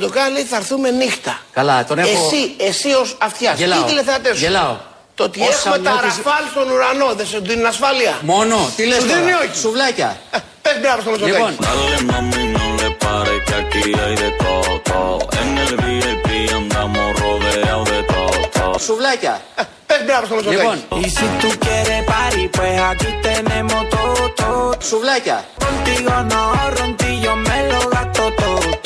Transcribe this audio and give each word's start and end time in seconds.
Τώρα 0.00 0.12
που 0.12 0.18
ο 0.18 0.20
Ερντογάν 0.20 0.32
λέει 0.32 0.42
θα 0.42 0.56
έρθουμε 0.56 0.90
νύχτα. 0.90 1.38
Καλά, 1.52 1.84
τον 1.84 1.98
έχω. 1.98 2.10
Εσύ, 2.10 2.54
εσύ 2.58 2.92
ως 3.02 3.16
αυτιάς. 3.18 3.56
Τι 3.58 3.64
τηλεθεατές 3.86 4.36
σου; 4.36 4.42
Γελάω. 4.44 4.76
Το 5.14 5.24
ότι 5.24 5.40
έχουμε 5.42 5.78
τα 5.78 5.90
ραφάλ 5.90 6.44
στον 6.50 6.70
ουρανό 6.70 7.14
δεν 7.14 7.26
σου 7.26 7.40
δίνει 7.42 7.64
ασφάλεια; 7.64 8.18
Μόνο, 8.22 8.70
τι 8.76 8.86
λες 8.86 9.00
Σου 9.00 9.08
τώρα; 9.08 9.18
δίνει 9.18 9.32
όχι. 9.32 9.58
Σουβλάκια. 9.60 10.20
Πες 10.62 10.76
μπράβο 10.80 11.00
στο 11.00 11.10
Μητσοτάκη. 11.10 11.36
Λοιπόν, 11.36 11.56
Dale 11.66 11.98
mami, 12.10 12.44
no 12.56 12.66
le 12.80 12.88
pare 13.04 13.34
que 13.46 13.54
aquí 13.62 13.84
hay 14.02 14.14
de 14.24 14.30
todo, 14.44 14.72
todo. 14.92 15.18
En 15.40 15.50
el 15.64 15.74
VIP 15.84 16.26
andamos 16.60 17.08
rodeados 17.22 17.86
de 17.94 18.00
todo, 18.12 18.38
todo. 18.58 18.78
σουβλάκια. 18.86 19.40
Πες 19.86 20.00
μπράβο 20.06 20.24
στο 20.26 20.34
Μητσοτάκη. 20.34 20.62
Λοιπόν, 20.62 21.04
Y 21.04 21.08
si 21.16 21.26
tú 21.40 21.48
quieres 21.64 22.00
party, 22.12 22.44
pues 22.56 22.74
aquí 22.90 23.10
tenemos 23.28 23.82
todo, 23.96 24.22
todo. 24.40 24.68
σουβλάκια. 24.88 25.38
Contigo 25.64 26.12
no 26.32 26.42
ronquillo, 26.78 27.32
me 27.48 27.58
lo 27.70 27.80
gasto 27.94 28.24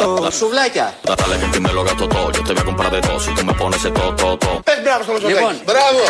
todo, 0.04 0.16
todo. 0.16 0.30
Σουβλάκια. 0.40 0.86
Dale 1.20 1.34
que 1.40 1.44
en 1.48 1.52
ti 1.54 1.60
me 1.66 1.72
lo 1.76 1.82
gasto 1.88 2.04
todo, 2.14 2.28
yo 2.36 2.42
te 2.46 2.52
voy 2.54 2.62
a 2.64 2.66
comprar 2.70 2.90
de 2.96 3.00
todo. 3.06 3.18
Si 3.24 3.30
tú 3.36 3.42
me 3.48 3.54
pones 3.60 3.78
ese 3.80 3.90
todo, 3.98 4.10
todo, 4.22 4.36
todo. 4.44 4.58
Πες 4.68 4.78
μπράβο 4.84 5.02
στο 5.02 5.12
Μητσοτάκη. 5.12 5.40
Λοιπόν, 5.40 5.54
Μπράβο. 5.64 6.02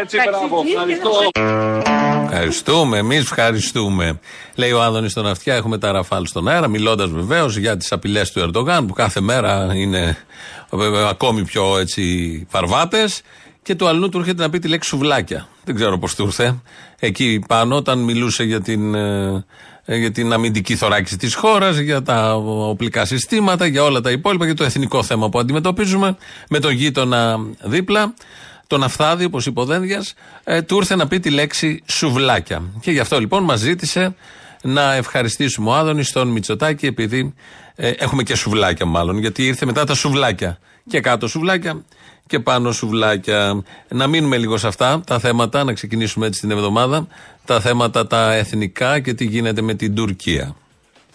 Έτσι, 0.00 0.16
μπράβο, 0.28 0.64
ευχαριστώ. 0.68 1.10
Ευχαριστούμε, 2.24 2.98
εμείς 2.98 3.20
ευχαριστούμε. 3.20 4.20
Λέει 4.54 4.72
ο 4.72 4.82
Άδωνης 4.82 5.10
στον 5.10 5.26
Αυτιά, 5.26 5.54
έχουμε 5.54 5.78
τα 5.78 5.92
ραφάλ 5.92 6.26
στον 6.26 6.48
αέρα, 6.48 6.68
μιλώντας 6.68 7.10
βεβαίως 7.10 7.56
για 7.56 7.76
τις 7.76 7.92
απειλές 7.92 8.32
του 8.32 8.40
Ερντογάν, 8.40 8.86
που 8.86 8.92
κάθε 8.92 9.20
μέρα 9.20 9.70
είναι 9.74 10.16
βέβαια, 10.70 11.06
ακόμη 11.08 11.44
πιο 11.44 11.78
έτσι 11.78 12.02
φαρβάτε. 12.50 13.08
Και 13.62 13.74
του 13.74 13.88
αλλού 13.88 14.08
του 14.08 14.18
έρχεται 14.18 14.42
να 14.42 14.50
πει 14.50 14.58
τη 14.58 14.68
λέξη 14.68 14.88
σουβλάκια. 14.88 15.48
Δεν 15.64 15.74
ξέρω 15.74 15.98
πώς 15.98 16.14
του 16.14 16.24
ήρθε. 16.24 16.62
Εκεί 16.98 17.44
πάνω, 17.48 17.76
όταν 17.76 17.98
μιλούσε 17.98 18.44
για 18.44 18.60
την, 18.60 18.94
ε, 18.94 19.00
ε, 19.00 19.44
για 19.86 20.10
την 20.10 20.32
αμυντική 20.32 20.76
θωράκιση 20.76 21.16
της 21.16 21.34
χώρας, 21.34 21.76
για 21.76 22.02
τα 22.02 22.34
οπλικά 22.34 23.04
συστήματα, 23.04 23.66
για 23.66 23.82
όλα 23.82 24.00
τα 24.00 24.10
υπόλοιπα, 24.10 24.44
για 24.44 24.54
το 24.54 24.64
εθνικό 24.64 25.02
θέμα 25.02 25.28
που 25.28 25.38
αντιμετωπίζουμε, 25.38 26.16
με 26.48 26.58
τον 26.58 26.72
γείτονα 26.72 27.38
δίπλα 27.62 28.14
τον 28.66 28.82
Αφθάδη, 28.82 29.24
όπως 29.24 29.46
είπε 29.46 29.60
ο 29.60 29.64
Δένδιας, 29.64 30.14
ε, 30.44 30.62
του 30.62 30.76
ήρθε 30.76 30.94
να 30.94 31.06
πει 31.06 31.20
τη 31.20 31.30
λέξη 31.30 31.82
σουβλάκια. 31.86 32.62
Και 32.80 32.90
γι' 32.90 32.98
αυτό 32.98 33.20
λοιπόν 33.20 33.44
μας 33.44 33.60
ζήτησε 33.60 34.14
να 34.62 34.94
ευχαριστήσουμε 34.94 35.70
ο 35.70 35.74
Άδωνης 35.74 36.12
τον 36.12 36.28
Μητσοτάκη, 36.28 36.86
επειδή 36.86 37.34
ε, 37.76 37.90
έχουμε 37.90 38.22
και 38.22 38.34
σουβλάκια 38.34 38.86
μάλλον, 38.86 39.18
γιατί 39.18 39.46
ήρθε 39.46 39.66
μετά 39.66 39.84
τα 39.84 39.94
σουβλάκια. 39.94 40.58
Και 40.88 41.00
κάτω 41.00 41.28
σουβλάκια 41.28 41.82
και 42.26 42.38
πάνω 42.40 42.72
σουβλάκια. 42.72 43.62
Να 43.88 44.06
μείνουμε 44.06 44.36
λίγο 44.38 44.56
σε 44.56 44.66
αυτά 44.66 45.00
τα 45.06 45.18
θέματα, 45.18 45.64
να 45.64 45.72
ξεκινήσουμε 45.72 46.26
έτσι 46.26 46.40
την 46.40 46.50
εβδομάδα. 46.50 47.06
Τα 47.44 47.60
θέματα 47.60 48.06
τα 48.06 48.34
εθνικά 48.34 49.00
και 49.00 49.14
τι 49.14 49.24
γίνεται 49.24 49.62
με 49.62 49.74
την 49.74 49.94
Τουρκία. 49.94 50.56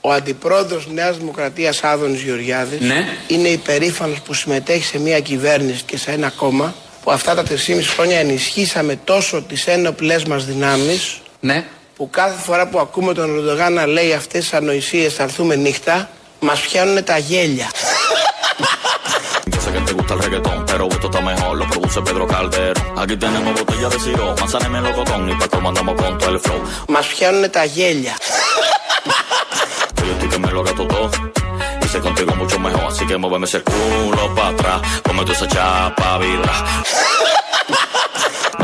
Ο 0.02 0.12
αντιπρόεδρος 0.12 0.88
Νέας 0.94 1.18
Δημοκρατίας 1.18 1.84
Άδωνης 1.84 2.22
Γεωργιάδης 2.22 2.80
Ναι. 2.82 3.06
είναι 3.28 3.48
υπερήφανος 3.48 4.22
που 4.22 4.34
συμμετέχει 4.34 4.84
σε 4.84 5.00
μια 5.00 5.20
κυβέρνηση 5.20 5.84
και 5.84 5.98
σε 5.98 6.12
ένα 6.12 6.30
κόμμα 6.30 6.74
που 7.04 7.12
αυτά 7.12 7.36
τα 7.36 7.44
3,5 7.44 7.88
χρόνια 7.96 8.20
ενισχύσαμε 8.20 9.00
τόσο 9.04 9.42
τις 9.42 9.68
ένοπλες 9.68 10.24
μας 10.26 10.46
δυνάμεις 10.46 11.20
Ναι. 11.40 11.66
που 11.96 12.10
κάθε 12.10 12.42
φορά 12.42 12.68
που 12.68 12.80
ακούμε 12.80 13.14
τον 13.14 13.36
Ερντογάν 13.38 13.74
να 13.74 13.86
λέει 13.86 14.14
αυτές 14.14 14.40
τις 14.40 14.54
ανοησίες 14.54 15.14
θα 15.14 15.24
έρθουμε 15.24 15.56
νύχτα 15.56 16.10
μας 16.40 16.60
πιάνουν 16.60 17.04
τα 17.04 17.18
γέλια. 17.18 17.68
Yo 19.52 19.60
sé 19.66 19.70
que 19.74 19.82
te 19.88 19.94
gusta 19.94 20.14
el 20.14 20.20
reggaetón, 20.26 20.66
pero 20.70 20.84
esto 20.96 21.08
está 21.10 21.22
mejor, 21.22 21.58
lo 21.58 21.66
produce 21.72 22.00
Pedro 22.08 22.26
Calderón. 22.28 23.00
Aquí 23.02 23.16
tenemos 23.18 23.52
botella 23.60 23.90
de 23.94 24.00
siro, 24.06 24.26
manzana 24.40 24.68
y 24.68 24.72
melocotón, 24.78 25.30
y 25.32 25.36
pa' 25.40 25.48
colmo 25.52 25.70
andamos 25.70 25.96
con 26.02 26.18
todo 26.20 26.32
el 26.36 26.40
flow. 26.40 26.60
Μας 26.94 27.06
πιάνουν 27.08 27.50
τα 27.56 27.64
γέλια. 27.76 28.16
Yo 30.06 30.12
estoy 30.16 30.30
que 30.34 30.40
me 30.44 30.52
lo 30.56 30.62
gasto 30.68 30.84
todo. 30.94 31.10
Y 31.84 31.88
sé 31.92 31.98
contigo 32.08 32.32
mucho 32.42 32.58
mejor, 32.68 32.86
así 32.92 33.04
que 33.10 33.16
muéveme 33.18 33.46
ese 33.50 33.60
culo 33.70 34.24
para 34.36 34.50
atrás. 34.50 34.80
Ponme 35.06 35.22
toda 35.28 35.36
esa 35.38 35.48
chapa 35.54 36.18
vibra. 36.22 36.56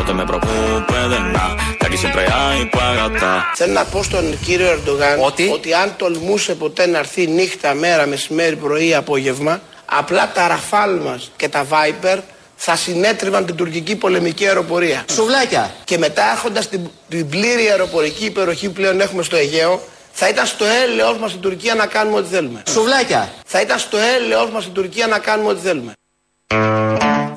No 0.06 0.12
te 0.12 0.18
me 0.24 0.28
preocupes 0.28 1.10
de 1.14 1.20
nada, 1.20 1.58
que 1.80 1.86
aquí 1.88 1.98
siempre 1.98 2.26
hay 2.32 2.66
para 2.66 2.94
gastar. 2.94 3.44
Θέλω 3.56 3.74
να 3.74 3.86
πω 3.86 4.04
στον 4.04 4.40
κύριο 4.40 4.68
Ερντογάν 4.68 5.20
Ότι; 5.24 5.74
αν 5.84 5.94
τολμούσε 5.98 6.56
ποτέ 6.56 6.88
να 6.88 6.98
έρθει 6.98 7.28
νύχτα, 7.28 7.74
μέρα, 7.74 8.06
μεσημέρι, 8.06 8.56
πρωί, 8.56 8.94
απόγευμα, 8.96 9.62
απλά 9.86 10.32
τα 10.32 10.48
ραφάλ 10.48 10.98
μας 10.98 11.32
και 11.36 11.50
τα 11.50 11.66
Viper 11.70 12.18
θα 12.56 12.76
συνέτριβαν 12.76 13.46
την 13.46 13.56
τουρκική 13.56 13.96
πολεμική 13.96 14.48
αεροπορία. 14.48 15.06
Σουβλάκια. 15.12 15.74
Και 15.84 15.98
μετά 15.98 16.24
έχοντας 16.36 16.70
την, 16.70 16.90
την 17.10 17.30
πλήρη 17.30 17.70
αεροπορική 17.70 18.26
υπεροχή 18.26 18.68
που 18.68 18.74
πλέον 18.74 19.02
έχουμε 19.02 19.24
στο 19.24 19.36
Αιγαίο, 19.36 19.82
θα 20.12 20.30
ήταν 20.30 20.46
στο 20.46 20.66
έλεος 20.66 21.18
μας 21.18 21.30
στην 21.30 21.42
Τουρκία 21.42 21.76
να 21.76 21.86
κάνουμε 21.86 22.18
ό,τι 22.18 22.30
θέλουμε. 22.30 22.64
Σουβλάκια. 22.70 23.34
Θα 23.46 23.62
ήταν 23.62 23.80
στο 23.80 23.98
έλεος 23.98 24.50
μας 24.50 24.62
στην 24.62 24.74
Τουρκία 24.74 25.08
να 25.08 25.20
κάνουμε 25.20 25.50
ό,τι 25.50 25.62
θέλουμε. 25.62 25.94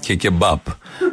και 0.01 0.15
κεμπάπ. 0.15 0.61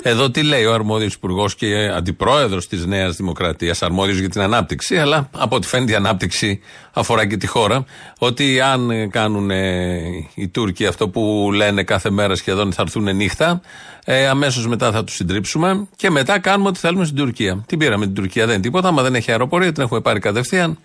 Εδώ 0.02 0.32
τι 0.32 0.44
λέει 0.44 0.66
ο 0.66 0.74
αρμόδιος 0.74 1.14
υπουργός 1.14 1.56
και 1.56 1.92
αντιπρόεδρος 1.96 2.68
της 2.68 2.86
Νέας 2.86 3.16
Δημοκρατίας, 3.16 3.82
αρμόδιος 3.82 4.18
για 4.18 4.30
την 4.30 4.42
ανάπτυξη, 4.42 4.98
αλλά 4.98 5.30
από 5.38 5.56
ό,τι 5.56 5.68
φαίνεται 5.68 5.92
η 5.92 5.96
ανάπτυξη 5.96 6.62
αφορά 6.94 7.26
και 7.26 7.38
τη 7.38 7.48
χώρα. 7.48 7.86
Ότι 8.20 8.62
αν 8.62 9.10
κάνουν 9.10 9.52
ε, 9.52 10.02
οι 10.34 10.48
Τούρκοι 10.48 10.86
αυτό 10.86 11.10
που 11.10 11.50
λένε 11.54 11.84
κάθε 11.84 12.10
μέρα 12.10 12.36
σχεδόν 12.36 12.74
θα 12.74 12.82
έρθουν 12.82 13.16
νύχτα, 13.16 13.62
ε, 14.06 14.28
αμέσως 14.28 14.68
μετά 14.68 14.92
θα 14.92 15.04
τους 15.04 15.16
συντρίψουμε 15.16 15.88
και 15.96 16.10
μετά 16.10 16.40
κάνουμε 16.40 16.70
ό,τι 16.70 16.80
θέλουμε 16.80 17.06
στην 17.06 17.18
Τουρκία. 17.18 17.64
Την 17.66 17.78
πήραμε 17.78 18.06
την 18.06 18.16
Τουρκία, 18.16 18.46
δεν 18.46 18.54
είναι 18.54 18.64
τίποτα. 18.64 18.88
Άμα 18.88 19.02
δεν 19.02 19.16
έχει 19.16 19.32
αεροπορία, 19.32 19.72
την 19.72 19.84
έχουμε 19.84 20.02
πάρει 20.02 20.20
κατευθείαν. 20.20 20.78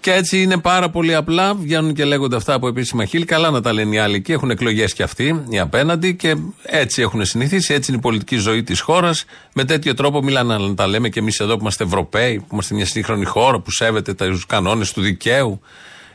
Και 0.00 0.12
έτσι 0.12 0.42
είναι 0.42 0.58
πάρα 0.58 0.90
πολύ 0.90 1.14
απλά. 1.14 1.54
Βγαίνουν 1.54 1.94
και 1.94 2.04
λέγονται 2.04 2.36
αυτά 2.36 2.54
από 2.54 2.68
επίσημα 2.68 3.04
χείλη. 3.04 3.24
Καλά 3.24 3.50
να 3.50 3.60
τα 3.60 3.72
λένε 3.72 3.94
οι 3.94 3.98
άλλοι 3.98 4.22
και 4.22 4.32
έχουν 4.32 4.50
εκλογές 4.50 4.92
κι 4.92 5.02
αυτοί, 5.02 5.44
οι 5.48 5.58
απέναντι. 5.58 6.14
Και 6.14 6.36
έτσι 6.62 7.02
έχουν 7.02 7.24
συνηθίσει. 7.24 7.74
Έτσι 7.74 7.90
είναι 7.90 7.98
η 7.98 8.02
πολιτική 8.02 8.36
ζωή 8.36 8.62
της 8.62 8.80
χώρας. 8.80 9.24
Με 9.52 9.64
τέτοιο 9.64 9.94
τρόπο 9.94 10.22
μιλάνε 10.22 10.56
να 10.58 10.74
τα 10.74 10.86
λέμε 10.86 11.08
και 11.08 11.18
εμείς 11.18 11.40
εδώ 11.40 11.54
που 11.54 11.60
είμαστε 11.60 11.84
Ευρωπαίοι, 11.84 12.38
που 12.38 12.46
είμαστε 12.52 12.74
μια 12.74 12.86
σύγχρονη 12.86 13.24
χώρα 13.24 13.60
που 13.60 13.70
σέβεται 13.70 14.14
τους 14.14 14.46
κανόνες 14.46 14.92
του 14.92 15.00
δικαίου. 15.00 15.60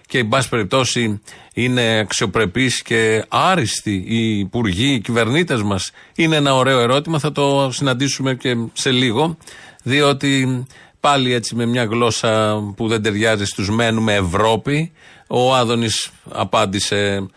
Και 0.07 0.17
εν 0.17 0.28
πάση 0.28 0.50
περιπτώσει 0.50 1.22
είναι 1.53 2.00
αξιοπρεπείς 2.00 2.81
και 2.81 3.25
άριστοι 3.28 4.03
οι 4.07 4.40
υπουργοί, 4.40 4.94
οι 4.94 5.00
κυβερνήτες 5.00 5.62
μας. 5.62 5.91
Είναι 6.16 6.35
ένα 6.35 6.56
ωραίο 6.56 6.79
ερώτημα. 6.79 7.19
Θα 7.19 7.31
το 7.31 7.69
συναντήσουμε 7.72 8.35
και 8.35 8.56
σε 8.73 8.91
λίγο. 8.91 9.38
Διότι 9.84 10.66
πάλι 11.06 11.34
έτσι 11.34 11.56
με 11.56 11.66
μια 11.66 11.84
γλώσσα 11.84 12.62
που 12.76 12.88
δεν 12.88 13.02
ταιριάζει 13.02 13.46
στους 13.46 13.70
μένουμε 13.70 14.14
Ευρώπη. 14.14 14.92
Ο 15.28 15.56
Άδωνης 15.56 16.12
απάντησε 16.32 17.28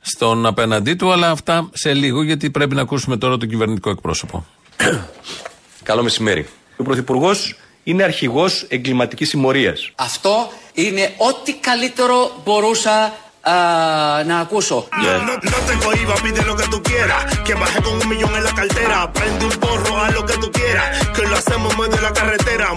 στον 0.00 0.46
απέναντί 0.46 0.94
του, 0.94 1.12
αλλά 1.12 1.30
αυτά 1.30 1.70
σε 1.72 1.94
λίγο 1.94 2.22
γιατί 2.22 2.50
πρέπει 2.50 2.74
να 2.74 2.80
ακούσουμε 2.80 3.16
τώρα 3.16 3.36
τον 3.36 3.48
κυβερνητικό 3.48 3.90
εκπρόσωπο. 3.90 4.46
Καλό 5.88 6.02
μεσημέρι. 6.02 6.46
Ο 6.76 6.82
Πρωθυπουργός 6.82 7.56
είναι 7.84 8.02
αρχηγός 8.02 8.66
εγκληματικής 8.68 9.28
συμμορίας. 9.28 9.90
Αυτό 9.94 10.52
είναι 10.72 11.14
ό,τι 11.16 11.54
καλύτερο 11.54 12.42
μπορούσα 12.44 13.12
Ah, 13.50 14.20
uh, 14.20 14.28
Nakakuso. 14.28 14.88
Ah, 14.92 15.00
yeah. 15.00 15.24
No, 15.24 15.32
no, 15.32 15.40
te 15.40 16.22
pide 16.22 16.44
lo 16.44 16.54
que 16.54 16.68
tú 16.68 16.82
quieras. 16.82 17.24
Que 17.46 17.54
baje 17.54 17.82
con 17.82 17.94
un 17.94 18.06
millón 18.06 18.34
en 18.34 18.44
la 18.44 18.54
cartera. 18.54 19.10
Prende 19.10 19.46
un 19.46 19.52
porro, 19.52 19.96
a 19.96 20.10
lo 20.10 20.26
que 20.26 20.34
tú 20.34 20.52
quieras. 20.52 21.08
Que 21.16 21.22
lo 21.22 21.34
hacemos 21.34 21.72
medio 21.78 21.96
de 21.96 22.02
la 22.02 22.12
carretera. 22.12 22.76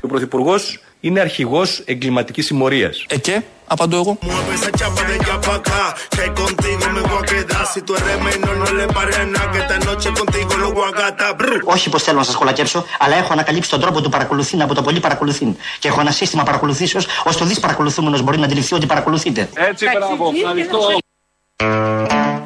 Ο 1.04 1.08
Πρωθυπουργό 1.08 1.10
είναι 1.10 1.20
αρχηγός 1.20 1.82
εγκληματικής 1.86 2.46
συμμορίας. 2.46 3.06
Ε, 3.10 3.18
και, 3.18 3.42
απαντώ 3.68 3.98
εγώ. 3.98 4.18
Mueve 4.22 4.54
esa 4.58 4.72
chapa 4.80 5.02
de 5.08 5.14
allá 5.18 5.36
pa' 5.46 5.56
acá. 5.60 5.84
Que 6.16 6.26
contigo 6.42 6.86
me 6.96 7.02
voy 7.10 7.20
a 7.22 7.26
quedar. 7.32 7.66
Si 7.74 7.80
tú 7.86 7.92
eres 8.00 8.18
menor, 8.28 8.56
no 8.62 8.68
le 8.80 8.86
pares 8.96 9.18
a 9.18 9.26
nada. 9.36 9.52
Que 9.52 9.60
esta 9.64 9.78
noche 9.88 10.08
contigo 10.20 10.54
lo 10.64 10.68
voy 10.78 10.86
a 10.90 10.94
gastar. 11.00 11.36
Brr. 11.40 11.62
Όχι 11.64 11.90
πως 11.90 12.04
θέλω 12.04 12.18
να 12.18 12.24
σας 12.24 12.36
κολακέψω, 12.36 12.86
αλλά 13.00 13.16
έχω 13.16 13.34
ανακαλύψει 13.34 13.70
τον 13.70 13.80
τρόπο 13.80 14.02
του 14.02 14.10
παρακολουθήν 14.10 14.62
από 14.62 14.74
το 14.74 14.82
πολύ 14.82 15.00
παρακολουθήν. 15.00 15.56
Και 15.80 15.88
έχω 15.88 16.00
ένα 16.02 16.12
σύστημα 16.12 16.44
παρακολουθήσεως 16.44 17.08
ώστε 17.24 17.44
ο 17.44 17.48
δι 17.48 17.60
παρακολουθούμενο 17.60 18.20
μπορεί 18.22 18.38
να 18.38 18.46
αντιληφθεί 18.46 18.76
ότι 18.76 18.86
παρακολουθείτε. 18.86 19.50
Έτσι, 19.54 19.86
μπράβο, 19.98 20.32
ευχαριστώ. 20.36 20.80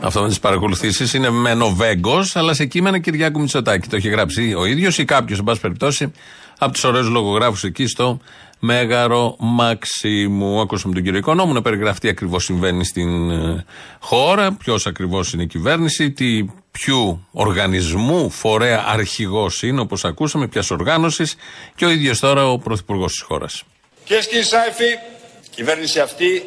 Αυτό 0.01 0.21
με 0.21 0.27
τις 0.27 0.39
παρακολουθήσεις 0.39 1.13
είναι 1.13 1.30
με 1.30 1.53
Νοβέγκο, 1.53 2.25
αλλά 2.33 2.53
σε 2.53 2.65
κείμενα 2.65 3.00
Κυριάκου 3.00 3.39
Μητσοτάκη. 3.39 3.88
Το 3.88 3.95
έχει 3.95 4.09
γράψει 4.09 4.53
ο 4.53 4.65
ίδιος 4.65 4.97
ή 4.97 5.06
κάποιος, 5.06 5.39
εν 5.39 5.45
πάση 5.45 5.62
περιπτώσει, 5.62 6.12
από 6.57 6.74
τους 6.74 6.83
ωραίους 6.83 7.07
λογογράφους 7.07 7.63
εκεί 7.63 7.88
στο 7.88 8.19
Μέγαρο 8.59 9.36
Μαξίμου. 9.39 10.62
Ακούσαμε 10.62 10.94
τον 10.94 11.03
κύριο 11.03 11.19
Οικονόμου 11.19 11.53
να 11.53 11.62
περιγραφεί 11.62 12.00
τι 12.00 12.07
ακριβώς 12.07 12.44
συμβαίνει 12.44 12.86
στην 12.86 13.31
ε, 13.31 13.65
χώρα, 14.00 14.51
ποιος 14.53 14.88
ακριβώς 14.88 15.33
είναι 15.33 15.44
η 15.44 15.47
κυβέρνηση, 15.47 16.12
τι, 16.12 16.45
ποιου 16.71 17.27
οργανισμού, 17.31 18.30
φορέα 18.30 18.83
αρχηγός 18.88 19.63
είναι, 19.63 19.80
όπως 19.80 20.06
ακούσαμε, 20.06 20.47
ποιας 20.47 20.71
οργάνωσης 20.71 21.36
και 21.75 21.86
ο 21.86 21.89
ίδιος 21.89 22.19
τώρα 22.19 22.50
ο 22.50 22.57
πρωθυπουργός 22.57 23.12
της 23.12 23.21
χώρας. 23.21 23.63
Κυρίες 24.03 24.25
και 24.25 24.31
κύριοι 24.31 24.45
συνάδελφοι, 24.45 24.92
η 25.45 25.50
κυβέρνηση 25.56 26.00
αυτή 26.00 26.44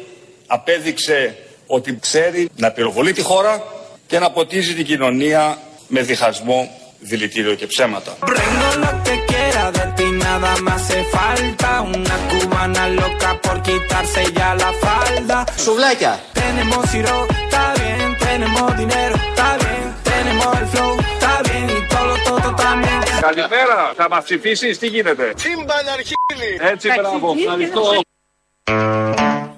απέδειξε 0.47 1.35
ότι 1.75 1.97
ξέρει 1.99 2.49
να 2.55 2.71
πυροβολεί 2.71 3.13
τη 3.13 3.21
χώρα 3.21 3.63
και 4.07 4.19
να 4.19 4.31
ποτίζει 4.31 4.73
την 4.73 4.85
κοινωνία 4.85 5.57
με 5.87 6.01
διχασμό, 6.01 6.59
δηλητήριο 6.99 7.53
και 7.55 7.67
ψέματα. 7.67 8.11
Tengo 8.21 8.69
lo 8.83 8.91
que 9.05 9.15
quiera 9.31 9.63
de 9.77 9.85
ti, 9.97 10.07
nada 10.25 10.51
me 10.65 10.71
hace 10.77 10.99
falta. 11.15 11.69
Una 11.95 12.17
cubana 12.29 12.83
loca 12.99 13.29
por 13.43 13.57
quitarse 13.67 14.21
ya 14.37 14.49
la 14.61 14.71
falda. 14.83 15.37
Σουβλάκια. 15.65 16.13
Tenemos 16.41 16.85
iro, 16.99 17.17
está 17.43 17.63
bien. 17.81 18.07
Tenemos 18.27 18.67
dinero, 18.81 19.15
está 19.29 19.49
bien. 19.63 19.85
Tenemos 20.11 20.49
el 20.61 20.67
flow, 20.73 20.91
está 21.13 21.33
bien. 21.47 21.65
Y 21.77 21.81
todo, 21.93 22.13
todo 22.27 22.47
también. 22.65 22.99
Καλημέρα, 23.21 23.93
θα 23.95 24.09
μας 24.09 24.23
ψηφίσεις, 24.23 24.77
τι 24.77 24.87
γίνεται; 24.87 25.33
Τσίμπαν 25.35 25.87
αρχίδι. 25.93 26.51
Έτσι, 26.71 26.87
μπράβο, 26.87 27.35
ευχαριστώ. 27.39 27.81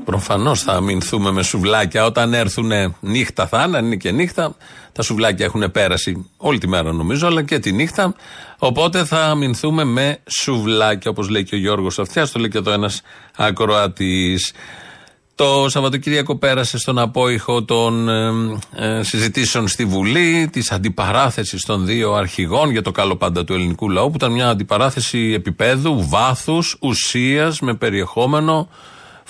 Προφανώς 0.05 0.61
θα 0.61 0.73
αμυνθούμε 0.73 1.31
με 1.31 1.43
σουβλάκια 1.43 2.05
όταν 2.05 2.33
έρθουν 2.33 2.71
νύχτα. 2.99 3.47
Θα 3.47 3.63
είναι, 3.67 3.77
αν 3.77 3.85
είναι 3.85 3.95
και 3.95 4.11
νύχτα. 4.11 4.55
Τα 4.91 5.01
σουβλάκια 5.01 5.45
έχουν 5.45 5.71
πέρασει 5.71 6.29
όλη 6.37 6.57
τη 6.57 6.67
μέρα 6.67 6.91
νομίζω, 6.91 7.27
αλλά 7.27 7.43
και 7.43 7.59
τη 7.59 7.71
νύχτα. 7.71 8.15
Οπότε 8.57 9.05
θα 9.05 9.25
αμυνθούμε 9.25 9.83
με 9.83 10.17
σουβλάκια, 10.29 11.11
όπως 11.11 11.29
λέει 11.29 11.43
και 11.43 11.55
ο 11.55 11.57
Γιώργος 11.57 11.99
Αυτιά. 11.99 12.27
Το 12.27 12.39
λέει 12.39 12.49
και 12.49 12.57
εδώ 12.57 12.71
ένας 12.71 13.01
ακροατής. 13.35 14.53
Το 15.35 15.69
Σαββατοκύριακο 15.69 16.35
πέρασε 16.37 16.77
στον 16.77 16.99
απόϊχο 16.99 17.63
των 17.63 18.09
ε, 18.09 18.31
ε, 18.75 19.03
συζητήσεων 19.03 19.67
στη 19.67 19.85
Βουλή, 19.85 20.49
της 20.51 20.71
αντιπαράθεσης 20.71 21.65
των 21.65 21.85
δύο 21.85 22.13
αρχηγών 22.13 22.69
για 22.69 22.81
το 22.81 22.91
καλό 22.91 23.15
πάντα 23.15 23.43
του 23.43 23.53
ελληνικού 23.53 23.89
λαού, 23.89 24.09
που 24.09 24.15
ήταν 24.15 24.31
μια 24.31 24.49
αντιπαράθεση 24.49 25.33
επίπεδου, 25.35 26.07
βάθους, 26.09 26.77
ουσίας, 26.79 27.59
με 27.59 27.73
περιεχόμενο. 27.73 28.69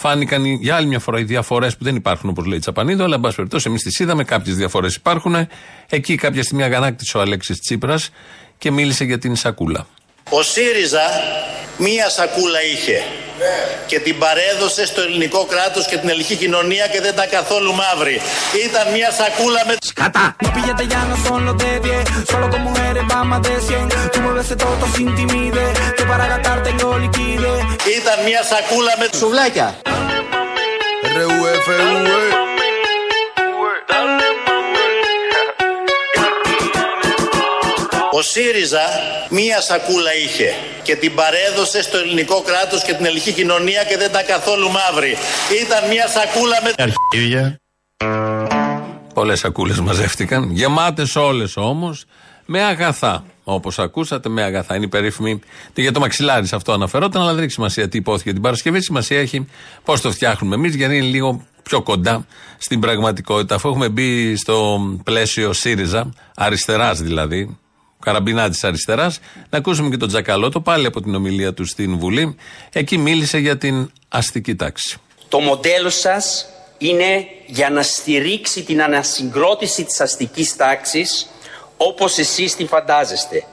Φάνηκαν 0.02 0.46
για 0.46 0.76
άλλη 0.76 0.88
μια 0.88 1.00
φορά 1.00 1.20
οι 1.20 1.24
διαφορές 1.24 1.78
που 1.78 1.84
δεν 1.84 1.96
υπάρχουν, 1.96 2.30
όπως 2.30 2.46
λέει 2.46 2.58
η 2.58 2.60
Τσαπανίδο, 2.60 3.04
αλλά 3.04 3.16
εν 3.16 3.22
πάση 3.22 3.36
περιπτώσει 3.36 3.70
εμείς 3.70 3.84
τις 3.84 4.00
είδαμε, 4.00 4.24
κάποιες 4.24 4.56
διαφορές 4.56 4.96
υπάρχουν. 4.96 5.36
Εκεί 5.90 6.16
κάποια 6.16 6.44
στιγμή 6.44 6.64
αγανάκτησε 6.64 7.18
ο 7.18 7.22
Αλέξης 7.22 7.60
Τσίπρας 7.60 8.10
και 8.58 8.72
μίλησε 8.72 9.04
για 9.04 9.18
την 9.18 9.36
σακούλα. 9.36 9.88
Ο 10.34 10.42
ΣΥΡΙΖΑ 10.42 11.06
μία 11.78 12.10
σακούλα 12.10 12.64
είχε 12.64 13.04
και 13.86 14.00
την 14.00 14.20
παρέδωσε 14.20 14.86
στο 14.86 15.02
ελληνικό 15.02 15.46
κράτος 15.46 15.86
και 15.88 15.98
την 15.98 16.10
ελληνική 16.10 16.36
κοινωνία 16.36 16.88
και 16.88 17.02
δεν 17.02 17.14
ήταν 17.14 17.30
καθόλου 17.30 17.74
μαύρη. 17.74 18.22
Ήταν 18.66 18.92
μία 18.94 19.12
σακούλα 19.12 19.62
με... 19.68 19.76
Σκατά! 19.82 20.36
Los 20.44 20.54
billetes 20.56 20.88
ya 20.94 21.02
no 21.12 21.16
son 21.28 21.40
los 21.48 21.58
de 21.64 21.72
10, 21.80 22.32
solo 22.32 22.46
con 22.52 22.62
mujeres 22.68 23.04
va 23.12 23.20
más 23.32 23.42
de 23.48 23.56
100. 23.68 23.88
Tú 24.12 24.18
mueves 24.26 24.50
todo 24.64 24.86
sin 24.96 25.10
timidez, 25.18 25.72
que 25.98 26.04
para 26.12 26.26
gastar 26.32 26.58
tengo 26.68 26.90
liquidez. 27.04 27.62
Ήταν 27.98 28.18
μία 28.26 28.44
σακούλα 28.44 28.94
με... 29.00 29.08
Σουβλάκια. 29.18 29.76
Ο 38.14 38.22
ΣΥΡΙΖΑ 38.22 38.86
μία 39.32 39.62
σακούλα 39.62 40.16
είχε 40.26 40.54
και 40.84 40.96
την 40.96 41.16
παρέδωσε 41.16 41.82
στο 41.82 41.98
ελληνικό 41.98 42.42
κράτος 42.42 42.84
και 42.84 42.94
την 42.94 43.06
ελληνική 43.06 43.32
κοινωνία 43.32 43.84
και 43.84 43.98
δεν 43.98 44.10
ήταν 44.10 44.26
καθόλου 44.26 44.72
μαύρη. 44.72 45.18
Ήταν 45.66 45.90
μία 45.90 46.08
σακούλα 46.08 46.58
με... 46.64 46.94
Πολλές 49.14 49.40
σακούλες 49.40 49.80
μαζεύτηκαν, 49.80 50.50
γεμάτες 50.52 51.16
όλες 51.16 51.58
όμως, 51.58 52.06
με 52.46 52.64
αγαθά. 52.64 53.24
Όπως 53.44 53.80
ακούσατε, 53.80 54.30
με 54.30 54.44
αγαθά. 54.44 54.76
Είναι 54.76 54.86
η 54.86 54.88
περίφημη. 54.88 55.40
Και 55.74 55.82
για 55.82 55.92
το 55.92 56.00
μαξιλάρι 56.00 56.48
σε 56.48 56.56
αυτό 56.56 56.72
αναφερόταν, 56.72 57.22
αλλά 57.22 57.34
δεν 57.34 57.44
έχει 57.44 57.52
σημασία 57.52 57.88
τι 57.88 57.98
υπόθηκε 57.98 58.34
την 58.34 58.42
Παρασκευή. 58.42 58.82
Σημασία 58.82 59.20
έχει 59.20 59.48
πώς 59.84 60.02
το 60.02 60.12
φτιάχνουμε 60.12 60.56
εμείς, 60.56 60.76
γιατί 60.76 60.96
είναι 60.96 61.06
λίγο 61.06 61.46
πιο 61.64 61.82
κοντά 61.82 62.26
στην 62.58 62.80
πραγματικότητα. 62.80 63.56
Αφού 63.56 63.70
έχουμε 63.70 63.90
μπει 63.90 64.36
στο 64.36 64.80
πλαίσιο 65.04 65.54
ΣΥΡΙΖΑ, 65.54 66.14
αριστεράς 66.36 67.02
δηλαδή, 67.02 67.58
καραμπινά 68.02 68.50
της 68.50 68.64
αριστεράς, 68.64 69.20
να 69.50 69.58
ακούσουμε 69.58 69.90
και 69.90 69.98
τον 69.98 70.08
Τζακαλώτο 70.08 70.62
πάλι 70.62 70.86
από 70.86 71.02
την 71.02 71.16
ομιλία 71.16 71.54
του 71.54 71.66
στην 71.66 71.98
Βουλή. 71.98 72.36
Εκεί 72.72 72.98
μίλησε 72.98 73.38
για 73.38 73.58
την 73.58 73.92
αστική 74.10 74.56
τάξη. 74.56 74.98
Το 75.30 75.40
μοντέλο 75.40 75.90
σας 75.90 76.46
είναι 76.78 77.26
για 77.46 77.70
να 77.70 77.82
στηρίξει 77.82 78.64
την 78.64 78.82
ανασυγκρότηση 78.82 79.84
της 79.84 80.02
αστικής 80.02 80.56
τάξης 80.56 81.30
όπως 81.78 82.18
εσείς 82.18 82.56
την 82.56 82.68
φαντάζεστε. 82.68 83.44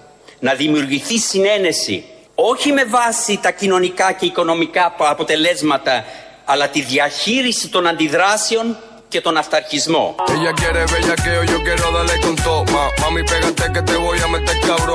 Να 0.41 0.55
δημιουργηθεί 0.55 1.19
συνένεση 1.19 2.05
όχι 2.35 2.73
με 2.73 2.85
βάση 2.85 3.39
τα 3.43 3.51
κοινωνικά 3.51 4.13
και 4.13 4.27
οικονομικά 4.27 4.95
αποτελέσματα 4.99 6.05
αλλά 6.45 6.69
τη 6.69 6.81
διαχείριση 6.83 7.69
των 7.69 7.87
αντιδράσεων 7.87 8.77
και 9.09 9.21
τον 9.21 9.37
αυταρχισμό. 9.37 10.15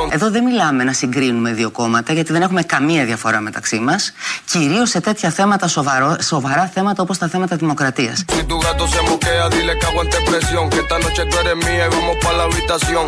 Εδώ 0.10 0.30
δεν 0.30 0.44
μιλάμε 0.44 0.83
να 0.83 0.94
συγκρίνουμε 0.94 1.51
δύο 1.51 1.71
κόμματα 1.71 2.13
γιατί 2.13 2.31
δεν 2.31 2.42
έχουμε 2.42 2.62
καμία 2.62 3.06
διαφορά 3.06 3.39
μεταξύ 3.39 3.80
μας. 3.80 4.13
Κυρίως 4.51 4.89
σε 4.89 5.01
τέτοια 5.01 5.30
θέματα, 5.30 5.68
σοβαρό, 5.68 6.15
σοβαρά 6.21 6.71
θέματα 6.74 7.01
όπως 7.04 7.18
τα 7.18 7.27
θέματα 7.27 7.56
δημοκρατίας. 7.56 8.25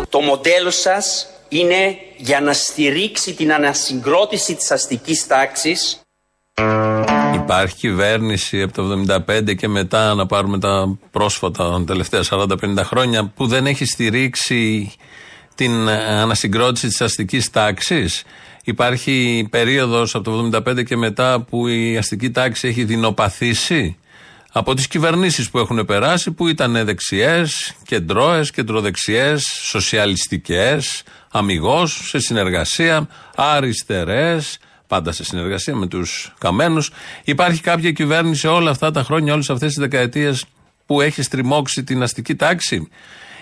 Το 0.08 0.20
μοντέλο 0.20 0.70
σας 0.70 1.26
είναι 1.48 1.96
για 2.16 2.40
να 2.40 2.52
στηρίξει 2.52 3.32
την 3.34 3.52
ανασυγκρότηση 3.52 4.54
της 4.54 4.70
αστικής 4.70 5.26
τάξης 5.26 6.00
Υπάρχει 7.46 7.76
κυβέρνηση 7.76 8.62
από 8.62 8.72
το 8.72 9.04
75 9.28 9.56
και 9.56 9.68
μετά 9.68 10.14
να 10.14 10.26
πάρουμε 10.26 10.58
τα 10.58 10.98
πρόσφατα, 11.10 11.70
τα 11.70 11.84
τελευταία 11.86 12.22
40-50 12.30 12.48
χρόνια, 12.82 13.26
που 13.36 13.46
δεν 13.46 13.66
έχει 13.66 13.84
στηρίξει 13.84 14.92
την 15.54 15.88
ανασυγκρότηση 15.88 16.88
της 16.88 17.00
αστικής 17.00 17.50
τάξης. 17.50 18.24
Υπάρχει 18.64 19.46
περίοδος 19.50 20.14
από 20.14 20.24
το 20.24 20.50
75 20.66 20.84
και 20.84 20.96
μετά 20.96 21.40
που 21.40 21.68
η 21.68 21.96
αστική 21.96 22.30
τάξη 22.30 22.68
έχει 22.68 22.84
δεινοπαθήσει 22.84 23.96
από 24.52 24.74
τις 24.74 24.86
κυβερνήσεις 24.86 25.50
που 25.50 25.58
έχουν 25.58 25.84
περάσει 25.84 26.30
που 26.30 26.48
ήταν 26.48 26.84
δεξιές, 26.84 27.74
κεντρώες, 27.86 28.50
κεντροδεξιές, 28.50 29.42
σοσιαλιστικές, 29.62 31.02
αμυγός, 31.30 32.00
σε 32.08 32.18
συνεργασία, 32.18 33.08
αριστερές, 33.36 34.58
πάντα 34.86 35.12
σε 35.12 35.24
συνεργασία 35.24 35.76
με 35.76 35.86
τους 35.86 36.34
καμένους. 36.38 36.90
Υπάρχει 37.24 37.60
κάποια 37.60 37.92
κυβέρνηση 37.92 38.46
όλα 38.46 38.70
αυτά 38.70 38.90
τα 38.90 39.02
χρόνια, 39.02 39.32
όλες 39.32 39.50
αυτές 39.50 39.68
τις 39.68 39.78
δεκαετίες 39.78 40.44
που 40.86 41.00
έχει 41.00 41.22
στριμώξει 41.22 41.84
την 41.84 42.02
αστική 42.02 42.34
τάξη; 42.34 42.88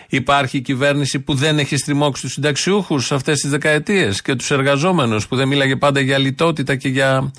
Υπάρχει 0.09 0.61
κυβέρνηση 0.61 1.21
που 1.21 1.35
δεν 1.35 1.59
έχει 1.59 1.77
στριμώξει 1.77 2.23
τους 2.23 2.33
συνταξιούχους 2.33 3.13
αυτές 3.13 3.41
τις 3.41 3.51
δεκαετίες 3.51 4.23
και 4.23 4.35
τους 4.35 4.51
εργαζόμενους 4.51 5.29
που 5.29 5.37
δεν 5.37 5.49
μίλαγε 5.49 5.77
πάντα 5.77 6.01
για 6.01 6.19
λιτότητα 6.19 6.77
και 6.77 6.89
για 6.89 7.31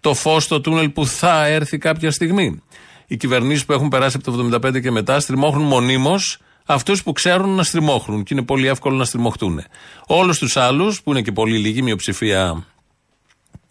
το 0.00 0.14
φως 0.14 0.44
στο 0.44 0.60
τούνελ 0.60 0.90
που 0.90 1.06
θα 1.06 1.46
έρθει 1.46 1.78
κάποια 1.78 2.10
στιγμή; 2.10 2.62
Οι 3.06 3.16
κυβερνήσεις 3.16 3.64
που 3.64 3.72
έχουν 3.72 3.88
περάσει 3.88 4.16
από 4.16 4.36
το 4.36 4.58
1975 4.62 4.80
και 4.80 4.90
μετά 4.90 5.20
στριμώχνουν 5.20 5.66
μονίμως 5.66 6.38
αυτούς 6.66 7.02
που 7.02 7.12
ξέρουν 7.12 7.50
να 7.50 7.62
στριμώχνουν 7.62 8.22
και 8.22 8.34
είναι 8.34 8.42
πολύ 8.42 8.66
εύκολο 8.66 8.96
να 8.96 9.04
στριμωχτούν. 9.04 9.62
Όλους 10.06 10.38
τους 10.38 10.56
άλλους, 10.56 11.02
που 11.02 11.10
είναι 11.10 11.22
και 11.22 11.32
πολύ 11.32 11.58
λίγη 11.58 11.82
μειοψηφία 11.82 12.66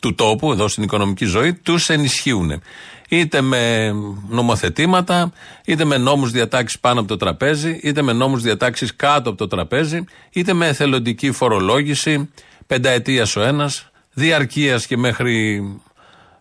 του 0.02 0.16
τόπου, 0.16 0.52
εδώ 0.52 0.68
στην 0.68 0.84
οικονομική 0.84 1.26
ζωή, 1.26 1.54
τους 1.54 1.90
ενισχύουν. 1.90 2.62
Είτε 3.10 3.42
με 3.42 3.92
νομοθετήματα, 4.30 5.32
είτε 5.66 5.86
με 5.86 5.98
νόμους 5.98 6.32
διατάξεις 6.32 6.80
πάνω 6.80 7.00
από 7.00 7.10
το 7.10 7.18
τραπέζι, 7.18 7.80
είτε 7.84 8.02
με 8.02 8.14
νόμους 8.14 8.42
διατάξεις 8.42 8.96
κάτω 8.96 9.30
από 9.30 9.38
το 9.38 9.48
τραπέζι, 9.48 10.04
είτε 10.32 10.54
με 10.54 10.68
εθελοντική 10.68 11.32
φορολόγηση, 11.32 12.30
πενταετίας 12.68 13.36
ο 13.36 13.42
ένας, 13.42 13.90
διαρκείας 14.14 14.86
και 14.86 14.98
μέχρι 14.98 15.64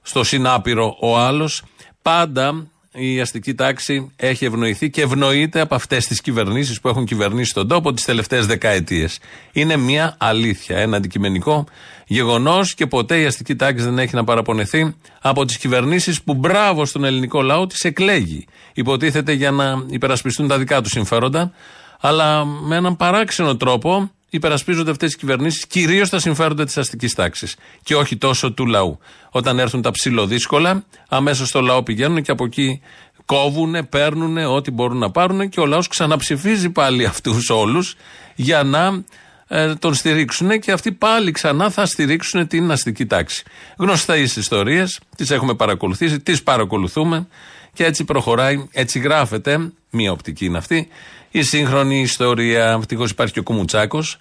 στο 0.03 0.25
συνάπειρο 0.25 0.97
ο 1.01 1.19
άλλος. 1.19 1.63
Πάντα 2.03 2.67
η 2.93 3.21
αστική 3.21 3.55
τάξη 3.55 4.13
έχει 4.17 4.45
ευνοηθεί 4.45 4.91
και 4.91 5.03
ευνοείται 5.03 5.61
από 5.61 5.75
αυτές 5.75 6.07
τις 6.07 6.21
κυβερνήσεις 6.21 6.81
που 6.81 6.89
έχουν 6.89 7.05
κυβερνήσει 7.05 7.55
τον 7.55 7.69
τόπο 7.69 7.93
τις 7.93 8.05
τελευταίες 8.05 8.47
δεκαετίες. 8.47 9.19
Είναι 9.53 9.77
μια 9.77 10.17
αλήθεια, 10.19 10.79
ένα 10.79 10.97
αντικειμενικό 10.97 11.67
γεγονός 12.07 12.75
και 12.75 12.87
ποτέ 12.87 13.21
η 13.21 13.25
αστική 13.25 13.57
τάξη 13.57 13.85
δεν 13.85 13.99
έχει 13.99 14.15
να 14.15 14.25
παραπονεθεί 14.25 14.95
από 15.21 15.45
τις 15.45 15.59
κυβερνήσεις 15.59 16.23
που 16.23 16.35
μπράβο 16.35 16.85
στον 16.85 17.05
ελληνικό 17.05 17.43
λαό 17.43 17.67
τις 17.67 17.85
εκλέγει. 17.85 18.47
Υποτίθεται 18.75 19.33
για 19.33 19.51
να 19.51 19.85
υπερασπιστούν 19.89 20.49
τα 20.49 20.59
δικά 20.59 20.81
τους 20.81 20.93
συμφέροντα, 20.93 21.53
αλλά 22.01 22.45
με 22.45 22.77
έναν 22.77 22.97
παράξενο 22.97 23.57
τρόπο 23.57 24.11
υπερασπίζονται 24.31 24.91
αυτές 24.91 25.09
τις 25.09 25.19
κυβερνήσεις 25.21 25.67
κυρίως 25.67 26.09
τα 26.09 26.19
συμφέροντα 26.19 26.65
της 26.65 26.79
αστικής 26.79 27.15
τάξης 27.15 27.57
και 27.83 27.97
όχι 27.97 28.17
τόσο 28.17 28.53
του 28.53 28.67
λαού. 28.67 28.99
Όταν 29.31 29.59
έρθουν 29.59 29.83
τα 29.83 29.91
ψηλοδύσκολα, 29.91 30.85
αμέσως 31.09 31.49
στο 31.49 31.61
λαό 31.61 31.83
πηγαίνουν 31.83 32.23
και 32.23 32.31
από 32.31 32.45
εκεί 32.45 32.81
κόβουν, 33.25 33.89
παίρνουν 33.89 34.37
ό,τι 34.37 34.71
μπορούν 34.71 34.99
να 34.99 35.11
πάρουν 35.11 35.49
και 35.49 35.61
ο 35.61 35.67
λαός 35.67 35.89
ξαναψηφίζει 35.89 36.71
πάλι 36.71 37.05
αυτούς 37.05 37.51
όλους 37.51 37.97
για 38.35 38.63
να 38.63 39.03
ε, 39.49 39.75
τον 39.75 39.95
στηρίξουν 39.95 40.61
και 40.61 40.73
αυτοί 40.73 40.93
πάλι 40.93 41.31
ξανά 41.31 41.71
θα 41.71 41.87
στηρίξουν 41.87 42.47
την 42.47 42.71
αστική 42.71 43.07
τάξη. 43.07 43.43
Γνωστές 43.77 44.37
ιστορίες, 44.37 45.01
τις 45.17 45.31
έχουμε 45.31 45.55
παρακολουθήσει, 45.55 46.21
τις 46.21 46.43
παρακολουθούμε 46.43 47.27
και 47.73 47.85
έτσι 47.85 48.05
προχωράει, 48.05 48.69
έτσι 48.73 48.99
γράφεται, 48.99 49.73
μία 49.91 50.13
οπτική 50.13 50.45
είναι 50.45 50.59
αυτή, 50.59 50.89
η 51.31 51.43
σύγχρονη 51.43 52.01
ιστορία. 52.01 52.77
Ευτυχώς 52.79 53.11
υπάρχει 53.11 53.33
και 53.33 53.39
ο 53.39 53.43
Κουμουτσάκος, 53.43 54.19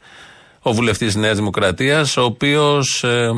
ο 0.62 0.74
βουλευτής 0.74 1.16
Νέας 1.16 1.38
Δημοκρατίας, 1.38 2.18
ο 2.18 2.24
οποίος 2.24 3.04
ε, 3.04 3.30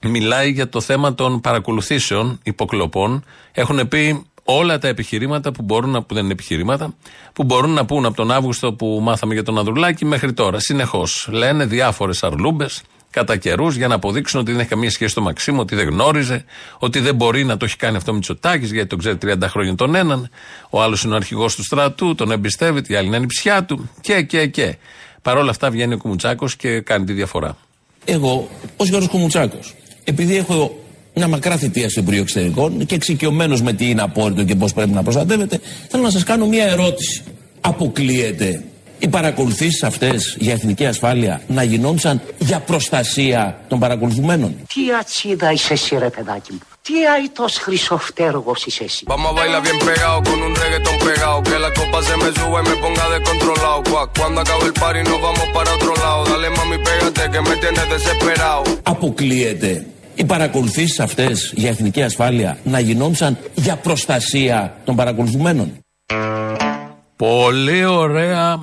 μιλάει 0.00 0.50
για 0.50 0.68
το 0.68 0.80
θέμα 0.80 1.14
των 1.14 1.40
παρακολουθήσεων 1.40 2.40
υποκλοπών. 2.42 3.24
Έχουν 3.52 3.88
πει 3.88 4.24
όλα 4.44 4.78
τα 4.78 4.88
επιχειρήματα 4.88 5.52
που 5.52 5.62
μπορούν 5.62 5.90
να, 5.90 6.02
που 6.02 6.14
δεν 6.14 6.24
είναι 6.24 6.32
επιχειρήματα, 6.32 6.94
που 7.32 7.44
μπορούν 7.44 7.70
να 7.70 7.84
πούν 7.84 8.06
από 8.06 8.16
τον 8.16 8.30
Αύγουστο 8.30 8.72
που 8.72 9.00
μάθαμε 9.02 9.34
για 9.34 9.42
τον 9.42 9.58
Ανδρουλάκη 9.58 10.04
μέχρι 10.04 10.32
τώρα. 10.32 10.58
Συνεχώς 10.58 11.28
λένε 11.30 11.66
διάφορες 11.66 12.22
αρλούμπες 12.22 12.82
κατά 13.10 13.36
καιρούς 13.36 13.76
για 13.76 13.88
να 13.88 13.94
αποδείξουν 13.94 14.40
ότι 14.40 14.50
δεν 14.50 14.60
έχει 14.60 14.68
καμία 14.68 14.90
σχέση 14.90 15.14
το 15.14 15.20
Μαξίμου, 15.20 15.60
ότι 15.60 15.74
δεν 15.74 15.88
γνώριζε, 15.88 16.44
ότι 16.78 17.00
δεν 17.00 17.14
μπορεί 17.14 17.44
να 17.44 17.56
το 17.56 17.64
έχει 17.64 17.76
κάνει 17.76 17.96
αυτό 17.96 18.14
Μητσοτάκης, 18.14 18.72
γιατί 18.72 18.88
τον 18.88 18.98
ξέρει 18.98 19.18
30 19.22 19.36
χρόνια 19.42 19.74
τον 19.74 19.94
έναν. 19.94 20.30
Ο 20.70 20.82
άλλος 20.82 21.02
είναι 21.02 21.12
ο 21.12 21.16
αρχηγός 21.16 21.54
του 21.54 21.64
στρατού, 21.64 22.14
τον 22.14 22.30
εμπιστεύεται, 22.30 22.92
η 22.92 22.96
άλλη 22.96 23.06
είναι 23.06 23.16
ανιψιά 23.16 23.64
του 23.64 23.90
και, 24.00 24.22
και, 24.22 24.46
και. 24.46 24.76
Παρ' 25.22 25.36
όλα 25.36 25.50
αυτά 25.50 25.70
βγαίνει 25.70 25.94
ο 25.94 25.96
Κουμουτσάκος 25.96 26.56
και 26.56 26.80
κάνει 26.80 27.04
τη 27.04 27.12
διαφορά. 27.12 27.56
Εγώ, 28.04 28.48
ως 28.76 28.88
Γιώργος 28.88 29.10
Κουμουτσάκος, 29.10 29.74
επειδή 30.04 30.36
έχω 30.36 30.78
μια 31.14 31.28
μακρά 31.28 31.56
θητεία 31.56 31.90
στο 31.90 32.00
Υπουργείο 32.00 32.22
Εξωτερικών 32.22 32.86
και 32.86 32.94
εξοικειωμένος 32.94 33.62
με 33.62 33.72
τι 33.72 33.90
είναι 33.90 34.02
απόρριτο 34.02 34.44
και 34.44 34.54
πώς 34.54 34.72
πρέπει 34.72 34.90
να 34.90 35.02
προστατεύεται, 35.02 35.60
θέλω 35.88 36.02
να 36.02 36.10
σας 36.10 36.24
κάνω 36.24 36.46
μια 36.46 36.64
ερώτηση. 36.64 37.22
Αποκλείεται 37.60 38.64
οι 39.00 39.08
παρακολουθήσεις 39.08 39.82
αυτές 39.82 40.36
για 40.38 40.52
εθνική 40.52 40.86
ασφάλεια 40.86 41.40
να 41.46 41.62
γινόντουσαν 41.62 42.20
για 42.38 42.58
προστασία 42.60 43.60
των 43.68 43.78
παρακολουθουμένων. 43.78 44.56
Τι 44.74 44.80
ατσίδα 45.00 45.52
είσαι 45.52 45.72
εσύ 45.72 45.98
ρε 45.98 46.10
παιδάκι 46.10 46.52
μου. 46.52 46.58
Τι 46.82 46.94
αητός 47.14 47.58
χρυσοφτέργος 47.58 48.64
είσαι 48.66 48.84
εσύ. 48.84 49.04
Vamos 49.08 49.30
a 49.32 49.34
bailar 49.40 49.62
bien 49.66 49.78
pegado 49.88 50.18
con 50.28 50.38
un 50.48 50.54
reggaetón 50.62 50.96
pegado. 51.06 51.36
Que 51.48 51.58
la 51.66 51.70
copa 51.78 51.98
se 52.08 52.14
me 52.22 52.28
sube 52.38 52.58
y 52.62 52.64
me 52.70 52.76
ponga 52.82 53.04
descontrolado. 53.14 53.78
Cuac, 53.90 54.08
Cuando 54.18 54.38
acabe 54.44 54.64
el 54.70 54.74
party 54.82 55.00
nos 55.10 55.20
vamos 55.26 55.46
para 55.56 55.70
otro 55.78 55.92
lado. 56.04 56.20
Dale 56.32 56.48
mami 56.58 56.78
pégate 56.88 57.22
que 57.32 57.40
me 57.48 57.54
tienes 57.62 57.86
desesperado. 57.94 58.62
Αποκλείεται 58.82 59.86
οι 60.14 60.24
παρακολουθήσεις 60.24 61.00
αυτές 61.00 61.52
για 61.56 61.70
εθνική 61.70 62.02
ασφάλεια 62.02 62.58
να 62.64 62.78
γινόντουσαν 62.80 63.38
για 63.54 63.76
προστασία 63.76 64.76
των 64.84 64.96
παρακολουθουμένων. 64.96 65.78
Πολύ 67.16 67.84
ωραία 67.84 68.60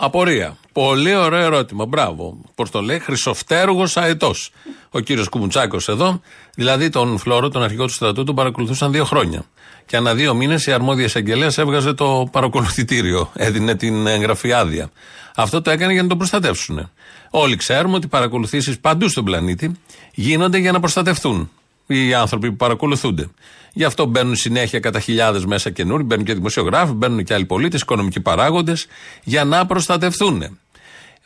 απορία. 0.00 0.56
Πολύ 0.72 1.14
ωραίο 1.14 1.44
ερώτημα. 1.44 1.86
Μπράβο. 1.86 2.38
Πώς 2.54 2.70
το 2.70 2.80
λέει, 2.80 2.98
Χρυσοφτέργος 2.98 3.96
αετός. 3.96 4.52
Ο 4.90 5.00
κύριος 5.00 5.28
Κουμουτσάκος 5.28 5.88
εδώ, 5.88 6.20
δηλαδή 6.54 6.88
τον 6.88 7.18
Φλόρο, 7.18 7.48
τον 7.48 7.62
αρχηγό 7.62 7.84
του 7.84 7.92
στρατού, 7.92 8.24
τον 8.24 8.34
παρακολουθούσαν 8.34 8.92
δύο 8.92 9.04
χρόνια. 9.04 9.44
Και 9.86 9.96
ανά 9.96 10.14
δύο 10.14 10.34
μήνες 10.34 10.66
η 10.66 10.72
αρμόδια 10.72 11.04
εισαγγελέας 11.04 11.58
έβγαζε 11.58 11.92
το 11.92 12.28
παρακολουθητήριο, 12.32 13.30
έδινε 13.34 13.74
την 13.74 14.06
εγγραφή 14.06 14.52
άδεια. 14.52 14.90
Αυτό 15.34 15.62
το 15.62 15.70
έκανε 15.70 15.92
για 15.92 16.02
να 16.02 16.08
τον 16.08 16.18
προστατεύσουν. 16.18 16.90
Όλοι 17.30 17.56
ξέρουμε 17.56 17.96
ότι 17.96 18.06
οι 18.06 18.08
παρακολουθήσεις 18.08 18.78
παντού 18.78 19.08
στον 19.08 19.24
πλανήτη 19.24 19.72
γίνονται 20.14 20.58
για 20.58 20.72
να 20.72 20.80
προστατευτούν 20.80 21.50
οι 21.86 22.14
άνθρωποι 22.14 22.50
που 22.50 22.56
παρακολουθούνται. 22.56 23.28
Γι' 23.72 23.84
αυτό 23.84 24.06
μπαίνουν 24.06 24.36
συνέχεια 24.36 24.80
κατά 24.80 25.00
χιλιάδες 25.00 25.44
μέσα 25.44 25.70
καινούριοι, 25.70 26.04
μπαίνουν 26.08 26.24
και 26.24 26.34
δημοσιογράφοι, 26.34 26.92
μπαίνουν 26.92 27.24
και 27.24 27.34
άλλοι 27.34 27.44
πολίτες, 27.44 27.80
οικονομικοί 27.80 28.20
παράγοντες, 28.20 28.86
για 29.22 29.44
να 29.44 29.66
προστατευτούν. 29.66 30.58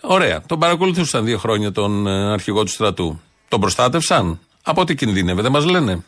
Ωραία. 0.00 0.42
Τον 0.46 0.58
παρακολουθούσαν 0.58 1.24
δύο 1.24 1.38
χρόνια 1.38 1.72
τον 1.72 2.06
ε, 2.06 2.32
αρχηγό 2.32 2.62
του 2.64 2.70
στρατού. 2.70 3.20
Τον 3.48 3.60
προστάτευσαν; 3.60 4.40
Από 4.62 4.84
τι 4.84 4.94
κινδύνευε, 4.94 5.42
δεν 5.42 5.50
μας 5.50 5.64
λένε. 5.64 6.04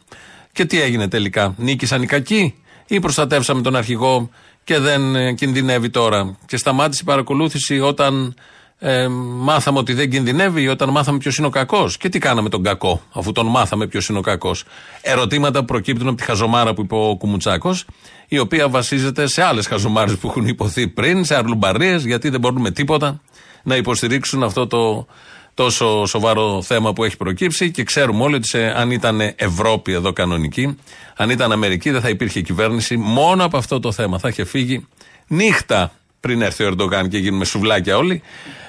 Και 0.53 0.65
τι 0.65 0.81
έγινε 0.81 1.09
τελικά; 1.09 1.55
Νίκησαν 1.57 2.03
οι 2.03 2.07
κακοί 2.07 2.55
ή 2.87 3.01
προστατεύσαμε 3.01 3.63
τον 3.63 3.77
αρχηγό 3.77 4.31
και 4.65 4.79
δεν 4.79 5.17
ε, 5.17 5.33
κινδυνεύει 5.33 5.91
τώρα; 5.91 6.37
Και 6.47 6.57
σταμάτησε 6.57 7.01
η 7.03 7.07
παρακολούθηση 7.07 7.81
όταν 7.81 8.35
ε, 8.79 9.09
μάθαμε 9.09 9.79
ότι 9.79 9.93
δεν 9.93 10.11
κινδυνεύει 10.11 10.63
ή 10.63 10.69
όταν 10.69 10.91
μάθαμε 10.91 11.19
ποιος 11.19 11.37
είναι 11.37 11.47
ο 11.47 11.51
κακός. 11.51 11.97
Και 11.97 12.09
τι 12.09 12.19
κάναμε 12.19 12.49
τον 12.49 12.63
κακό, 12.63 13.03
αφού 13.13 13.33
τον 13.33 13.47
μάθαμε 13.47 13.87
ποιος 13.87 14.09
είναι 14.09 14.19
ο 14.19 14.21
κακός. 14.21 14.65
Ερωτήματα 15.01 15.59
που 15.59 15.65
προκύπτουν 15.65 16.09
από 16.09 16.17
τη 16.17 16.23
χαζομάρα 16.23 16.75
που 16.75 16.81
είπε 16.81 16.95
ο 16.95 17.17
Κουμουτσάκος, 17.17 17.85
η 18.29 18.39
οποία 18.39 18.69
βασίζεται 18.69 19.27
σε 19.27 19.43
άλλες 19.43 19.67
χαζομάρες 19.67 20.17
που 20.17 20.29
έχουν 20.29 20.47
υποθεί 20.47 20.89
πριν, 20.89 21.25
σε 21.25 21.35
αρλουμπαρίες, 21.35 22.05
γιατί 22.05 22.29
δεν 22.29 22.41
μπορούν 22.41 22.61
με 22.61 22.71
τίποτα 22.71 23.21
να 23.63 23.77
υποστηρίξουν 23.77 24.43
αυτό 24.43 24.67
το 24.67 25.07
τόσο 25.55 26.07
σοβαρό 26.07 26.63
θέμα 26.63 26.93
που 26.93 27.05
έχει 27.05 27.17
προκύψει 27.17 27.71
και 27.71 27.83
ξέρουμε 27.83 28.23
όλοι 28.23 28.35
ότι 28.35 28.49
σε, 28.49 28.67
αν 28.67 28.91
ήταν 28.91 29.21
Ευρώπη 29.37 29.93
εδώ 29.93 30.13
κανονική, 30.13 30.77
αν 31.17 31.31
ήταν 31.31 31.53
Αμερική 31.53 31.91
δεν 31.91 32.01
θα 32.01 32.09
υπήρχε 32.09 32.41
κυβέρνηση 32.41 32.97
μόνο 32.97 33.45
από 33.45 33.57
αυτό 33.57 33.81
το 33.81 33.93
θέμα. 33.93 34.19
Θα 34.19 34.29
είχε 34.29 34.45
φύγει 34.45 34.87
νύχτα 35.27 35.93
πριν 36.21 36.43
έρθει 36.43 36.65
ο 36.65 36.67
Ερντογάν 36.67 37.09
και 37.09 37.19
γίνουμε 37.19 37.45
σουβλάκια 37.45 37.97
όλοι, 37.97 38.23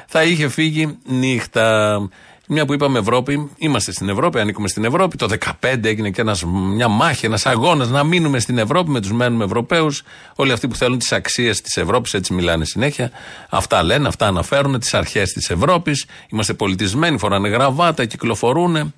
θα 0.07 0.23
είχε 0.23 0.47
φύγει 0.47 0.97
νύχτα. 1.05 2.09
Μια 2.49 2.65
που 2.65 2.73
είπαμε 2.73 2.99
Ευρώπη, 2.99 3.49
είμαστε 3.57 3.91
στην 3.91 4.09
Ευρώπη, 4.09 4.39
ανήκουμε 4.39 4.67
στην 4.67 4.83
Ευρώπη. 4.83 5.17
Το 5.17 5.27
2015 5.61 5.87
έγινε 5.87 6.09
και 6.09 6.21
ένας, 6.21 6.43
μια 6.45 6.87
μάχη, 6.87 7.25
ένας 7.25 7.45
αγώνας 7.45 7.89
να 7.89 8.03
μείνουμε 8.03 8.39
στην 8.39 8.57
Ευρώπη 8.57 8.89
με 8.89 9.01
τους 9.01 9.11
μένουμε 9.11 9.43
Ευρωπαίους. 9.43 10.03
Όλοι 10.35 10.51
αυτοί 10.51 10.67
που 10.67 10.75
θέλουν 10.75 10.97
τις 10.97 11.11
αξίες 11.11 11.61
της 11.61 11.77
Ευρώπης, 11.77 12.13
έτσι 12.13 12.33
μιλάνε 12.33 12.65
συνέχεια. 12.65 13.11
Αυτά 13.49 13.83
λένε, 13.83 14.07
αυτά 14.07 14.27
αναφέρουν, 14.27 14.79
τις 14.79 14.93
αρχές 14.93 15.31
της 15.31 15.49
Ευρώπης. 15.49 16.05
Είμαστε 16.29 16.53
πολιτισμένοι, 16.53 17.17
φοράνε 17.17 17.49
γραβάτα, 17.49 18.05
κυκλοφορούν, 18.05 18.93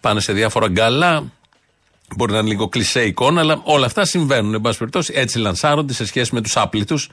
πάνε 0.00 0.20
σε 0.20 0.32
διάφορα 0.32 0.68
γκαλά. 0.68 1.24
Μπορεί 2.16 2.32
να 2.32 2.38
είναι 2.38 2.48
λίγο 2.48 2.68
κλεισέ 2.68 3.04
εικόνα, 3.04 3.40
αλλά 3.40 3.60
όλα 3.64 3.86
αυτά 3.86 4.04
συμβαίνουν. 4.04 4.54
Εν 4.54 4.60
πάση 4.60 4.78
περιπτώσει, 4.78 5.12
έτσι 5.16 5.38
λανσάρονται 5.38 5.92
σε 5.92 6.06
σχέση 6.06 6.34
με 6.34 6.40
τους 6.40 6.56
άπλητους 6.56 7.10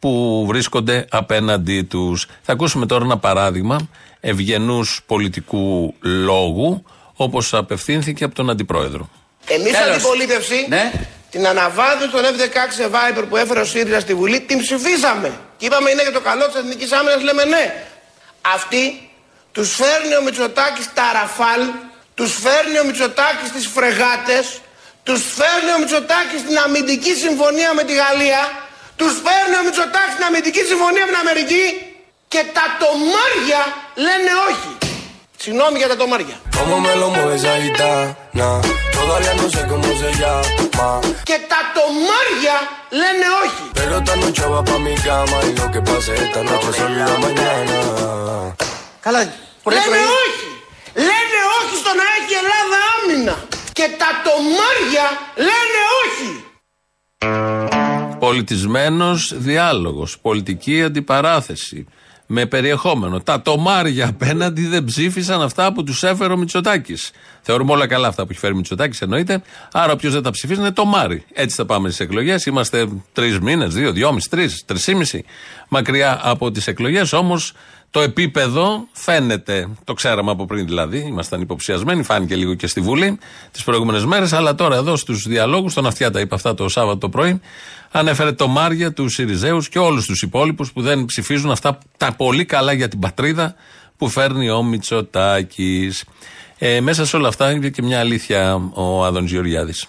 που 0.00 0.44
βρίσκονται 0.48 1.06
απέναντί 1.10 1.82
τους. 1.82 2.26
Θα 2.42 2.52
ακούσουμε 2.52 2.86
τώρα 2.86 3.04
ένα 3.04 3.18
παράδειγμα 3.18 3.88
ευγενούς 4.20 5.00
πολιτικού 5.06 5.94
λόγου, 6.00 6.84
όπως 7.14 7.54
απευθύνθηκε 7.54 8.24
από 8.24 8.34
τον 8.34 8.50
Αντιπρόεδρο. 8.50 9.08
Εμείς, 9.46 9.76
αντιπολίτευση, 9.78 10.66
Ναι. 10.68 10.92
την 11.30 11.46
αναβάθμιση 11.46 12.10
των 12.10 12.22
F-16 12.24 12.86
Viper 12.94 13.24
που 13.28 13.36
έφερε 13.36 13.60
ο 13.60 13.64
ΣΥΡΙΖΑ 13.64 14.00
στη 14.00 14.14
Βουλή, 14.14 14.40
την 14.40 14.58
ψηφίσαμε. 14.58 15.32
Και 15.56 15.66
είπαμε 15.66 15.90
είναι 15.90 16.02
για 16.02 16.12
το 16.12 16.20
καλό 16.20 16.46
της 16.46 16.54
εθνικής 16.54 16.92
άμυνας, 16.92 17.22
λέμε 17.22 17.44
ναι. 17.44 17.84
Αυτοί 18.54 19.10
τους 19.52 19.74
φέρνει 19.74 20.16
ο 20.20 20.22
Μητσοτάκης 20.22 20.86
τα 20.94 21.06
ραφάλ, 21.12 21.60
τους 22.14 22.32
φέρνει 22.44 22.78
ο 22.78 22.84
Μητσοτάκης 22.84 23.48
τις 23.52 23.66
φρεγάτες, 23.74 24.60
τους 25.02 25.20
φέρνει 25.38 25.70
ο 25.76 25.78
Μητσοτάκης 25.82 26.40
την 26.46 26.56
αμυντική 26.64 27.12
συμφωνία 27.24 27.70
με 27.74 27.82
τη 27.88 27.94
Γαλλία, 28.02 28.42
τους 29.00 29.14
φέρνει 29.24 29.56
ο 29.60 29.62
Μητσοτάκης 29.66 30.14
την 30.16 30.24
αμυντική 30.28 30.62
συμφωνία 30.70 31.04
με 31.06 31.10
την 31.12 31.20
Αμερική 31.24 31.64
και 32.32 32.42
τα 32.56 32.64
τομάρια 32.82 33.60
λένε 34.06 34.32
όχι. 34.48 34.70
Συγγνώμη 35.42 35.76
για 35.82 35.88
τα 35.92 35.96
τομάρια. 36.02 36.36
Cómo 36.58 36.76
me 36.84 36.92
lo 37.00 37.06
mueve 37.14 37.34
esa 37.40 37.52
gitana. 37.64 38.48
Todavía 38.98 39.32
no 39.40 39.46
sé 39.54 39.60
cómo 39.72 39.88
se 40.02 40.10
llama. 40.20 40.98
Και 41.28 41.36
τα 41.52 41.60
τομάρια 41.78 42.56
λένε 43.00 43.26
όχι. 43.44 43.64
Pero 43.78 43.92
esta 44.00 44.14
noche 44.22 44.44
va 44.54 44.60
pa' 44.68 44.78
mi 44.86 44.94
cama. 45.08 45.36
Y 45.48 45.52
lo 45.60 45.66
que 45.74 45.80
pase 45.88 46.10
esta 46.24 46.40
noche 46.50 46.68
se 46.76 46.82
olvida 46.88 47.16
mañana. 47.26 47.76
Καλά, 49.00 49.20
πρωί 49.62 49.74
Λένε 49.76 49.86
πρωί. 49.90 50.04
όχι. 50.24 50.48
Λένε 51.08 51.38
όχι 51.58 51.74
στο 51.82 51.92
να 52.00 52.04
έχει 52.16 52.32
η 52.36 52.38
Ελλάδα 52.42 52.78
άμυνα. 52.94 53.36
Και 53.72 53.86
τα 54.00 54.10
τομάρια 54.26 55.06
λένε 55.48 55.80
όχι. 56.02 56.30
Πολιτισμένος 58.20 59.34
διάλογος, 59.36 60.18
πολιτική 60.18 60.82
αντιπαράθεση. 60.82 61.86
Με 62.32 62.46
περιεχόμενο. 62.46 63.20
Τα 63.20 63.42
τομάρια 63.42 64.08
απέναντι 64.08 64.66
δεν 64.66 64.84
ψήφισαν 64.84 65.42
αυτά 65.42 65.72
που 65.72 65.84
τους 65.84 66.02
έφερε 66.02 66.32
ο 66.32 66.36
Μητσοτάκης. 66.36 67.10
Θεωρούμε 67.40 67.72
όλα 67.72 67.86
καλά 67.86 68.08
αυτά 68.08 68.22
που 68.22 68.28
έχει 68.30 68.40
φέρει 68.40 68.52
ο 68.52 68.56
Μητσοτάκης, 68.56 69.00
εννοείται. 69.00 69.42
Άρα, 69.72 69.92
όποιος 69.92 70.12
δεν 70.12 70.22
τα 70.22 70.30
ψηφίσει 70.30 70.60
είναι 70.60 70.70
τομάρι. 70.70 71.24
Έτσι 71.32 71.56
θα 71.56 71.66
πάμε 71.66 71.88
στις 71.88 72.00
εκλογές. 72.00 72.46
Είμαστε 72.46 72.88
τρεις 73.12 73.38
μήνες, 73.38 73.74
δύο, 73.74 73.92
δυόμιση, 73.92 74.30
τρεις, 74.30 74.64
τρισήμιση 74.64 75.24
μακριά 75.68 76.20
από 76.22 76.50
τις 76.50 76.66
εκλογές. 76.66 77.12
Όμως 77.12 77.52
το 77.90 78.00
επίπεδο 78.00 78.86
φαίνεται, 78.92 79.68
το 79.84 79.94
ξέραμε 79.94 80.30
από 80.30 80.46
πριν 80.46 80.66
δηλαδή, 80.66 80.98
ήμασταν 80.98 81.40
υποψιασμένοι, 81.40 82.02
φάνηκε 82.02 82.36
λίγο 82.36 82.54
και 82.54 82.66
στη 82.66 82.80
Βουλή 82.80 83.18
τις 83.50 83.64
προηγούμενες 83.64 84.04
μέρες. 84.04 84.32
Αλλά 84.32 84.54
τώρα 84.54 84.76
εδώ 84.76 84.96
στους 84.96 85.28
διαλόγους, 85.28 85.74
τον 85.74 85.86
αυτιά 85.86 86.10
τα 86.10 86.20
είπα 86.20 86.34
αυτά 86.34 86.54
το 86.54 86.68
Σάββατο 86.68 86.98
το 86.98 87.08
πρωί, 87.08 87.40
ανέφερε 87.90 88.32
το 88.32 88.48
Μάρια, 88.48 88.92
τους 88.92 89.14
Σιριζέους 89.14 89.68
και 89.68 89.78
όλους 89.78 90.06
τους 90.06 90.22
υπόλοιπους 90.22 90.72
που 90.72 90.82
δεν 90.82 91.04
ψηφίζουν 91.04 91.50
αυτά 91.50 91.78
τα 91.96 92.12
πολύ 92.12 92.44
καλά 92.44 92.72
για 92.72 92.88
την 92.88 92.98
πατρίδα 92.98 93.54
που 93.96 94.08
φέρνει 94.08 94.50
ο 94.50 94.62
Μητσοτάκης. 94.62 96.04
Ε, 96.58 96.80
μέσα 96.80 97.06
σε 97.06 97.16
όλα 97.16 97.28
αυτά 97.28 97.50
είναι 97.50 97.68
και 97.68 97.82
μια 97.82 97.98
αλήθεια 98.00 98.70
ο 98.72 99.04
Άδων 99.04 99.24
Γεωργιάδης. 99.26 99.86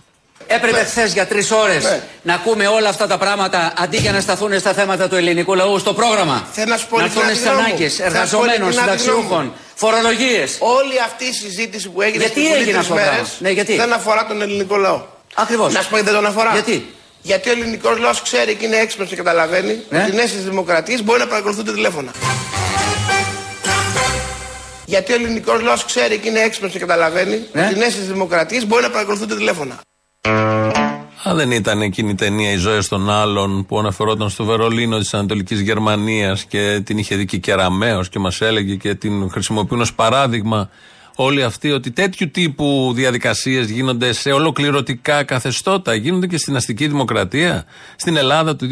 Έπρεπε 0.47 0.83
χθες 0.83 1.13
για 1.13 1.27
τρεις 1.27 1.51
ώρες 1.51 1.83
Ναι. 1.83 2.01
να 2.23 2.33
ακούμε 2.33 2.67
όλα 2.67 2.89
αυτά 2.89 3.07
τα 3.07 3.17
πράγματα 3.17 3.73
αντί 3.77 3.97
για 3.97 4.11
να 4.11 4.19
σταθούν 4.19 4.59
στα 4.59 4.73
θέματα 4.73 5.07
του 5.09 5.15
ελληνικού 5.15 5.55
λαού 5.55 5.79
στο 5.79 5.93
πρόγραμμα. 5.93 6.47
Θέλω 6.51 6.67
να 6.69 6.77
σου 6.77 6.87
πω 6.87 6.97
να 6.97 7.03
ειλικρινά 7.03 7.29
έρθουν 7.29 7.35
τη 7.35 7.45
στι 7.45 7.49
γνώμη 7.49 7.61
μου. 7.61 7.67
ανάγκες 7.67 7.95
Θα 7.95 8.03
σου 8.03 8.09
πω 8.11 8.15
εργαζομένων, 8.15 8.67
ειλικρινά 8.67 8.95
τη 8.95 9.03
γνώμη 9.03 9.11
συνταξιούχων, 9.11 9.45
μου. 9.45 9.53
φορολογίες. 9.75 10.57
Όλη 10.59 10.95
αυτή 11.05 11.25
η 11.25 11.33
συζήτηση 11.33 11.89
που 11.89 12.01
έγινε 12.01 12.23
Γιατί 12.23 12.39
στη 12.39 12.41
Βουλή 12.49 12.53
έγινε 12.61 12.71
τρεις 12.71 12.77
αυτό 12.79 12.93
το 12.93 12.99
μέρες 12.99 13.15
πράγμα; 13.15 13.29
Ναι, 13.39 13.49
γιατί; 13.49 13.75
δεν 13.75 13.93
αφορά 13.93 14.25
τον 14.27 14.41
ελληνικό 14.41 14.75
λαό. 14.77 15.01
Ακριβώς. 15.35 15.73
Να 15.73 15.81
σου 15.81 15.89
πω 15.89 15.95
γιατί 15.95 16.11
δεν 16.11 16.19
τον 16.19 16.29
αφορά. 16.31 16.51
Γιατί; 16.51 16.75
Γιατί 17.21 17.49
ο 17.49 17.51
ελληνικός 17.51 17.97
λαός 17.99 18.21
ξέρει 18.21 18.55
και 18.55 18.65
είναι 18.65 18.75
έξυπνος 18.75 19.09
και 19.09 19.15
καταλαβαίνει 19.15 19.79
Ναι. 19.89 20.01
ότι 20.03 20.11
οι 20.11 20.15
νέες 20.15 20.43
δημοκρατίες 20.43 21.03
μπορεί 21.03 21.19
να 21.19 21.27
παρακολουθούν 21.27 21.65
τα 21.65 21.73
τηλέφωνα. 21.73 22.11
Γιατί 24.85 25.11
ο 25.11 25.15
ελληνικός 25.15 25.61
λαός 25.61 25.85
ξέρει 25.85 26.17
και 26.17 26.29
είναι 26.29 26.39
έξυπνος 26.39 26.71
και 26.71 26.79
καταλαβαίνει 26.79 27.39
Ναι. 27.53 27.65
ότι 27.65 27.73
οι 27.75 27.77
νέες 27.77 28.07
δημοκρατίες 28.07 28.67
μπορεί 28.67 28.83
να 28.83 28.89
παρακολουθούνται 28.89 29.35
τηλέφωνα. 29.35 29.79
Αν 31.23 31.35
δεν 31.37 31.51
ήταν 31.51 31.81
εκείνη 31.81 32.09
η 32.09 32.15
ταινία 32.15 32.51
Οι 32.51 32.55
Ζωέ 32.57 32.79
των 32.89 33.09
Άλλων 33.09 33.65
που 33.65 33.79
αναφερόταν 33.79 34.29
στο 34.29 34.43
Βερολίνο 34.45 34.97
της 34.97 35.13
Ανατολικής 35.13 35.59
Γερμανίας 35.59 36.43
και 36.43 36.81
την 36.85 36.97
είχε 36.97 37.15
δει 37.15 37.25
και 37.25 37.37
Κεραμαίο 37.37 38.03
και 38.03 38.19
μας 38.19 38.41
έλεγε 38.41 38.75
και 38.75 38.95
την 38.95 39.29
χρησιμοποιούν 39.31 39.81
ως 39.81 39.93
παράδειγμα 39.93 40.69
όλοι 41.15 41.43
αυτοί 41.43 41.71
ότι 41.71 41.91
τέτοιου 41.91 42.31
τύπου 42.31 42.91
διαδικασίες 42.95 43.69
γίνονται 43.69 44.13
σε 44.13 44.31
ολοκληρωτικά 44.31 45.23
καθεστώτα. 45.23 45.95
Γίνονται 45.95 46.27
και 46.27 46.37
στην 46.37 46.55
αστική 46.55 46.87
δημοκρατία, 46.87 47.65
στην 47.95 48.17
Ελλάδα 48.17 48.55
του 48.55 48.67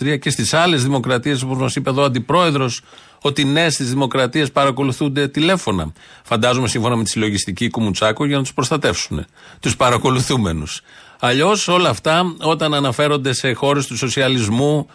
2023 0.00 0.18
και 0.20 0.30
στις 0.30 0.54
άλλες 0.54 0.82
δημοκρατίες, 0.82 1.42
όπως 1.42 1.58
μας 1.58 1.76
είπε 1.76 1.90
εδώ 1.90 2.02
ο 2.02 2.04
αντιπρόεδρος, 2.04 2.82
ότι 3.22 3.44
νέε 3.44 3.68
τη 3.68 3.84
δημοκρατίες 3.84 4.52
παρακολουθούνται 4.52 5.28
τηλέφωνα. 5.28 5.92
Φαντάζομαι 6.22 6.68
σύμφωνα 6.68 6.96
με 6.96 7.02
τη 7.02 7.10
συλλογιστική 7.10 7.70
Κουμουτσάκο 7.70 8.26
για 8.26 8.36
να 8.36 8.42
τους 8.42 8.52
προστατεύσουν, 8.52 9.26
τους 9.60 9.76
παρακολουθούμενους. 9.76 10.82
Αλλιώς 11.20 11.68
όλα 11.68 11.88
αυτά 11.88 12.34
όταν 12.38 12.74
αναφέρονται 12.74 13.32
σε 13.32 13.52
χώρες 13.52 13.86
του 13.86 13.96
σοσιαλισμού 13.96 14.86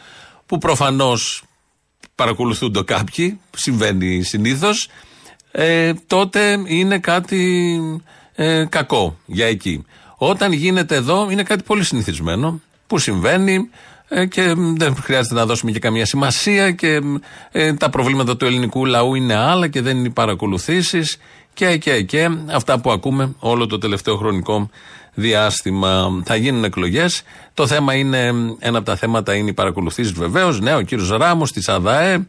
που 0.45 0.57
προφανώς 0.57 1.43
παρακολουθούνται 2.15 2.83
κάποιοι, 2.83 3.39
συμβαίνει 3.55 4.23
συνήθως, 4.23 4.87
ε, 5.51 5.93
τότε 6.07 6.59
είναι 6.65 6.99
κάτι 6.99 7.79
ε, 8.35 8.65
κακό 8.69 9.17
για 9.25 9.45
εκεί. 9.45 9.85
Όταν 10.17 10.51
γίνεται 10.51 10.95
εδώ 10.95 11.27
είναι 11.31 11.43
κάτι 11.43 11.63
πολύ 11.63 11.83
συνηθισμένο 11.83 12.61
που 12.87 12.97
συμβαίνει 12.97 13.69
ε, 14.07 14.25
και 14.25 14.53
δεν 14.57 14.95
χρειάζεται 14.95 15.35
να 15.35 15.45
δώσουμε 15.45 15.71
και 15.71 15.79
καμία 15.79 16.05
σημασία 16.05 16.71
και 16.71 17.01
ε, 17.51 17.73
τα 17.73 17.89
προβλήματα 17.89 18.37
του 18.37 18.45
ελληνικού 18.45 18.85
λαού 18.85 19.15
είναι 19.15 19.35
άλλα 19.35 19.67
και 19.67 19.81
δεν 19.81 19.97
είναι 19.97 20.07
οι 20.07 20.11
παρακολουθήσεις 20.11 21.17
και, 21.53 21.77
και, 21.77 22.01
και 22.01 22.29
αυτά 22.51 22.79
που 22.79 22.91
ακούμε 22.91 23.35
όλο 23.39 23.67
το 23.67 23.77
τελευταίο 23.77 24.15
χρονικό 24.15 24.69
διάστημα. 25.13 26.21
Θα 26.25 26.35
γίνουν 26.35 26.63
εκλογές. 26.63 27.23
Το 27.53 27.67
θέμα 27.67 27.93
είναι, 27.93 28.33
ένα 28.59 28.77
από 28.77 28.85
τα 28.85 28.95
θέματα 28.95 29.35
είναι 29.35 29.49
οι 29.49 29.53
παρακολουθήσεις 29.53 30.11
βεβαίως. 30.11 30.59
Ναι, 30.59 30.75
ο 30.75 30.81
κύριος 30.81 31.09
Ράμος 31.09 31.51
της 31.51 31.69
ΑΔΑΕ 31.69 32.25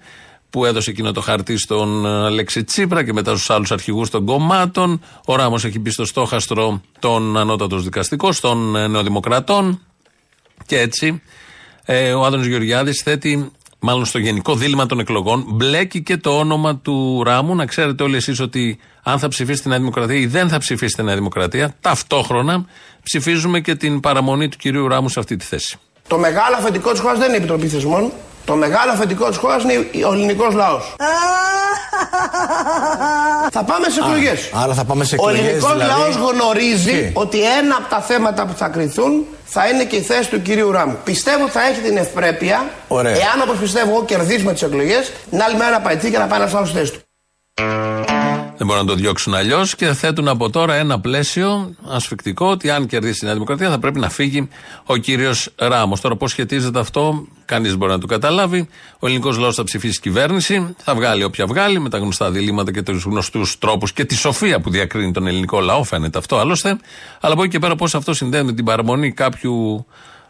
που 0.52 0.64
έδωσε 0.64 0.90
εκείνο 0.90 1.12
το 1.12 1.20
χαρτί 1.20 1.56
στον 1.56 2.06
Αλέξη 2.06 2.64
Τσίπρα 2.64 3.04
και 3.04 3.12
μετά 3.12 3.30
στους 3.30 3.50
άλλους 3.50 3.72
αρχηγούς 3.72 4.10
των 4.10 4.24
κομμάτων. 4.24 5.00
Ο 5.26 5.36
Ράμος 5.36 5.64
έχει 5.64 5.78
μπει 5.78 5.90
στο 5.90 6.04
στόχαστρο 6.04 6.80
των 6.98 7.36
ανώτατος 7.36 7.84
δικαστικών, 7.84 8.32
των 8.40 8.76
ε, 8.76 8.86
νεοδημοκρατών. 8.86 9.80
Και 10.66 10.78
έτσι 10.78 11.22
ε, 11.84 12.12
ο 12.12 12.24
Άδωνος 12.24 12.46
Γεωργιάδης 12.46 13.02
θέτει 13.02 13.50
μάλλον 13.78 14.04
στο 14.04 14.18
γενικό 14.18 14.54
δίλημα 14.54 14.86
των 14.86 14.98
εκλογών, 14.98 15.44
μπλέκει 15.48 16.02
και 16.02 16.16
το 16.16 16.38
όνομα 16.38 16.76
του 16.76 17.22
Ράμου. 17.24 17.54
Να 17.54 17.66
ξέρετε 17.66 18.02
όλοι 18.02 18.16
εσείς 18.16 18.40
ότι 18.40 18.78
αν 19.02 19.18
θα 19.18 19.28
ψηφίσετε 19.28 19.68
Νέα 19.68 19.78
Δημοκρατία 19.78 20.16
ή 20.16 20.26
δεν 20.26 20.48
θα 20.48 20.58
ψηφίσετε 20.58 21.02
Νέα 21.02 21.14
Δημοκρατία, 21.14 21.74
ταυτόχρονα 21.80 22.64
ψηφίζουμε 23.02 23.60
και 23.60 23.74
την 23.74 24.00
παραμονή 24.00 24.48
του 24.48 24.56
κυρίου 24.56 24.88
Ράμου 24.88 25.08
σε 25.08 25.18
αυτή 25.18 25.36
τη 25.36 25.44
θέση. 25.44 25.78
Το 26.08 26.18
μεγάλο 26.18 26.56
αφεντικό 26.56 26.90
της 26.90 27.00
χώρας 27.00 27.18
δεν 27.18 27.26
είναι 27.26 27.36
η 27.36 27.38
Επιτροπή 27.38 27.68
Θεσμών. 27.68 28.12
Το 28.44 28.54
μεγάλο 28.54 28.92
αφεντικό 28.92 29.28
της 29.28 29.36
χώρας 29.36 29.62
είναι 29.62 29.86
ο 30.08 30.12
ελληνικός 30.12 30.54
λαός. 30.54 30.94
θα 33.52 33.62
πάμε 33.64 33.88
σε 33.88 34.00
εκλογές. 34.00 34.50
Άρα 34.52 34.74
θα 34.74 34.84
πάμε 34.84 35.04
σε 35.04 35.16
Ο 35.18 35.28
εκλογές, 35.28 35.46
ελληνικός 35.48 35.72
δηλαδή. 35.72 36.00
λαός 36.00 36.16
γνωρίζει 36.30 36.90
Τι; 36.90 37.10
ότι 37.12 37.42
ένα 37.42 37.76
από 37.78 37.88
τα 37.88 38.00
θέματα 38.00 38.46
που 38.46 38.52
θα 38.56 38.68
κρυθούν 38.68 39.26
θα 39.44 39.68
είναι 39.68 39.84
και 39.84 39.96
η 39.96 40.00
θέση 40.02 40.28
του 40.28 40.42
κυρίου 40.42 40.70
Ράμου. 40.70 40.98
Πιστεύω 41.04 41.48
θα 41.48 41.62
έχει 41.62 41.80
την 41.80 41.96
ευπρέπεια, 41.96 42.70
Ωραία. 42.88 43.12
εάν 43.12 43.40
όπως 43.42 43.56
πιστεύω 43.58 43.90
εγώ 43.90 44.04
κερδίσουμε 44.04 44.52
τις 44.52 44.62
εκλογές, 44.62 45.12
την 45.30 45.42
άλλη 45.42 45.56
μέρα 45.56 45.70
να 45.70 45.80
πάει 45.80 45.96
και 45.96 46.18
να 46.18 46.26
πάει 46.26 46.40
ένας 46.40 46.54
άλλος 46.54 46.68
στη 46.68 46.78
θέση 46.78 46.92
του. 46.92 47.00
Δεν 48.62 48.70
μπορούν 48.70 48.86
να 48.86 48.92
το 48.94 49.00
διώξουν 49.00 49.34
αλλιώς 49.34 49.74
και 49.74 49.92
θέτουν 49.92 50.28
από 50.28 50.50
τώρα 50.50 50.74
ένα 50.74 51.00
πλαίσιο 51.00 51.74
ασφικτικό 51.88 52.46
ότι 52.46 52.70
αν 52.70 52.86
κερδίσει 52.86 53.18
η 53.22 53.24
Νέα 53.24 53.32
Δημοκρατία 53.34 53.70
θα 53.70 53.78
πρέπει 53.78 53.98
να 53.98 54.08
φύγει 54.08 54.48
ο 54.86 54.96
κύριος 54.96 55.48
Ράμος. 55.56 56.00
Τώρα 56.00 56.16
πώς 56.16 56.30
σχετίζεται 56.30 56.78
αυτό, 56.78 57.26
κανείς 57.44 57.68
δεν 57.68 57.78
μπορεί 57.78 57.92
να 57.92 57.98
το 57.98 58.06
καταλάβει. 58.06 58.68
Ο 58.98 59.06
ελληνικός 59.06 59.38
λαός 59.38 59.54
θα 59.54 59.64
ψηφίσει 59.64 60.00
κυβέρνηση, 60.00 60.74
θα 60.78 60.94
βγάλει 60.94 61.24
όποια 61.24 61.46
βγάλει 61.46 61.80
με 61.80 61.88
τα 61.88 61.98
γνωστά 61.98 62.30
διλήμματα 62.30 62.72
και 62.72 62.82
τους 62.82 63.04
γνωστούς 63.04 63.58
τρόπους 63.58 63.92
και 63.92 64.04
τη 64.04 64.14
σοφία 64.14 64.60
που 64.60 64.70
διακρίνει 64.70 65.12
τον 65.12 65.26
ελληνικό 65.26 65.60
λαό, 65.60 65.82
φαίνεται 65.84 66.18
αυτό 66.18 66.36
άλλωστε. 66.36 66.78
Αλλά 67.20 67.32
από 67.32 67.42
εκεί 67.42 67.50
και 67.50 67.58
πέρα 67.58 67.76
πώς 67.76 67.94
αυτό 67.94 68.14
συνδέεται 68.14 68.46
με 68.46 68.52
την 68.52 68.64
παραμονή 68.64 69.12
κάποιου 69.12 69.86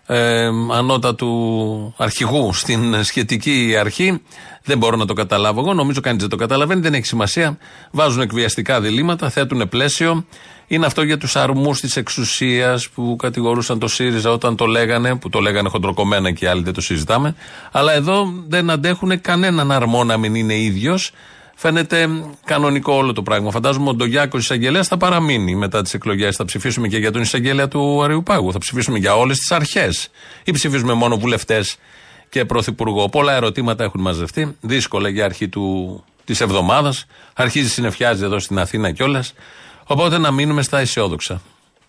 ε, 0.07 0.47
ανώτατου 0.73 1.95
αρχηγού 1.97 2.53
στην 2.53 3.05
σχετική 3.05 3.77
αρχή. 3.81 4.23
Δεν 4.65 4.79
μπορώ 4.79 4.97
να 4.97 5.07
το 5.07 5.13
καταλάβω 5.13 5.61
εγώ. 5.61 5.75
Νομίζω 5.75 6.01
κανείς 6.01 6.21
δεν 6.21 6.31
το 6.31 6.37
καταλαβαίνει. 6.37 6.81
Δεν 6.81 6.95
έχει 6.95 7.07
σημασία. 7.07 7.59
Βάζουν 7.91 8.21
εκβιαστικά 8.21 8.81
διλήμματα, 8.81 9.31
θέτουν 9.31 9.69
πλαίσιο. 9.69 10.25
Είναι 10.67 10.87
αυτό 10.87 11.03
για 11.03 11.19
τους 11.19 11.37
αρμούς 11.37 11.81
της 11.81 11.97
εξουσίας 11.97 12.89
που 12.89 13.17
κατηγορούσαν 13.17 13.79
το 13.79 13.89
ΣΥΡΙΖΑ 13.89 14.31
όταν 14.31 14.57
το 14.57 14.67
λέγανε, 14.67 15.17
που 15.17 15.29
το 15.29 15.41
λέγανε 15.41 15.69
χοντροκομμένα 15.69 16.31
και 16.31 16.45
οι 16.45 16.49
άλλοι 16.49 16.63
δεν 16.63 16.73
το 16.73 16.81
συζητάμε. 16.81 17.35
Αλλά 17.73 17.93
εδώ 17.93 18.33
δεν 18.49 18.71
αντέχουν 18.71 19.21
κανέναν 19.21 19.73
αρμό 19.73 20.05
να 20.05 20.17
μην 20.17 20.35
είναι 20.35 20.55
ίδιος. 20.55 21.13
Φαίνεται 21.55 22.09
κανονικό 22.45 22.93
όλο 22.93 23.13
το 23.13 23.23
πράγμα. 23.23 23.51
Φαντάζομαι 23.51 23.89
ο 23.89 23.95
Ντογιάκος 23.95 24.43
εισαγγελέας 24.43 24.89
θα 24.89 24.97
παραμείνει 24.97 25.55
μετά 25.55 25.83
τις 25.83 25.95
εκλογές. 25.95 26.37
Θα 26.37 26.45
ψηφίσουμε 26.45 26.89
και 26.89 26.99
για 26.99 27.13
τον 27.13 27.23
εισαγγελέα 27.23 27.69
του 27.69 28.03
Αριουπάγου. 28.03 28.53
Θα 28.53 28.59
ψηφίσουμε 28.59 28.99
για 28.99 29.17
όλες 29.17 29.39
τις 29.39 29.51
αρχές. 29.53 30.09
Ή 30.45 30.53
ψηφίσουμε 30.53 30.93
μόνο 30.93 31.17
βουλευτές 31.17 31.77
και 32.29 32.45
πρωθυπουργό. 32.45 33.09
Πολλά 33.09 33.33
ερωτήματα 33.35 33.85
έχουν 33.85 34.01
μαζευτεί. 34.01 34.57
Δύσκολα 34.61 35.09
για 35.09 35.25
αρχή 35.25 35.49
της 36.25 36.41
εβδομάδας. 36.41 37.07
Αρχίζει 37.35 37.69
συνεφιάζει 37.69 38.25
εδώ 38.25 38.39
στην 38.39 38.59
Αθήνα 38.59 38.91
κιόλας. 38.93 39.35
Οπότε 39.87 40.19
να 40.19 40.31
μείνουμε 40.31 40.63
στα 40.63 40.79
αισιόδοξα. 40.79 41.43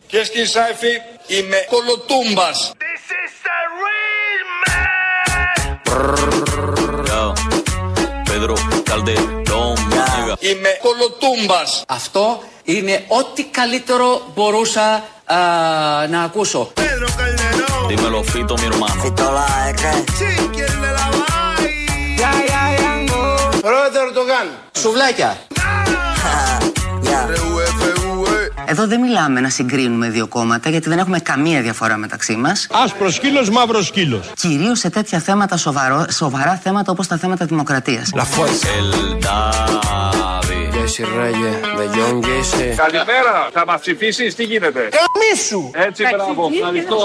Κυρίες 0.07 0.27
και 0.29 0.33
κύριοι 0.33 0.47
συνάδελφοι, 0.47 0.87
είμαι 1.27 1.57
κολοτούμπας. 1.69 2.73
Yo, 7.13 7.33
Pedro 8.25 8.55
Calderón, 8.89 9.42
nigga. 10.33 10.49
Είμαι 10.49 10.69
κολοτούμπας. 10.81 11.83
Αυτό 11.87 12.43
είναι 12.63 13.03
ό,τι 13.07 13.43
καλύτερο 13.43 14.21
μπορούσα 14.35 15.03
α, 15.25 15.37
να 16.07 16.23
ακούσω. 16.23 16.71
Dímelo, 17.87 18.23
Fito, 18.23 18.53
mi 18.59 18.65
hermano. 18.69 19.01
Πρόεδρε 23.61 24.01
Ερντογάν. 24.07 24.47
Σουβλάκια. 24.71 25.37
Εδώ 28.65 28.87
δεν 28.87 28.99
μιλάμε 28.99 29.39
να 29.39 29.49
συγκρίνουμε 29.49 30.09
δύο 30.09 30.27
κόμματα, 30.27 30.69
γιατί 30.69 30.89
δεν 30.89 30.97
έχουμε 30.97 31.19
καμία 31.19 31.61
διαφορά 31.61 31.97
μεταξύ 31.97 32.35
μας. 32.35 32.67
Άσπρος 32.83 33.13
σκύλος, 33.13 33.49
μαύρος 33.49 33.85
σκύλος. 33.87 34.31
Κυρίως 34.35 34.79
σε 34.79 34.89
τέτοια 34.89 35.19
θέματα, 35.19 35.57
σοβαρό, 35.57 36.05
σοβαρά 36.11 36.59
θέματα 36.63 36.91
όπως 36.91 37.07
τα 37.07 37.17
θέματα 37.17 37.45
δημοκρατίας. 37.45 38.09
El 38.13 38.17
Davi. 39.25 40.63
Καλημέρα, 42.75 43.49
θα 43.53 43.63
μας 43.67 43.79
ψηφίσεις, 43.79 44.35
τι 44.35 44.43
γίνεται; 44.43 44.79
Καμίσου. 44.79 45.69
Έτσι, 45.73 46.03
μπράβο, 46.15 46.49
ευχαριστώ. 46.53 46.97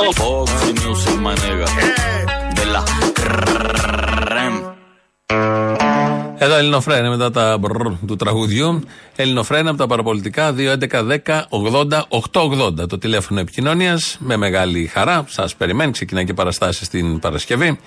Εδώ 6.41 6.55
Ελληνοφρένε 6.55 7.09
μετά 7.09 7.31
τα 7.31 7.59
μπρρ 7.59 7.89
του 8.07 8.17
τραγουδιού. 8.17 8.83
Ελληνοφρένε 9.17 9.69
από 9.69 9.79
τα 9.79 9.87
παραπολιτικά 9.87 10.55
2.11.10.80.880. 10.57 12.89
Το 12.89 12.99
τηλέφωνο 12.99 13.41
επικοινωνίας 13.41 14.17
με 14.21 14.37
μεγάλη 14.37 14.87
χαρά. 14.87 15.25
Σας 15.29 15.55
περιμένει. 15.55 15.93
Ξεκινάει 15.93 16.25
και 16.25 16.35
παραστάσεις 16.35 16.89
την 16.89 17.19
Παρασκευή. 17.19 17.79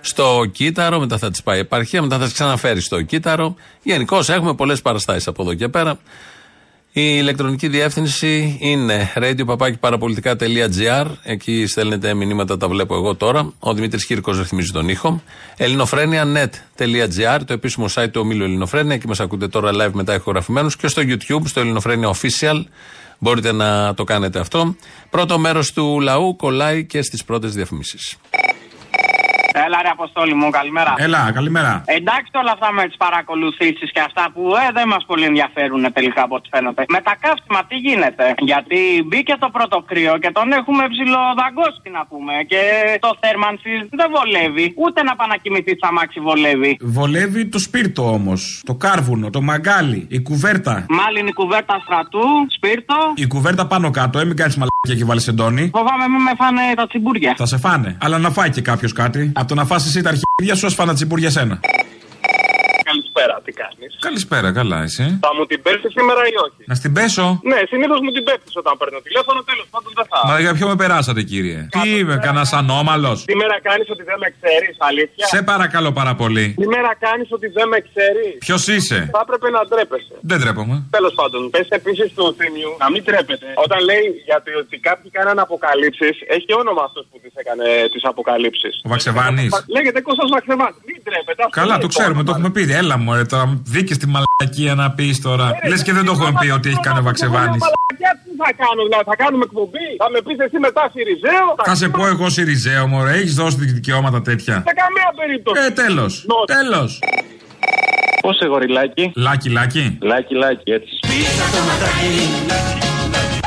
Στο 0.00 0.44
Κύτταρο, 0.52 0.98
μετά 0.98 1.18
θα 1.18 1.30
της 1.30 1.42
πάει 1.42 1.56
η 1.56 1.60
επαρχία, 1.60 2.02
μετά 2.02 2.18
θα 2.18 2.26
τι 2.26 2.32
ξαναφέρει 2.32 2.80
στο 2.80 3.02
Κύτταρο. 3.02 3.54
Γενικώς 3.82 4.28
έχουμε 4.28 4.54
πολλές 4.54 4.82
παραστάσεις 4.82 5.26
από 5.26 5.42
εδώ 5.42 5.54
και 5.54 5.68
πέρα. 5.68 5.98
Η 6.92 7.02
ηλεκτρονική 7.02 7.68
διεύθυνση 7.68 8.56
είναι 8.60 9.12
radio.parapolitica.gr. 9.14 11.06
Εκεί 11.22 11.66
στέλνετε 11.66 12.14
μηνύματα, 12.14 12.56
τα 12.56 12.68
βλέπω 12.68 12.94
εγώ 12.94 13.14
τώρα. 13.14 13.52
Ο 13.58 13.74
Δημήτρης 13.74 14.06
Κύρκος 14.06 14.38
ρυθμίζει 14.38 14.70
τον 14.72 14.88
ήχο. 14.88 15.22
ελληνοφρένια.net.gr, 15.56 17.40
το 17.46 17.52
επίσημο 17.52 17.86
site 17.94 18.10
του 18.12 18.20
ομίλου 18.20 18.44
Ελληνοφρένια. 18.44 18.94
Εκεί 18.94 19.06
μας 19.06 19.20
ακούτε 19.20 19.48
τώρα 19.48 19.70
live 19.72 19.92
μετά 19.92 20.14
ηχογραφημένους. 20.14 20.76
Και 20.76 20.88
στο 20.88 21.02
YouTube, 21.04 21.42
στο 21.44 21.60
Ελληνοφρένια 21.60 22.14
Official. 22.14 22.64
Μπορείτε 23.18 23.52
να 23.52 23.94
το 23.94 24.04
κάνετε 24.04 24.38
αυτό. 24.38 24.76
Πρώτο 25.10 25.38
μέρος 25.38 25.72
του 25.72 26.00
λαού 26.00 26.36
κολλάει 26.36 26.84
και 26.84 27.02
στις 27.02 27.24
πρώτες 27.24 27.54
διαφημίσεις. 27.54 28.16
Έλα 29.52 29.78
ρε 29.84 29.90
Αποστόλη 29.96 30.34
μου, 30.40 30.50
καλημέρα. 30.50 30.92
Έλα, 30.96 31.30
καλημέρα. 31.38 31.72
Εντάξει 31.98 32.30
όλα 32.42 32.52
αυτά 32.56 32.68
με 32.72 32.84
τις 32.88 32.96
παρακολουθήσεις 33.04 33.88
και 33.94 34.02
αυτά 34.08 34.24
που 34.34 34.42
ε, 34.62 34.66
δεν 34.78 34.86
μας 34.92 35.02
πολύ 35.10 35.24
ενδιαφέρουν 35.30 35.82
τελικά 35.92 36.22
από 36.26 36.34
ό,τι 36.38 36.48
φαίνεται. 36.52 36.82
Με 36.94 37.00
τα 37.06 37.14
καύσιμα 37.24 37.60
τι 37.68 37.76
γίνεται. 37.86 38.24
Γιατί 38.50 38.78
μπήκε 39.08 39.34
το 39.44 39.48
πρώτο 39.56 39.76
κρύο 39.90 40.14
και 40.22 40.30
τον 40.38 40.46
έχουμε 40.58 40.82
ψηλοδαγκώσει 40.92 41.88
να 41.96 42.02
πούμε. 42.10 42.34
Και 42.50 42.60
το 43.04 43.10
θέρμανση 43.22 43.72
δεν 43.98 44.08
βολεύει. 44.16 44.66
Ούτε 44.84 44.98
να 45.08 45.12
πάει 45.18 45.28
να 45.34 45.36
κοιμηθεί 45.42 45.72
σαν 45.80 45.88
αμάξι 45.90 46.20
βολεύει. 46.28 46.70
Βολεύει 46.98 47.42
το 47.54 47.58
σπίρτο 47.58 48.02
όμως. 48.18 48.62
Το 48.70 48.74
κάρβουνο, 48.74 49.30
το 49.30 49.40
μαγκάλι, 49.50 50.00
η 50.16 50.18
κουβέρτα. 50.28 50.74
Μάλλον 51.00 51.26
η 51.26 51.32
κουβέρτα 51.32 51.74
στρατού, 51.84 52.24
σπίρτο. 52.56 52.96
Η 53.14 53.26
κουβέρτα 53.26 53.66
πάνω 53.66 53.90
κάτω, 53.90 54.18
ε, 54.18 54.24
μην 54.24 54.36
κάνεις 54.36 54.56
μαλακία 54.60 54.94
και 54.98 55.04
βάλεις 55.04 55.28
εντόνι. 55.28 55.70
Φοβάμαι 55.76 56.06
μην 56.12 56.22
με 56.22 56.32
φάνε 56.40 56.62
τα 56.76 56.86
τσιμπούρια. 56.86 57.34
Θα 57.36 57.46
σε 57.46 57.58
φάνε. 57.58 57.96
Αλλά 58.00 58.18
να 58.18 58.30
φάει 58.30 58.50
και 58.50 58.60
κάποιος 58.60 58.92
κάτι. 58.92 59.32
Από 59.40 59.48
το 59.48 59.54
να 59.54 59.64
φας 59.64 59.86
εσύ 59.86 60.02
τα 60.02 60.08
αρχίδια 60.08 60.54
σου, 60.54 60.66
ας 60.66 60.74
φάνε 60.74 60.88
τα 60.90 60.94
τσιμπούρια 60.94 61.30
σένα. 61.30 61.60
Καλησπέρα, 63.20 63.36
τι 63.46 63.52
κάνεις; 63.62 63.90
Καλησπέρα, 64.06 64.48
καλά, 64.58 64.78
εσύ. 64.88 65.04
Θα 65.24 65.30
μου 65.36 65.44
την 65.50 65.58
πέσει 65.64 65.88
σήμερα 65.96 66.22
ή 66.32 66.34
όχι; 66.46 66.62
Να 66.70 66.74
στην 66.80 66.92
πέσω; 66.96 67.26
Ναι, 67.50 67.58
συνήθως 67.70 67.98
μου 68.04 68.10
την 68.16 68.24
πέφτεις 68.28 68.54
όταν 68.62 68.72
παίρνω 68.80 68.98
τηλέφωνο, 69.06 69.38
τέλος 69.50 69.66
πάντων 69.72 69.90
δεν 69.98 70.06
θα. 70.10 70.18
Μα 70.28 70.34
για 70.44 70.52
ποιο 70.56 70.66
με 70.72 70.76
περάσατε, 70.82 71.20
κύριε; 71.30 71.58
Τι 71.74 71.82
είμαι, 71.96 72.14
κανένας 72.26 72.52
ανώμαλος; 72.60 73.18
Σήμερα 73.32 73.56
κάνεις 73.68 73.88
ότι 73.94 74.02
δεν 74.10 74.18
με 74.22 74.28
ξέρεις, 74.36 74.74
αλήθεια; 74.88 75.24
Σε 75.34 75.38
παρακαλώ 75.50 75.90
πάρα 76.00 76.14
πολύ. 76.22 76.46
Σήμερα 76.62 76.90
κάνεις 77.06 77.28
ότι 77.36 77.46
δεν 77.56 77.66
με 77.72 77.78
ξέρεις. 77.88 78.32
Ποιος 78.46 78.62
είσαι; 78.74 78.98
Θα 79.14 79.20
έπρεπε 79.24 79.48
να 79.56 79.60
ντρέπεσαι. 79.68 80.14
Δεν 80.30 80.38
τρέπομαι. 80.42 80.76
Τέλος 80.96 81.14
πάντων, 81.20 81.40
πες 81.54 81.66
επίσης 81.78 82.08
του 82.16 82.24
Θήμιου 82.38 82.70
να 82.82 82.86
μην 82.92 83.02
τρέπεται. 83.08 83.46
Όταν 83.64 83.80
λέει 83.90 84.06
γιατί 84.30 84.50
ότι 84.62 84.74
κάποιοι 84.88 85.08
κάνανε 85.18 85.40
αποκαλύψεις, 85.46 86.14
έχει 86.36 86.50
όνομα 86.62 86.82
αυτός 86.88 87.04
που 87.10 87.16
τις 87.22 87.32
έκανε 87.42 87.66
τις 87.92 88.02
αποκαλύψεις. 88.10 88.74
Ο 88.86 88.88
Βαξεβάνης. 88.92 89.50
Λέγεται 89.76 90.00
Κώστας 90.08 90.28
Βαξεβάνης. 90.34 90.80
Μην 90.88 90.98
τρέπεται. 91.06 91.42
αυτό 91.46 91.54
Καλά, 91.60 91.74
είναι 91.74 91.82
το 91.84 91.88
ξέρουμε, 91.94 92.22
το 92.26 92.30
έχουμε 92.34 92.50
πει. 92.56 92.62
Έλα 92.82 92.96
μου, 93.02 93.09
ρε, 93.16 93.24
τώρα 93.24 93.60
δίκε 93.62 93.94
τη 93.96 94.06
μαλακία 94.14 94.74
να 94.74 94.90
πει 94.90 95.18
τώρα. 95.22 95.46
Λε 95.68 95.76
και 95.82 95.92
δεν 95.92 96.04
το 96.04 96.12
έχουμε 96.12 96.32
πει 96.40 96.50
ότι 96.50 96.68
έχει 96.68 96.80
κάνει 96.80 96.98
ο 96.98 97.02
Βαξεβάνη. 97.02 97.56
Μαλακιά, 97.64 98.12
τι 98.24 98.30
θα 98.42 98.50
κάνω, 98.62 98.80
δηλαδή 98.86 99.04
θα 99.12 99.16
κάνουμε 99.22 99.44
εκπομπή. 99.48 99.88
Θα 100.02 100.10
με 100.10 100.18
πει 100.26 100.32
εσύ 100.44 100.58
μετά 100.58 100.82
Σιριζέο. 100.92 101.46
Θα 101.64 101.74
σε 101.74 101.88
πω 101.88 102.06
εγώ 102.06 102.28
Σιριζέο, 102.28 102.86
μωρέ, 102.86 103.12
έχει 103.12 103.32
δώσει 103.40 103.56
δικαιώματα 103.56 104.22
τέτοια. 104.22 104.54
Σε 104.66 104.74
καμία 104.82 105.10
περίπτωση. 105.20 105.60
Ε, 105.66 105.70
τέλο. 105.70 106.06
Τέλο. 106.56 106.82
Πώ 108.20 108.32
σε 108.32 108.46
γοριλάκι. 108.46 109.12
Λάκι, 109.16 109.48
λάκι. 109.50 109.98
Λάκι, 110.00 110.34
λάκι, 110.34 110.70
έτσι. 110.70 110.98
Τι 111.00 111.14
έγινε. 111.14 111.44
Το 111.54 111.60
λάκι. 111.68 113.39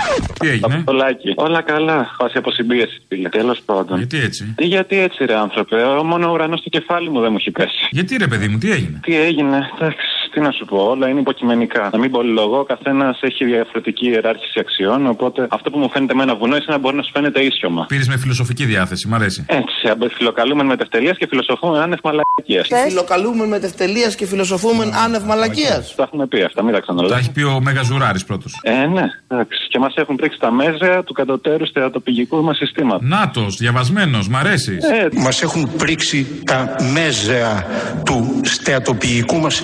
Όλα 1.35 1.61
καλά. 1.61 2.11
Χάσει 2.21 2.37
από 2.37 2.51
συμπίεση, 2.51 3.01
φίλε. 3.07 3.29
Τέλος 3.29 3.61
πάντων. 3.65 3.97
Γιατί 3.97 4.19
έτσι; 4.19 4.53
Τι 4.57 4.65
γιατί 4.65 4.99
έτσι, 4.99 5.25
ρε 5.25 5.35
άνθρωπε. 5.35 5.75
Μόνο 6.03 6.29
ο 6.29 6.31
ουρανός 6.31 6.59
στο 6.59 6.69
κεφάλι 6.69 7.09
μου 7.09 7.19
δεν 7.19 7.31
μου 7.31 7.37
έχει 7.39 7.51
πέσει. 7.51 7.87
Γιατί 7.91 8.17
ρε 8.17 8.27
παιδί 8.27 8.47
μου, 8.47 8.57
τι 8.57 8.71
έγινε; 8.71 8.99
Τι 9.03 9.19
έγινε, 9.19 9.69
εντάξει, 9.75 10.07
τι 10.33 10.39
να 10.39 10.51
σου 10.51 10.65
πω, 10.65 10.77
όλα 10.77 11.07
είναι 11.09 11.19
υποκειμενικά. 11.19 11.89
Να 11.93 11.97
μην 11.99 12.11
πολυλογώ, 12.11 12.59
ο 12.59 12.63
καθένας 12.63 13.19
έχει 13.21 13.45
διαφορετική 13.45 14.05
ιεράρχηση 14.09 14.59
αξιών. 14.59 15.07
Οπότε 15.07 15.47
αυτό 15.49 15.69
που 15.71 15.77
μου 15.79 15.89
φαίνεται 15.89 16.13
με 16.13 16.23
ένα 16.23 16.35
βουνό, 16.35 16.55
εσένα 16.55 16.77
μπορεί 16.77 16.95
να 16.95 17.03
σου 17.03 17.11
φαίνεται 17.13 17.39
ίσιωμα. 17.41 17.85
Πήρες 17.89 18.07
με 18.07 18.17
φιλοσοφική 18.17 18.65
διάθεση, 18.65 19.07
μ' 19.07 19.13
αρέσει. 19.13 19.45
Έτσι, 19.47 19.89
αμπε- 19.91 20.11
φιλοκαλούμε 20.13 20.63
με 20.63 20.75
τευτελεία 20.77 21.11
και 21.11 21.27
φιλοσοφούμε 21.27 21.79
άνευ 21.79 21.99
μαλακίας. 22.03 22.67
Φιλοκαλούμε 22.87 23.45
με 23.47 23.59
τευτελεία 23.59 24.07
και 24.09 24.25
φιλοσοφούμε 24.25 24.89
άνευ 25.05 25.23
μαλακίας. 25.23 25.95
Τα 25.95 26.03
έχουμε 26.03 26.27
πει 26.27 26.41
αυτά, 26.41 26.63
μην 26.63 26.71
τα 26.73 26.77
Τα 26.79 26.83
ξαναλέω. 26.85 27.17
έχει 27.17 27.31
πει 27.31 27.41
ο 27.43 27.59
Μέγας 27.61 27.85
Ζουράρης 27.85 28.23
πρώτος. 28.25 28.59
Ε, 28.63 28.71
ναι, 28.85 29.03
εντάξει. 29.27 29.67
Και 29.69 29.79
μας 29.79 29.93
έχουν 29.95 30.15
πρίξει 30.15 30.39
τα 30.39 30.51
μέζα 30.51 31.03
του 31.03 31.13
κατωτέρου 31.13 31.67
θεατοπηγικού 31.73 32.43
μας 32.43 32.57
συστήματος. 32.57 33.07
Νάτο, 33.09 33.45
διαβασμένος, 33.57 34.27
μ' 34.27 34.35
αρέσεις. 34.35 34.83
Ε, 34.83 35.07
Μας 35.13 35.41
έχουν 35.41 35.71
πρίξει 35.77 36.41
τα 36.45 36.75
μέζεα 36.93 37.65
του 38.05 38.39
στεατοποιικού 38.43 39.37
μας 39.39 39.63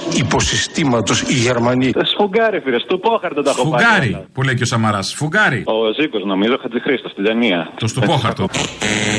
υποσυστήματος 0.59 1.21
οι 1.21 1.33
Γερμανοί. 1.33 1.91
Σφουγγάρι, 2.03 2.59
φίλε, 2.59 2.79
στο 2.79 2.97
πόχαρτο 2.97 3.41
τα 3.41 3.49
έχω 3.49 3.69
πάρει 3.69 3.83
Φουγκάρι, 3.83 4.13
όλα. 4.13 4.25
που 4.33 4.41
λέει 4.41 4.55
και 4.55 4.63
ο 4.63 4.65
Σαμαράς. 4.65 5.13
Φουγκάρι. 5.15 5.63
Ο 5.65 5.73
Ζήκος, 5.99 6.23
νομίζω, 6.25 6.57
Χατζηχρήστος 6.61 7.11
στην 7.11 7.23
ταινία. 7.23 7.71
Το 7.79 7.87
στουπόχαρτο. 7.87 8.43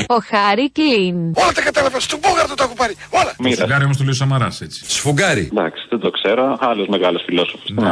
Ο 0.07 0.17
Χάρη 0.29 0.71
Κλίν. 0.71 1.15
Όλα 1.43 1.51
τα 1.55 1.61
κατάλαβα, 1.61 1.99
στον 1.99 2.19
πόγαρτο 2.19 2.55
τα 2.55 2.63
έχω 2.63 2.75
πάρει. 2.75 2.93
Όλα. 3.09 3.33
Το 3.37 3.55
σφουγγάρι 3.55 3.83
όμως 3.83 3.97
το 3.97 4.03
λέει 4.03 4.13
ο 4.13 4.15
Σαμαράς 4.15 4.61
έτσι. 4.61 4.79
Σφουγγάρι. 4.97 5.49
Εντάξει, 5.51 5.85
δεν 5.89 5.99
το 5.99 6.09
ξέρω. 6.09 6.57
Άλλος 6.59 6.87
μεγάλος 6.87 7.21
φιλόσοφος. 7.25 7.69
Ναι, 7.73 7.91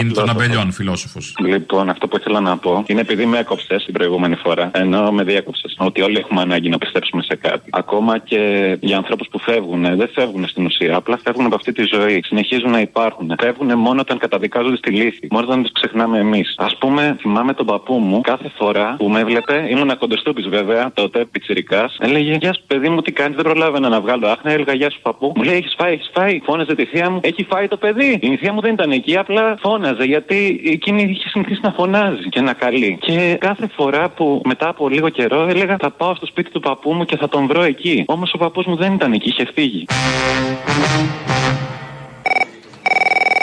Είναι 0.00 0.12
των 0.12 0.28
αμπελιών 0.30 0.72
φιλόσοφος. 0.72 1.34
Λοιπόν, 1.44 1.88
αυτό 1.88 2.08
που 2.08 2.16
ήθελα 2.16 2.40
να 2.40 2.56
πω 2.58 2.84
είναι 2.86 3.00
επειδή 3.00 3.26
με 3.26 3.38
έκοψε 3.38 3.76
την 3.84 3.92
προηγούμενη 3.94 4.36
φορά, 4.44 4.70
ενώ 4.74 5.12
με 5.12 5.22
διέκοψες, 5.22 5.74
ότι 5.78 6.00
όλοι 6.02 6.18
έχουμε 6.18 6.40
ανάγκη 6.40 6.68
να 6.68 6.78
πιστέψουμε 6.78 7.22
σε 7.22 7.34
κάτι. 7.36 7.68
Ακόμα 7.72 8.18
και 8.18 8.40
για 8.80 8.96
ανθρώπου 8.96 9.24
που 9.30 9.38
φεύγουν, 9.38 9.82
δεν 9.96 10.10
φεύγουν 10.14 10.48
στην 10.48 10.64
ουσία, 10.64 10.96
απλά 10.96 11.18
φεύγουν 11.24 11.46
από 11.46 11.54
αυτή 11.54 11.72
τη 11.72 11.82
ζωή. 11.94 12.22
Συνεχίζουν 12.26 12.70
να 12.70 12.80
υπάρχουν. 12.88 13.34
Φεύγουν 13.40 13.78
μόνο 13.78 14.00
όταν 14.00 14.18
καταδικάζονται 14.18 14.76
στη 14.76 14.90
λύθη, 14.90 15.28
μόνος 15.30 15.48
όταν 15.48 15.62
τους 15.62 15.72
ξεχνάμε 15.72 16.18
εμείς. 16.18 16.54
Α 16.56 16.76
πούμε, 16.78 17.16
θυμάμαι 17.20 17.52
τον 17.54 17.66
παππού 17.66 17.94
μου 17.94 18.20
κάθε 18.20 18.50
φορά 18.58 18.94
που 18.98 19.08
με 19.08 19.20
έβλεπε, 19.20 19.66
ήμουν 19.70 19.98
κοντοστούπη 19.98 20.42
βέβαια, 20.42 20.90
τότε 20.94 21.24
πιτσυρικά, 21.24 21.90
έλεγε 21.98 22.36
Γεια 22.40 22.52
σου 22.54 22.62
παιδί 22.66 22.88
μου, 22.88 23.00
τι 23.02 23.12
κάνεις, 23.12 23.36
δεν 23.36 23.44
προλάβαινα 23.44 23.88
να 23.88 24.00
βγάλω 24.00 24.26
άχνα. 24.28 24.50
Έλεγα 24.50 24.72
Γεια 24.72 24.90
σου 24.90 25.00
παππού. 25.02 25.32
Μου 25.36 25.42
λέει 25.42 25.56
Έχεις 25.56 25.74
φάει, 25.78 25.92
έχεις 25.92 26.10
φάει. 26.14 26.40
Φώναζε 26.44 26.74
τη 26.74 26.84
θεία 26.84 27.10
μου, 27.10 27.20
Έχει 27.22 27.46
φάει 27.50 27.68
το 27.68 27.76
παιδί. 27.76 28.18
Η 28.22 28.36
θεία 28.36 28.52
μου 28.52 28.60
δεν 28.60 28.72
ήταν 28.72 28.90
εκεί, 28.90 29.16
απλά 29.16 29.56
φώναζε 29.60 30.04
γιατί 30.04 30.60
εκείνη 30.64 31.02
είχε 31.02 31.28
συνηθίσει 31.28 31.60
να 31.62 31.70
φωνάζει 31.70 32.28
και 32.28 32.40
να 32.40 32.52
καλεί. 32.52 32.98
Και 33.00 33.36
κάθε 33.40 33.66
φορά 33.74 34.08
που 34.08 34.42
μετά 34.44 34.68
από 34.68 34.88
λίγο 34.88 35.08
καιρό 35.08 35.46
έλεγα 35.48 35.76
Θα 35.78 35.90
πάω 35.90 36.14
στο 36.14 36.26
σπίτι 36.26 36.50
του 36.50 36.60
παππού 36.60 36.92
μου 36.92 37.04
και 37.04 37.16
θα 37.16 37.28
τον 37.28 37.46
βρω 37.46 37.62
εκεί. 37.62 38.04
Όμως 38.06 38.32
ο 38.34 38.38
παππούς 38.38 38.66
μου 38.66 38.76
δεν 38.76 38.92
ήταν 38.92 39.12
εκεί, 39.12 39.28
είχε 39.28 39.46
φύγει. 39.54 39.86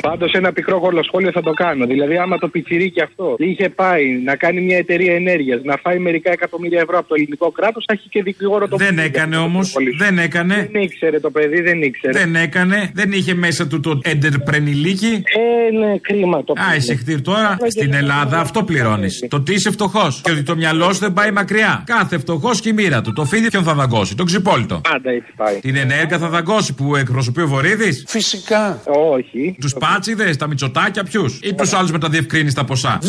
Πάντως 0.09 0.31
ένα 0.31 0.53
πικρό 0.53 0.81
σχόλιο 1.03 1.31
θα 1.31 1.41
το 1.41 1.51
κάνω. 1.51 1.85
Δηλαδή, 1.85 2.17
άμα 2.17 2.37
το 2.37 2.47
πιτσιρίκι 2.47 3.01
αυτό 3.01 3.35
είχε 3.37 3.69
πάει 3.69 4.21
να 4.25 4.35
κάνει 4.35 4.61
μια 4.61 4.77
εταιρεία 4.77 5.15
ενέργειας, 5.15 5.61
να 5.63 5.75
φάει 5.83 5.99
μερικά 5.99 6.31
εκατομμύρια 6.31 6.79
ευρώ 6.79 6.97
από 6.97 7.07
το 7.07 7.15
ελληνικό 7.17 7.51
κράτος, 7.51 7.83
θα 7.87 7.93
έχει 7.93 8.09
και 8.09 8.23
δικηγόρο 8.23 8.67
το 8.67 8.77
Δεν 8.77 8.99
έκανε 8.99 9.37
όμως. 9.37 9.73
Δεν 9.97 10.17
έκανε. 10.17 10.69
Δεν 10.71 10.81
ήξερε 10.81 11.19
το 11.19 11.31
παιδί, 11.31 11.61
δεν 11.61 11.81
ήξερε. 11.81 12.19
Δεν 12.19 12.35
έκανε. 12.35 12.91
Δεν 12.93 13.11
είχε 13.11 13.33
μέσα 13.33 13.67
του 13.67 13.79
το 13.79 13.99
εντερπρενιλίκι. 14.03 15.23
Ε, 15.25 15.77
ναι, 15.77 15.97
κρίμα 15.97 16.43
το 16.43 16.53
Α, 16.71 16.75
είσαι 16.75 16.95
χτύρ 16.95 17.21
τώρα. 17.21 17.57
Στην 17.67 17.93
Ελλάδα 17.93 18.39
αυτό 18.39 18.63
πληρώνεις. 18.63 19.25
Το 19.29 19.41
τι 19.41 19.53
είσαι 19.53 19.71
φτωχός. 19.71 20.21
Και 20.23 20.31
ότι 20.31 20.43
το 20.43 20.55
μυαλό 20.55 20.93
σου 20.93 20.99
δεν 20.99 21.13
πάει 21.13 21.31
μακριά. 21.31 21.83
Κάθε 21.85 22.17
φτωχός 22.17 22.61
και 22.61 22.69
η 22.69 22.73
μοίρα 22.73 23.01
του. 23.01 23.13
Το 23.13 23.25
φίδι 23.25 23.49
ποιον 23.49 23.63
θα 23.63 23.73
δαγκώσει. 23.73 24.15
Τον 24.15 24.25
ξυπόλυτο. 24.25 24.81
Πάντα 24.89 25.09
έτσι 25.09 25.31
πάει. 25.35 25.59
Την 25.59 25.75
ενέργεια 25.75 26.17
θα 26.17 26.29
δαγκώσει 26.29 26.73
που 26.73 26.95
εκπροσωπεί 26.95 27.41
ο 27.41 27.47
Βορύδης; 27.47 28.03
Φυσικά. 28.07 28.81
Όχι. 28.85 29.55
Τους 29.59 29.73
πάτσιδε, 29.95 30.35
τα 30.35 30.47
μυτσοτάκια, 30.47 31.03
ποιους; 31.03 31.39
Ή 31.43 31.53
τους 31.53 31.73
άλλους 31.73 31.91
με 31.91 31.99
τα 31.99 32.09
διευκρίνηστα 32.09 32.63
ποσά; 32.65 32.99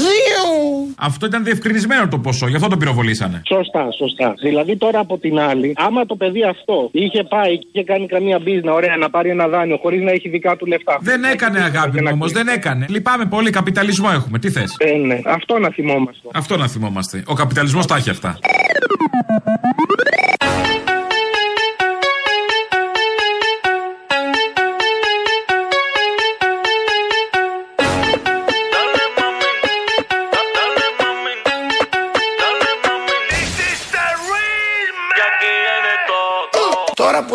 Αυτό 0.97 1.27
ήταν 1.27 1.45
διευκρινισμένο 1.45 2.09
το 2.09 2.19
ποσό, 2.19 2.49
γι' 2.49 2.57
αυτό 2.57 2.69
το 2.69 2.77
πυροβολήσανε. 2.77 3.43
Σωστά, 3.47 3.89
σωστά. 3.99 4.35
Δηλαδή 4.43 4.77
τώρα 4.77 4.99
από 4.99 5.19
την 5.19 5.39
άλλη, 5.39 5.73
άμα 5.77 6.07
το 6.07 6.17
παιδί 6.17 6.43
αυτό 6.45 6.89
είχε 6.93 7.23
πάει 7.25 7.59
και 7.59 7.67
είχε 7.73 7.85
κάνει 7.85 8.07
καμία 8.07 8.39
μπίζνα, 8.39 8.73
ωραία, 8.73 8.97
να 8.97 9.11
πάρει 9.11 9.31
ένα 9.31 9.49
δάνειο 9.49 9.77
χωρίς 9.83 10.03
να 10.03 10.11
έχει 10.11 10.29
δικά 10.29 10.57
του 10.57 10.67
λεφτά. 10.67 10.99
Δεν 11.01 11.25
έκανε 11.25 11.59
αγάπη 11.63 12.03
μου 12.03 12.11
όμως, 12.13 12.33
δεν 12.33 12.49
έκανε. 12.49 12.87
Λυπάμαι 12.89 13.27
πολύ, 13.27 13.51
καπιταλισμό 13.51 14.09
έχουμε. 14.13 14.39
Τι 14.39 14.51
θες; 14.51 14.75
Ε, 14.79 14.97
ναι. 14.97 15.21
Αυτό 15.25 15.59
να 15.59 15.71
θυμόμαστε. 15.71 16.29
Αυτό 16.33 16.57
να 16.57 16.69
θυμόμαστε. 16.69 17.23
Ο 17.27 17.35
καπιταλισμός 17.35 17.87
τα 17.87 17.97
έχει 17.97 18.11
αυτά. 18.11 18.39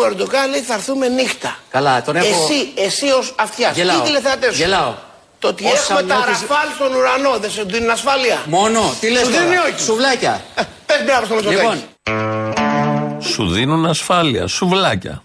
Που 0.02 0.08
ο 0.10 0.24
Ερντογάν 0.24 0.50
λέει 0.50 0.60
θα 0.60 0.74
έρθουμε 0.74 1.08
νύχτα. 1.08 1.56
Καλά, 1.70 2.02
τον 2.02 2.16
έχω. 2.16 2.26
Εσύ, 2.28 2.72
εσύ 2.74 3.06
ως 3.18 3.34
αυτιάς. 3.38 3.76
Γελάω. 3.76 4.00
Τι 4.00 4.06
τηλεθεατές 4.06 4.54
σου. 4.54 4.60
Γελάω. 4.60 4.94
Το 5.38 5.48
ότι 5.48 5.64
Όσα 5.64 5.74
έχουμε 5.74 6.02
τα 6.08 6.14
νιώθεις- 6.16 6.40
ραφάλ 6.48 6.68
στον 6.74 6.94
ουρανό 6.94 7.38
δεν 7.38 7.50
σε 7.50 7.62
δίνουν 7.62 7.90
ασφάλεια. 7.90 8.42
Μόνο, 8.46 8.94
τι 9.00 9.10
λες 9.10 9.24
Σου 9.26 9.32
τώρα; 9.32 9.44
δίνει 9.44 9.56
όχι. 9.56 9.80
Σουβλάκια. 9.82 10.44
Πες 10.86 11.04
μπράβο 11.04 11.24
στο 11.24 11.34
Μητσοτάκη. 11.34 11.62
Λοιπόν, 11.62 13.20
Σου 13.20 13.48
δίνουν 13.48 13.86
ασφάλεια. 13.86 14.46
Σουβλάκια. 14.46 15.22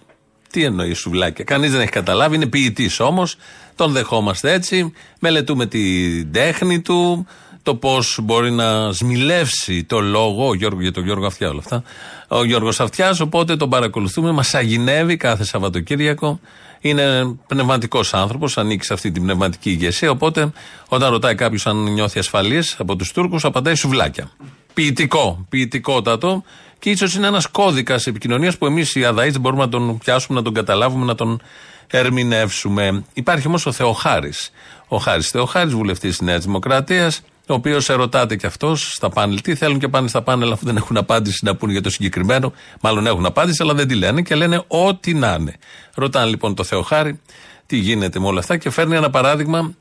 Τι 0.51 0.63
εννοείς 0.63 0.97
σουβλάκια; 0.99 1.43
Κανείς 1.43 1.71
δεν 1.71 1.81
έχει 1.81 1.89
καταλάβει. 1.89 2.35
Είναι 2.35 2.45
ποιητής 2.45 2.99
όμως. 2.99 3.35
Τον 3.75 3.91
δεχόμαστε 3.91 4.51
έτσι. 4.51 4.93
Μελετούμε 5.19 5.65
την 5.65 6.31
τέχνη 6.31 6.81
του. 6.81 7.27
Το 7.67 7.75
πώς 7.75 8.19
μπορεί 8.23 8.51
να 8.51 8.91
σμιλεύσει 8.91 9.83
το 9.83 9.99
λόγο. 9.99 10.47
Ο 10.47 10.53
Γιώργο, 10.53 10.81
για 10.81 10.91
τον 10.91 11.03
Γιώργο 11.03 11.25
Αυτιά 11.25 11.49
όλα 11.49 11.59
αυτά. 11.59 11.83
Ο 12.27 12.43
Γιώργος 12.43 12.79
Αυτιάς. 12.79 13.19
Οπότε 13.19 13.55
τον 13.55 13.69
παρακολουθούμε. 13.69 14.31
Μας 14.31 14.53
αγινεύει 14.53 15.17
κάθε 15.17 15.43
Σαββατοκύριακο. 15.43 16.39
Είναι 16.79 17.35
πνευματικός 17.47 18.13
άνθρωπος. 18.13 18.57
Ανήκει 18.57 18.85
σε 18.85 18.93
αυτή 18.93 19.11
την 19.11 19.23
πνευματική 19.23 19.69
ηγεσία. 19.69 20.11
Οπότε 20.11 20.51
όταν 20.87 21.11
ρωτάει 21.11 21.35
κάποιος 21.35 21.67
αν 21.67 21.77
νιώθει 21.83 22.19
ασφαλής 22.19 22.75
από 22.79 22.95
τους 22.95 23.11
Τούρκους, 23.11 23.45
απαντάει 23.45 23.75
σουβλάκια. 23.75 24.31
Ποιητικό, 24.73 25.45
ποιητικότατο 25.49 26.43
Και 26.79 26.89
ίσως 26.89 27.15
είναι 27.15 27.27
ένας 27.27 27.47
κώδικας 27.47 28.07
επικοινωνίας 28.07 28.57
που 28.57 28.65
εμείς 28.65 28.95
οι 28.95 29.05
αδαεί 29.05 29.29
δεν 29.29 29.41
μπορούμε 29.41 29.61
να 29.61 29.69
τον 29.69 29.97
πιάσουμε, 29.97 30.37
να 30.37 30.43
τον 30.43 30.53
καταλάβουμε, 30.53 31.05
να 31.05 31.15
τον 31.15 31.41
ερμηνεύσουμε. 31.87 33.03
Υπάρχει 33.13 33.47
όμως 33.47 33.65
ο 33.65 33.71
Θεοχάρης. 33.71 34.51
Ο 34.87 34.97
Χάρης 34.97 35.29
Θεοχάρης, 35.29 35.73
βουλευτής 35.73 36.17
της 36.17 36.21
Νέας 36.21 36.45
Δημοκρατίας, 36.45 37.21
ο 37.47 37.53
οποίος 37.53 37.89
ερωτάται 37.89 38.35
και 38.35 38.47
αυτός 38.47 38.93
στα 38.93 39.09
πάνελ. 39.09 39.41
Τι 39.41 39.55
θέλουν 39.55 39.79
και 39.79 39.87
πάνε 39.87 40.07
στα 40.07 40.21
πάνελ, 40.21 40.51
αφού 40.51 40.65
δεν 40.65 40.77
έχουν 40.77 40.97
απάντηση 40.97 41.45
να 41.45 41.55
πούνε 41.55 41.71
για 41.71 41.81
το 41.81 41.89
συγκεκριμένο. 41.89 42.53
Μάλλον 42.81 43.07
έχουν 43.07 43.25
απάντηση, 43.25 43.63
αλλά 43.63 43.73
δεν 43.73 43.87
τη 43.87 43.95
λένε 43.95 44.21
και 44.21 44.35
λένε 44.35 44.63
ό,τι 44.67 45.13
να 45.13 45.37
είναι. 45.39 45.55
Ρωτάνε 45.95 46.29
λοιπόν 46.29 46.55
το 46.55 46.63
Θεοχάρη 46.63 47.19
τι 47.65 47.77
γίνεται 47.77 48.19
με 48.19 48.27
όλα 48.27 48.39
αυτά 48.39 48.57
και 48.57 48.69
φέρνει 48.69 48.95
ένα 48.95 49.09
παράδειγμα 49.09 49.73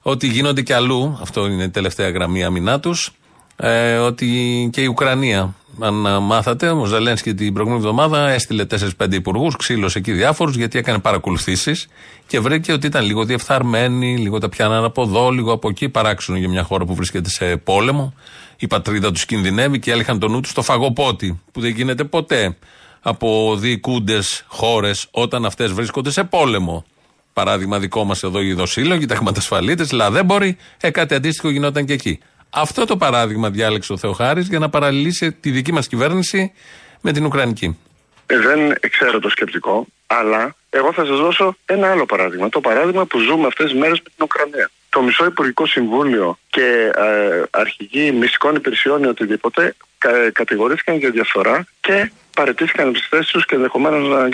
ότι 0.00 0.26
γίνονται 0.26 0.62
και 0.62 0.74
αλλού. 0.74 1.18
Αυτό 1.20 1.46
είναι 1.46 1.64
η 1.64 1.70
τελευταία 1.70 2.10
γραμμή 2.10 2.44
αμυνά 2.44 2.80
τους. 2.80 3.12
Ε, 3.56 3.96
ότι 3.96 4.68
και 4.72 4.80
η 4.80 4.86
Ουκρανία, 4.86 5.54
αν 5.80 6.22
μάθατε, 6.22 6.68
ο 6.68 6.84
Ζελένσκι 6.84 7.34
την 7.34 7.52
προηγούμενη 7.52 7.82
εβδομάδα 7.84 8.28
έστειλε 8.28 8.66
4-5 8.98 9.12
υπουργούς, 9.12 9.56
ξύλωσε 9.56 9.98
εκεί 9.98 10.12
διάφορους 10.12 10.56
γιατί 10.56 10.78
έκανε 10.78 10.98
παρακολουθήσεις 10.98 11.88
και 12.26 12.40
βρήκε 12.40 12.72
ότι 12.72 12.86
ήταν 12.86 13.04
λίγο 13.04 13.24
διεφθαρμένοι, 13.24 14.16
λίγο 14.16 14.38
τα 14.38 14.48
πιάναν 14.48 14.84
από 14.84 15.02
εδώ, 15.02 15.30
λίγο 15.30 15.52
από 15.52 15.68
εκεί. 15.68 15.88
Παράξενο 15.88 16.38
για 16.38 16.48
μια 16.48 16.62
χώρα 16.62 16.84
που 16.84 16.94
βρίσκεται 16.94 17.30
σε 17.30 17.56
πόλεμο. 17.56 18.14
Η 18.58 18.66
πατρίδα 18.66 19.12
τους 19.12 19.24
κινδυνεύει 19.24 19.78
και 19.78 19.90
έλεγχαν 19.90 20.18
τον 20.18 20.30
νου 20.30 20.40
τους 20.40 20.50
στο 20.50 20.62
φαγοπότη, 20.62 21.40
που 21.52 21.60
δεν 21.60 21.70
γίνεται 21.70 22.04
ποτέ 22.04 22.56
από 23.00 23.56
διοικούντες 23.58 24.44
χώρες 24.46 25.06
όταν 25.10 25.44
αυτές 25.44 25.72
βρίσκονται 25.72 26.10
σε 26.10 26.24
πόλεμο. 26.24 26.84
Παράδειγμα 27.32 27.78
δικό 27.78 28.04
μας 28.04 28.22
εδώ 28.22 28.40
οι 28.40 28.52
δοσύλλογοι, 28.52 29.06
τα 29.06 29.14
χρηματασφαλίτες, 29.14 29.92
λαδέμποροι, 29.92 30.56
ε, 30.80 30.90
κάτι 30.90 31.14
αντίστοιχο 31.14 31.50
γινόταν 31.50 31.84
και 31.84 31.92
εκεί. 31.92 32.18
Αυτό 32.50 32.84
το 32.84 32.96
παράδειγμα 32.96 33.50
διάλεξε 33.50 33.92
ο 33.92 33.96
Θεοχάρης 33.96 34.48
για 34.48 34.58
να 34.58 34.68
παραλληλήσει 34.68 35.32
τη 35.32 35.50
δική 35.50 35.72
μας 35.72 35.86
κυβέρνηση 35.86 36.52
με 37.00 37.12
την 37.12 37.24
Ουκρανική. 37.24 37.78
Ε, 38.26 38.38
δεν 38.38 38.74
ξέρω 38.90 39.18
το 39.18 39.28
σκεπτικό, 39.28 39.86
αλλά 40.06 40.54
εγώ 40.70 40.92
θα 40.92 41.04
σας 41.04 41.18
δώσω 41.18 41.56
ένα 41.66 41.90
άλλο 41.90 42.06
παράδειγμα. 42.06 42.48
Το 42.48 42.60
παράδειγμα 42.60 43.04
που 43.04 43.18
ζούμε 43.18 43.46
αυτές 43.46 43.70
τις 43.70 43.80
μέρες 43.80 43.98
με 43.98 44.10
την 44.16 44.24
Ουκρανία. 44.24 44.70
Το 44.88 45.02
μισό 45.02 45.24
Υπουργικό 45.24 45.66
Συμβούλιο 45.66 46.38
και 46.50 46.90
ε, 46.96 47.42
αρχηγοί 47.50 48.12
μυστικών 48.12 48.54
υπηρεσιών 48.54 49.02
ή 49.02 49.06
οτιδήποτε 49.06 49.74
κα, 49.98 50.10
κατηγορήθηκαν 50.32 50.96
για 50.96 51.10
διαφθορά 51.10 51.66
και 51.80 52.10
παρετήθηκαν 52.34 52.88
από 52.88 52.98
τις 52.98 53.06
θέσεις 53.08 53.30
τους 53.30 53.46
και 53.46 53.54
ενδεχομένως 53.54 54.08
να 54.08 54.28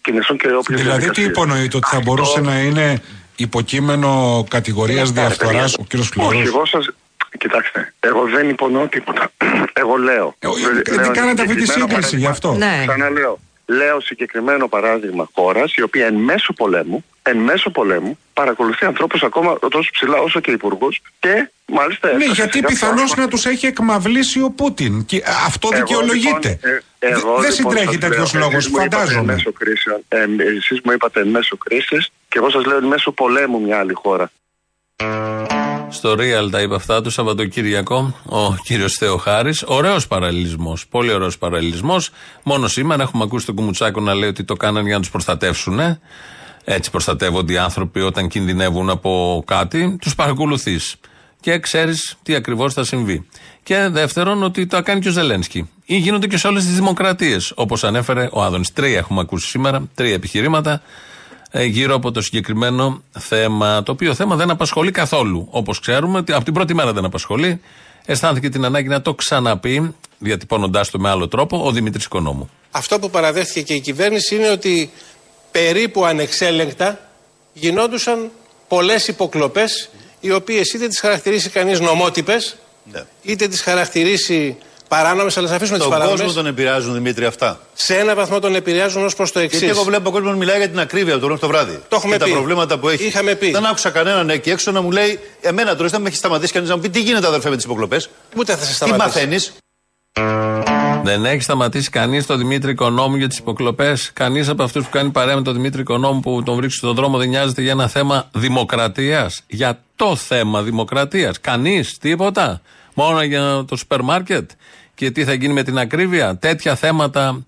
κινηθούν 0.00 0.38
και 0.38 0.52
όποιες 0.52 0.80
Δηλαδή, 0.80 1.10
τι 1.10 1.22
υπονοείται, 1.22 1.76
ότι 1.76 1.88
θα 1.90 2.00
μπορούσε 2.00 2.40
να 2.40 2.58
είναι 2.58 3.02
υποκείμενο 3.36 4.44
κατηγορίας 4.50 5.10
διαφθοράς 5.10 5.74
ο 5.74 5.84
κ. 5.88 5.96
Φλωρό. 5.96 6.28
Όχι, 6.28 6.46
εγώ 6.46 6.66
σας, 6.66 6.88
Κοιτάξτε, 7.38 7.94
εγώ 8.00 8.24
δεν 8.26 8.48
υπονοώ 8.48 8.86
τίποτα. 8.86 9.30
Εγώ 9.82 9.96
λέω. 9.96 10.34
Ε, 10.38 10.94
δεν 10.94 11.12
κάνετε 11.12 11.42
αυτή 11.42 11.54
τη 11.54 11.66
σύγκριση 11.66 12.16
γι' 12.16 12.26
αυτό. 12.26 12.52
Ναι. 12.52 12.84
Ξαναλέω. 12.86 13.38
Λέω 13.66 14.00
συγκεκριμένο 14.00 14.68
παράδειγμα 14.68 15.28
χώρας 15.34 15.74
η 15.74 15.82
οποία 15.82 16.06
εν 16.06 16.14
μέσω 16.14 16.52
πολέμου, 16.52 17.04
εν 17.22 17.36
μέσω 17.36 17.70
πολέμου 17.70 18.18
παρακολουθεί 18.32 18.86
ανθρώπους 18.86 19.22
ακόμα 19.22 19.58
τόσο 19.70 19.90
ψηλά 19.92 20.18
όσο 20.18 20.40
και 20.40 20.50
υπουργούς 20.50 21.00
και 21.20 21.50
μάλιστα. 21.66 22.12
Ναι, 22.12 22.24
γιατί 22.24 22.60
πιθανώς 22.60 23.14
να 23.14 23.28
τους 23.28 23.46
έχει 23.46 23.66
εκμαυλήσει 23.66 24.42
ο 24.42 24.50
Πούτιν. 24.50 25.04
Και 25.04 25.22
αυτό 25.46 25.68
Εγώ, 25.72 25.82
δικαιολογείται. 25.82 26.48
Λοιπόν, 26.48 26.70
ε, 26.98 27.06
εγώ, 27.06 27.38
δεν 27.40 27.50
λοιπόν, 27.50 27.52
συντρέχει 27.52 27.86
σας 27.86 27.98
τέτοιος 27.98 28.34
λέω, 28.34 28.42
λόγος, 28.42 28.56
εσείς 28.56 28.70
μου 28.72 28.80
είπατε 28.82 28.96
φαντάζομαι. 28.96 29.32
Μέσω 29.32 29.52
κρίσεων. 29.52 30.00
Ε, 30.08 30.24
Εσείς 30.56 30.80
μου 30.84 30.92
είπατε 30.92 31.20
εν 31.20 31.28
μέσω 31.28 31.56
κρίσης 31.56 32.10
και 32.28 32.38
εγώ 32.38 32.50
σας 32.50 32.64
λέω 32.64 32.76
εν 32.76 32.84
μέσω 32.84 33.12
πολέμου 33.12 33.60
μια 33.60 33.78
άλλη 33.78 33.94
χώρα. 33.94 34.30
Στο 35.90 36.12
Real 36.12 36.50
τα 36.50 36.60
είπε 36.60 36.74
αυτά 36.74 37.00
το 37.00 37.10
Σαββατοκύριακο 37.10 38.14
ο 38.24 38.54
κύριος 38.54 38.92
Θεοχάρης. 38.92 39.64
Ωραίος 39.66 40.06
παραλληλισμός. 40.06 40.86
Πολύ 40.86 41.12
ωραίος 41.12 41.38
παραλληλισμός. 41.38 42.10
Μόνο 42.42 42.68
σήμερα 42.68 43.02
έχουμε 43.02 43.24
ακούσει 43.24 43.46
τον 43.46 43.54
Κουμουτσάκο 43.54 44.00
να 44.00 44.14
λέει 44.14 44.28
ότι 44.28 44.44
το 44.44 44.54
κάνανε 44.54 44.86
για 44.86 44.94
να 44.94 45.00
τους 45.00 45.10
προστατεύσουν. 45.10 45.80
Έτσι 46.64 46.90
προστατεύονται 46.90 47.52
οι 47.52 47.58
άνθρωποι 47.58 48.00
όταν 48.00 48.28
κινδυνεύουν 48.28 48.90
από 48.90 49.42
κάτι. 49.46 49.96
Τους 50.00 50.14
παρακολουθείς. 50.14 50.96
Και 51.40 51.58
ξέρεις 51.58 52.16
τι 52.22 52.34
ακριβώς 52.34 52.74
θα 52.74 52.84
συμβεί. 52.84 53.26
Και 53.62 53.88
δεύτερον, 53.90 54.42
ότι 54.42 54.66
το 54.66 54.82
κάνει 54.82 55.00
και 55.00 55.08
ο 55.08 55.12
Ζελένσκι. 55.12 55.68
Ή 55.84 55.96
γίνονται 55.96 56.26
και 56.26 56.36
σε 56.36 56.46
όλες 56.46 56.64
τις 56.64 56.74
δημοκρατίες. 56.74 57.52
Όπως 57.54 57.84
ανέφερε 57.84 58.28
ο 58.32 58.42
Άδωνης. 58.42 58.72
Τρία 58.72 58.98
έχουμε 58.98 59.20
ακούσει 59.20 59.48
σήμερα. 59.48 59.88
Τρία 59.94 60.14
επιχειρήματα 60.14 60.72
ε, 60.72 60.80
γύρω 61.52 61.94
από 61.94 62.10
το 62.10 62.20
συγκεκριμένο 62.20 63.02
θέμα. 63.18 63.82
Το 63.82 63.92
οποίο 63.92 64.14
θέμα 64.14 64.36
δεν 64.36 64.50
απασχολεί 64.50 64.90
καθόλου. 64.90 65.48
Όπως 65.50 65.80
ξέρουμε, 65.80 66.18
ότι 66.18 66.32
από 66.32 66.44
την 66.44 66.54
πρώτη 66.54 66.74
μέρα 66.74 66.92
δεν 66.92 67.04
απασχολεί. 67.04 67.60
Αισθάνθηκε 68.04 68.48
την 68.48 68.64
ανάγκη 68.64 68.88
να 68.88 69.02
το 69.02 69.14
ξαναπεί, 69.14 69.94
διατυπώνοντάς 70.18 70.90
το 70.90 70.98
με 70.98 71.08
άλλο 71.08 71.28
τρόπο, 71.28 71.66
ο 71.66 71.70
Δημήτρης 71.70 72.04
Οικονόμου. 72.04 72.50
Αυτό 72.70 72.98
που 72.98 73.10
παραδέχθηκε 73.10 73.62
και 73.62 73.74
η 73.74 73.80
κυβέρνηση 73.80 74.34
είναι 74.34 74.50
ότι 74.50 74.90
περίπου 75.50 76.04
ανεξέλεγκτα 76.04 77.00
γινόντουσαν 77.52 78.30
πολλές 78.68 79.08
υποκλοπές 79.08 79.90
οι 80.20 80.32
οποίες 80.32 80.72
είτε 80.72 80.86
τις 80.86 81.00
χαρακτηρίσει 81.00 81.50
κανείς 81.50 81.80
νομότυπες 81.80 82.56
είτε 83.22 83.48
τις 83.48 83.60
χαρακτηρίσει 83.60 84.56
παράνομες 84.88 85.36
αλλά 85.36 85.48
θα 85.48 85.54
αφήσουμε 85.54 85.78
τις 85.78 85.86
Τον 85.86 85.96
παράνομες 85.96 86.20
κόσμο 86.20 86.36
τον 86.36 86.46
επηρεάζουν, 86.46 86.92
Δημήτρη, 86.92 87.24
αυτά. 87.24 87.60
σε 87.72 87.96
ένα 87.96 88.14
βαθμό 88.14 88.38
τον 88.38 88.54
επηρεάζουν 88.54 89.04
ως 89.04 89.14
προς 89.14 89.32
το 89.32 89.38
εξής 89.38 89.58
Γιατί 89.58 89.74
εγώ 89.76 89.84
βλέπω 89.84 90.10
κόσμος 90.10 90.30
να 90.30 90.36
μιλάει 90.36 90.58
για 90.58 90.68
την 90.68 90.80
ακρίβεια 90.80 91.12
από 91.14 91.20
το 91.20 91.26
πρωί 91.26 91.38
το 91.38 91.46
βράδυ. 91.46 91.82
Το 91.88 91.96
έχουμε 91.96 92.16
και 92.16 92.24
πει. 92.24 92.30
τα 92.30 92.36
προβλήματα 92.36 92.78
που 92.78 92.88
έχει. 92.88 93.04
Είχαμε 93.04 93.34
πει. 93.34 93.50
Δεν 93.50 93.66
άκουσα 93.66 93.90
κανέναν 93.90 94.30
εκεί 94.30 94.50
έξω 94.50 94.70
να 94.70 94.80
μου 94.80 94.90
λέει 94.90 95.18
Εμένα 95.40 95.76
τώρα 95.76 95.88
δεν 95.88 96.00
με 96.00 96.08
έχει 96.08 96.16
σταματήσει 96.16 96.52
κανείς 96.52 96.68
να 96.68 96.74
μου 96.76 96.80
πει 96.82 96.88
τι 96.90 97.00
γίνεται, 97.00 97.26
αδερφέ, 97.26 97.48
με 97.50 97.56
τις 97.56 97.64
υποκλοπές; 97.64 98.08
Ούτε 98.36 98.52
θα 98.56 98.64
σε 98.64 98.68
Τι 98.68 98.74
σταματήσει. 98.74 99.06
μαθαίνεις; 99.06 99.52
Δεν 101.02 101.24
έχει 101.24 101.42
σταματήσει 101.42 101.90
κανείς 101.90 102.26
τον 102.26 102.38
Δημήτρη 102.38 102.70
Οικονόμου 102.70 103.16
για 103.16 103.28
τις 103.28 103.38
υποκλοπές; 103.38 104.10
Κανείς 104.12 104.48
από 104.48 104.62
αυτούς 104.62 104.84
που 104.84 104.90
κάνει 104.90 105.10
παρέα 105.10 105.34
με 105.34 105.42
τον 105.42 105.54
Δημήτρη 105.54 105.80
Οικονόμου 105.80 106.20
που 106.20 106.42
τον 106.44 106.56
βρίσκει 106.56 106.76
στον 106.76 106.94
δρόμο 106.94 107.18
δεν 107.18 107.28
νοιάζεται 107.28 107.62
για 107.62 107.70
ένα 107.70 107.88
θέμα 107.88 108.28
δημοκρατίας; 108.34 109.42
Για 109.46 109.82
το 109.96 110.16
θέμα 110.16 110.62
δημοκρατίας. 110.62 111.40
Κανείς, 111.40 111.98
τίποτα. 111.98 112.60
Μόνο 112.94 113.22
για 113.22 113.64
το 113.68 113.76
σούπερ 113.76 114.02
μάρκετ; 114.02 114.50
Και 114.98 115.10
τι 115.10 115.24
θα 115.24 115.32
γίνει 115.32 115.52
με 115.52 115.62
την 115.62 115.78
ακρίβεια; 115.78 116.36
Τέτοια 116.36 116.74
θέματα 116.74 117.44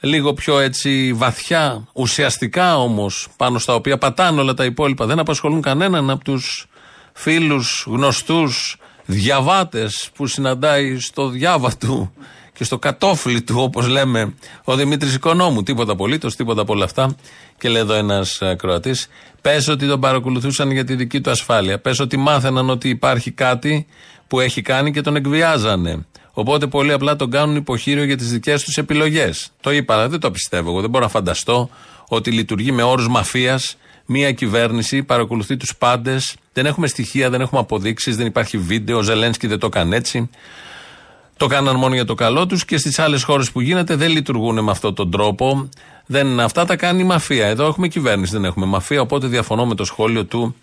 λίγο 0.00 0.32
πιο 0.32 0.58
έτσι 0.58 1.12
βαθιά, 1.12 1.88
ουσιαστικά 1.92 2.78
όμως, 2.78 3.28
πάνω 3.36 3.58
στα 3.58 3.74
οποία 3.74 3.98
πατάνε 3.98 4.40
όλα 4.40 4.54
τα 4.54 4.64
υπόλοιπα, 4.64 5.06
δεν 5.06 5.18
απασχολούν 5.18 5.62
κανέναν 5.62 6.10
από 6.10 6.24
τους 6.24 6.66
φίλους, 7.12 7.84
γνωστούς, 7.88 8.76
διαβάτες 9.04 10.10
που 10.14 10.26
συναντάει 10.26 10.98
στο 10.98 11.28
διάβα 11.28 11.76
του 11.76 12.12
και 12.52 12.64
στο 12.64 12.78
κατόφλι 12.78 13.42
του, 13.42 13.54
όπως 13.58 13.86
λέμε, 13.86 14.34
ο 14.64 14.76
Δημήτρης 14.76 15.14
Οικονόμου. 15.14 15.62
Τίποτα 15.62 15.92
απολύτως, 15.92 16.36
τίποτα 16.36 16.60
από 16.60 16.72
όλα 16.72 16.84
αυτά. 16.84 17.16
Και 17.58 17.68
λέει 17.68 17.82
εδώ 17.82 17.94
ένας 17.94 18.42
Κροατή, 18.56 18.94
πες 19.40 19.68
ότι 19.68 19.86
τον 19.86 20.00
παρακολουθούσαν 20.00 20.70
για 20.70 20.84
τη 20.84 20.94
δική 20.94 21.20
του 21.20 21.30
ασφάλεια. 21.30 21.78
Πες 21.78 22.00
ότι 22.00 22.16
μάθαιναν 22.16 22.70
ότι 22.70 22.88
υπάρχει 22.88 23.30
κάτι 23.30 23.86
που 24.26 24.40
έχει 24.40 24.62
κάνει 24.62 24.92
και 24.92 25.00
τον 25.00 25.16
εκβιάζανε. 25.16 26.06
Οπότε 26.38 26.66
πολύ 26.66 26.92
απλά 26.92 27.16
τον 27.16 27.30
κάνουν 27.30 27.56
υποχείριο 27.56 28.04
για 28.04 28.16
τις 28.16 28.30
δικές 28.32 28.62
τους 28.62 28.76
επιλογές. 28.76 29.50
Το 29.60 29.70
είπα, 29.70 29.94
αλλά 29.94 30.08
δεν 30.08 30.20
το 30.20 30.30
πιστεύω 30.30 30.70
εγώ. 30.70 30.80
Δεν 30.80 30.90
μπορώ 30.90 31.04
να 31.04 31.10
φανταστώ 31.10 31.70
ότι 32.08 32.30
λειτουργεί 32.30 32.72
με 32.72 32.82
όρους 32.82 33.08
μαφίας 33.08 33.76
μία 34.06 34.32
κυβέρνηση, 34.32 35.02
παρακολουθεί 35.02 35.56
τους 35.56 35.76
πάντες. 35.76 36.36
Δεν 36.52 36.66
έχουμε 36.66 36.86
στοιχεία, 36.86 37.30
δεν 37.30 37.40
έχουμε 37.40 37.60
αποδείξεις, 37.60 38.16
δεν 38.16 38.26
υπάρχει 38.26 38.58
βίντεο. 38.58 38.98
Ο 38.98 39.02
Ζελένσκι 39.02 39.46
δεν 39.46 39.58
το 39.58 39.66
έκανε 39.66 39.96
έτσι. 39.96 40.30
Το 41.36 41.46
κάναν 41.46 41.76
μόνο 41.76 41.94
για 41.94 42.04
το 42.04 42.14
καλό 42.14 42.46
τους 42.46 42.64
και 42.64 42.76
στις 42.76 42.98
άλλες 42.98 43.22
χώρες 43.22 43.50
που 43.50 43.60
γίνεται 43.60 43.94
δεν 43.96 44.10
λειτουργούν 44.10 44.64
με 44.64 44.70
αυτόν 44.70 44.94
τον 44.94 45.10
τρόπο. 45.10 45.68
Δεν, 46.06 46.40
αυτά 46.40 46.64
τα 46.64 46.76
κάνει 46.76 47.00
η 47.00 47.04
μαφία. 47.04 47.46
Εδώ 47.46 47.66
έχουμε 47.66 47.88
κυβέρνηση, 47.88 48.32
δεν 48.32 48.44
έχουμε 48.44 48.66
μαφία. 48.66 49.00
Οπότε 49.00 49.26
διαφωνώ 49.26 49.66
με 49.66 49.74
το 49.74 49.84
σχόλιο 49.84 50.24
του 50.24 50.56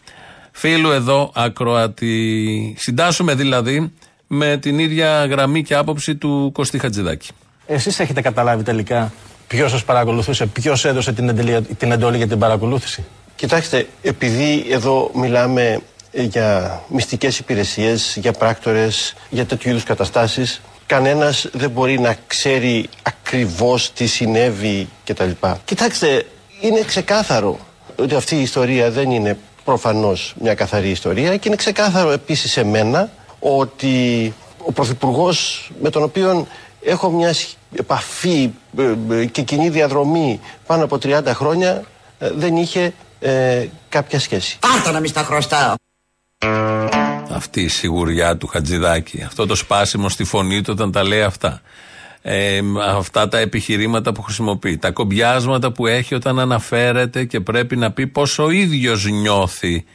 φίλου 0.51 0.91
εδώ 0.91 1.31
ακροατή. 1.33 2.75
Συντάσσουμε 2.77 3.35
δηλαδή 3.35 3.91
με 4.27 4.57
την 4.57 4.79
ίδια 4.79 5.25
γραμμή 5.25 5.63
και 5.63 5.75
άποψη 5.75 6.15
του 6.15 6.51
Κωστή 6.53 6.79
Χατζηδάκη. 6.79 7.29
Εσείς 7.65 7.99
έχετε 7.99 8.21
καταλάβει 8.21 8.63
τελικά 8.63 9.13
ποιος 9.47 9.71
σας 9.71 9.83
παρακολουθούσε, 9.83 10.45
ποιος 10.45 10.85
έδωσε 10.85 11.13
την, 11.13 11.29
εντολή, 11.29 11.61
την 11.61 11.91
εντολή 11.91 12.17
για 12.17 12.27
την 12.27 12.39
παρακολούθηση; 12.39 13.03
Κοιτάξτε, 13.35 13.87
επειδή 14.01 14.65
εδώ 14.69 15.11
μιλάμε 15.13 15.81
για 16.11 16.81
μυστικές 16.87 17.39
υπηρεσίες, 17.39 18.17
για 18.21 18.31
πράκτορες, 18.31 19.13
για 19.29 19.45
τέτοιου 19.45 19.69
είδους 19.69 19.83
καταστάσεις, 19.83 20.61
κανένας 20.85 21.49
δεν 21.53 21.69
μπορεί 21.69 21.99
να 21.99 22.15
ξέρει 22.27 22.89
ακριβώς 23.01 23.91
τι 23.91 24.05
συνέβη 24.05 24.87
κτλ. 25.05 25.29
Κοιτάξτε, 25.65 26.25
είναι 26.61 26.81
ξεκάθαρο 26.81 27.59
ότι 27.95 28.15
αυτή 28.15 28.35
η 28.35 28.41
ιστορία 28.41 28.91
δεν 28.91 29.11
είναι 29.11 29.37
προφανώς 29.63 30.35
μια 30.41 30.53
καθαρή 30.53 30.89
ιστορία 30.89 31.37
και 31.37 31.47
είναι 31.47 31.57
ξεκάθαρο 31.57 32.11
επίσης 32.11 32.51
σε 32.51 32.63
μένα 32.63 33.09
ότι 33.57 34.33
ο 34.65 34.71
Πρωθυπουργός 34.71 35.71
με 35.81 35.89
τον 35.89 36.03
οποίο 36.03 36.47
έχω 36.81 37.09
μια 37.09 37.33
σχ- 37.33 37.49
επαφή 37.75 38.51
ε, 38.77 38.93
ε, 39.15 39.25
και 39.25 39.41
κοινή 39.41 39.69
διαδρομή 39.69 40.39
πάνω 40.65 40.83
από 40.83 40.97
30 41.03 41.21
χρόνια 41.25 41.83
ε, 42.19 42.31
δεν 42.35 42.55
είχε 42.55 42.93
ε, 43.19 43.65
κάποια 43.89 44.19
σχέση. 44.19 44.57
Πάρτα 44.59 44.91
να 44.91 44.99
μη 44.99 45.07
στα 45.07 45.23
χρωστάω. 45.23 45.73
Αυτή 47.29 47.61
η 47.61 47.67
σιγουριά 47.67 48.37
του 48.37 48.47
Χατζηδάκη. 48.47 49.23
Αυτό 49.25 49.45
το 49.45 49.55
σπάσιμο 49.55 50.09
στη 50.09 50.23
φωνή 50.23 50.61
του 50.61 50.69
όταν 50.73 50.91
τα 50.91 51.03
λέει 51.03 51.21
αυτά. 51.21 51.61
Ε, 52.21 52.59
αυτά 52.95 53.27
τα 53.27 53.37
επιχειρήματα 53.37 54.11
που 54.11 54.21
χρησιμοποιεί, 54.21 54.77
τα 54.77 54.91
κομπιάσματα 54.91 55.71
που 55.71 55.87
έχει 55.87 56.15
όταν 56.15 56.39
αναφέρεται 56.39 57.23
και 57.25 57.39
πρέπει 57.39 57.75
να 57.75 57.91
πει 57.91 58.07
πώς 58.07 58.39
ο 58.39 58.49
ίδιος 58.49 59.05
νιώθει 59.05 59.85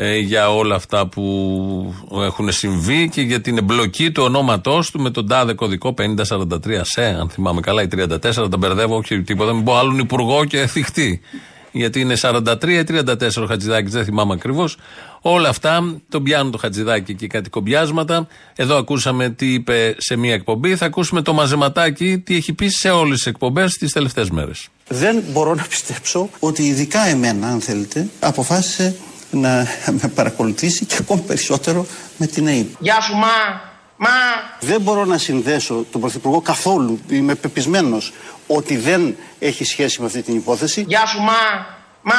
ε, 0.00 0.18
για 0.18 0.54
όλα 0.54 0.74
αυτά 0.74 1.06
που 1.06 1.94
έχουν 2.12 2.52
συμβεί 2.52 3.08
και 3.08 3.20
για 3.20 3.40
την 3.40 3.58
εμπλοκή 3.58 4.10
του 4.10 4.22
ονόματός 4.22 4.90
του 4.90 5.00
με 5.00 5.10
τον 5.10 5.28
τάδε 5.28 5.52
κωδικό 5.52 5.94
5043 5.98 6.80
σε, 6.82 7.04
αν 7.04 7.28
θυμάμαι 7.28 7.60
καλά, 7.60 7.82
ή 7.82 7.86
34, 7.90 8.18
τα 8.50 8.56
μπερδεύω, 8.58 8.96
όχι 8.96 9.22
τίποτα, 9.22 9.52
μην 9.52 9.64
πω 9.64 9.76
άλλον 9.76 9.98
υπουργό 9.98 10.44
και 10.44 10.66
θυχτή. 10.66 11.20
Γιατί 11.72 12.00
είναι 12.00 12.14
43 12.20 12.68
ή 12.68 12.84
34 12.88 13.42
ο 13.42 13.46
Χατζηδάκης, 13.46 13.92
δεν 13.92 14.04
θυμάμαι 14.04 14.32
ακριβώς. 14.32 14.76
Όλα 15.20 15.48
αυτά 15.48 16.00
τον 16.08 16.22
πιάνουν 16.22 16.52
το 16.52 16.58
Χατζηδάκη 16.58 17.14
και 17.14 17.26
κάτι 17.26 17.50
κομπιάσματα. 17.50 18.26
Εδώ 18.56 18.76
ακούσαμε 18.76 19.30
τι 19.30 19.52
είπε 19.52 19.94
σε 19.98 20.16
μία 20.16 20.34
εκπομπή. 20.34 20.76
Θα 20.76 20.86
ακούσουμε 20.86 21.22
το 21.22 21.32
μαζεματάκι 21.32 22.18
τι 22.18 22.36
έχει 22.36 22.52
πει 22.52 22.68
σε 22.68 22.90
όλες 22.90 23.16
τις 23.16 23.26
εκπομπές 23.26 23.72
τις 23.72 23.92
τελευταίες 23.92 24.30
μέρες. 24.30 24.68
Δεν 24.88 25.22
μπορώ 25.32 25.54
να 25.54 25.62
πιστέψω 25.62 26.28
ότι 26.38 26.62
ειδικά 26.62 27.00
εμένα, 27.00 27.48
αν 27.48 27.60
θέλετε, 27.60 28.08
αποφάσισε 28.20 28.96
να 29.30 29.66
με 29.90 30.08
παρακολουθήσει 30.14 30.84
και 30.84 30.96
ακόμη 31.00 31.20
περισσότερο 31.20 31.86
με 32.16 32.26
την 32.26 32.46
ΑΕΠ. 32.46 32.66
Γεια 32.78 33.00
σου, 33.00 33.14
μα! 33.14 33.66
Μα! 33.96 34.08
Δεν 34.60 34.80
μπορώ 34.80 35.04
να 35.04 35.18
συνδέσω 35.18 35.86
τον 35.92 36.00
Πρωθυπουργό 36.00 36.40
καθόλου. 36.40 37.00
Είμαι 37.08 37.34
πεπισμένος 37.34 38.12
ότι 38.46 38.76
δεν 38.76 39.16
έχει 39.38 39.64
σχέση 39.64 40.00
με 40.00 40.06
αυτή 40.06 40.22
την 40.22 40.34
υπόθεση. 40.34 40.84
Γεια 40.88 41.06
σου, 41.06 41.20
μα! 41.20 41.76
Μα! 42.02 42.14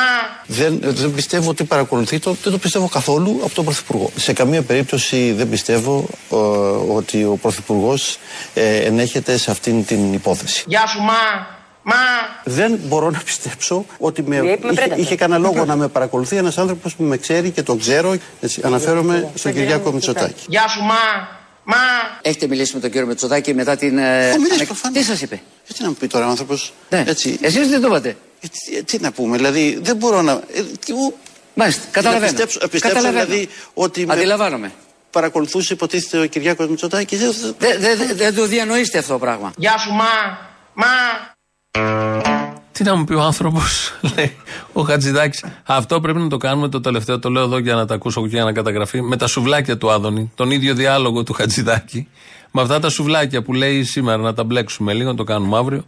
Δεν, 0.46 0.80
δεν 0.82 1.14
πιστεύω 1.14 1.50
ότι 1.50 1.64
παρακολουθεί 1.64 2.20
το, 2.20 2.36
δεν 2.44 2.52
το 2.52 2.58
πιστεύω 2.58 2.88
καθόλου 2.88 3.40
από 3.44 3.54
τον 3.54 3.64
Πρωθυπουργό. 3.66 4.12
Σε 4.16 4.34
καμία 4.34 4.62
περίπτωση 4.62 5.32
δεν 5.32 5.50
πιστεύω 5.50 6.10
ε, 6.32 6.36
ότι 6.96 7.24
ο 7.24 7.38
Πρωθυπουργός 7.42 8.18
ε, 8.54 8.76
ενέχεται 8.78 9.38
σε 9.38 9.52
αυτήν 9.52 9.86
την 9.86 10.14
υπόθεση. 10.14 10.64
Γεια 10.68 10.88
σου, 10.88 11.02
μα! 11.02 11.58
Μα! 11.90 11.96
Δεν 12.44 12.80
μπορώ 12.84 13.10
να 13.10 13.20
πιστέψω 13.26 13.86
ότι 13.98 14.24
με, 14.24 14.36
είχε, 14.72 14.94
είχε 14.96 15.16
κανένα 15.16 15.40
λόγο 15.40 15.66
να 15.66 15.76
με 15.76 15.88
παρακολουθεί 15.88 16.36
ένας 16.36 16.58
άνθρωπος 16.58 16.96
που 16.96 17.04
με 17.04 17.18
ξέρει 17.18 17.50
και 17.50 17.64
τον 17.64 17.80
ξέρω. 17.80 18.16
Έτσι, 18.42 18.62
αναφέρομαι 18.64 19.32
στον 19.36 19.54
Κυριάκο 19.54 19.92
Μητσοτάκη. 19.92 20.44
Γεια 20.48 20.68
σου, 20.68 20.82
μα! 20.82 21.38
Μα! 21.64 21.76
Έχετε 22.22 22.48
μιλήσει 22.48 22.74
με 22.74 22.80
τον 22.80 22.92
κύριο 22.92 23.08
Μετσοδάκη 23.08 23.54
μετά 23.54 23.76
την. 23.76 23.98
ε, 23.98 24.28
Έχω 24.28 24.36
μιλήσει 24.38 24.54
ανεκ- 24.54 24.66
προφανώς. 24.68 24.98
Τι 24.98 25.04
σας 25.04 25.22
είπε; 25.22 25.42
Τι 25.68 25.82
να 25.84 25.88
μου 25.88 25.94
πει 26.00 26.08
τώρα 26.08 26.26
ο 26.28 26.30
άνθρωπος; 26.30 26.74
Ναι. 26.90 27.04
Έτσι. 27.08 27.38
Εσείς 27.42 27.68
δεν 27.70 27.82
το 27.82 27.88
είπατε. 27.88 28.10
Ε, 28.42 28.48
τι, 28.48 28.84
τι 28.84 29.00
να 29.00 29.12
πούμε, 29.12 29.38
δηλαδή 29.38 29.80
δεν 29.82 29.96
μπορώ 29.96 30.22
να. 30.22 30.32
Ε, 30.32 30.62
τι, 30.86 30.92
ου, 30.92 31.14
Μάλιστα, 31.54 31.82
καταλαβαίνω. 31.92 32.26
Να 32.26 32.32
πιστέψω, 32.38 32.60
πιστέψω 32.68 32.88
Καταλαβαίνω. 32.98 33.26
δηλαδή 33.26 33.50
ότι 33.74 34.06
με 34.06 34.14
Αντιλαμβάνομαι. 34.14 34.72
παρακολουθούσε 35.12 35.74
υποτίθεται 35.74 36.24
ο 36.24 36.26
Κυριάκος 36.26 36.68
Μητσοτάκης. 36.68 37.20
Δεν, 37.20 37.34
Δεν 37.58 37.80
δε, 37.80 37.96
δε, 37.96 38.14
δεν 38.14 38.36
το 38.36 38.46
διανοείστε 38.46 38.98
αυτό 38.98 39.14
το 39.14 39.20
πράγμα. 39.20 39.52
Γεια 39.58 39.78
σου, 39.78 39.92
μα! 39.92 40.04
Μα! 40.74 40.86
Τι 42.72 42.84
να 42.86 42.96
μου 42.96 43.04
πει 43.04 43.14
ο 43.14 43.22
άνθρωπος, 43.22 43.92
λέει 44.16 44.36
ο 44.74 44.82
Χατζηδάκης. 44.82 45.44
Αυτό 45.66 46.00
πρέπει 46.00 46.20
να 46.20 46.28
το 46.28 46.38
κάνουμε 46.38 46.68
το 46.70 46.80
τελευταίο. 46.82 47.20
Το 47.20 47.30
λέω 47.30 47.44
εδώ 47.44 47.58
για 47.58 47.76
να 47.76 47.86
τα 47.86 47.94
ακούσω 47.94 48.22
και 48.22 48.28
για 48.28 48.44
να 48.44 48.52
καταγραφεί. 48.52 49.02
Με 49.02 49.18
τα 49.18 49.28
σουβλάκια 49.28 49.78
του 49.78 49.92
Άδωνη. 49.92 50.32
Τον 50.36 50.52
ίδιο 50.52 50.74
διάλογο 50.74 51.24
του 51.24 51.34
Χατζηδάκη. 51.34 52.08
Με 52.52 52.62
αυτά 52.62 52.80
τα 52.80 52.90
σουβλάκια 52.90 53.42
που 53.42 53.54
λέει 53.54 53.84
σήμερα 53.84 54.18
να 54.18 54.34
τα 54.34 54.44
μπλέξουμε 54.44 54.94
λίγο, 54.94 55.10
να 55.10 55.16
το 55.16 55.24
κάνουμε 55.24 55.58
αύριο. 55.58 55.86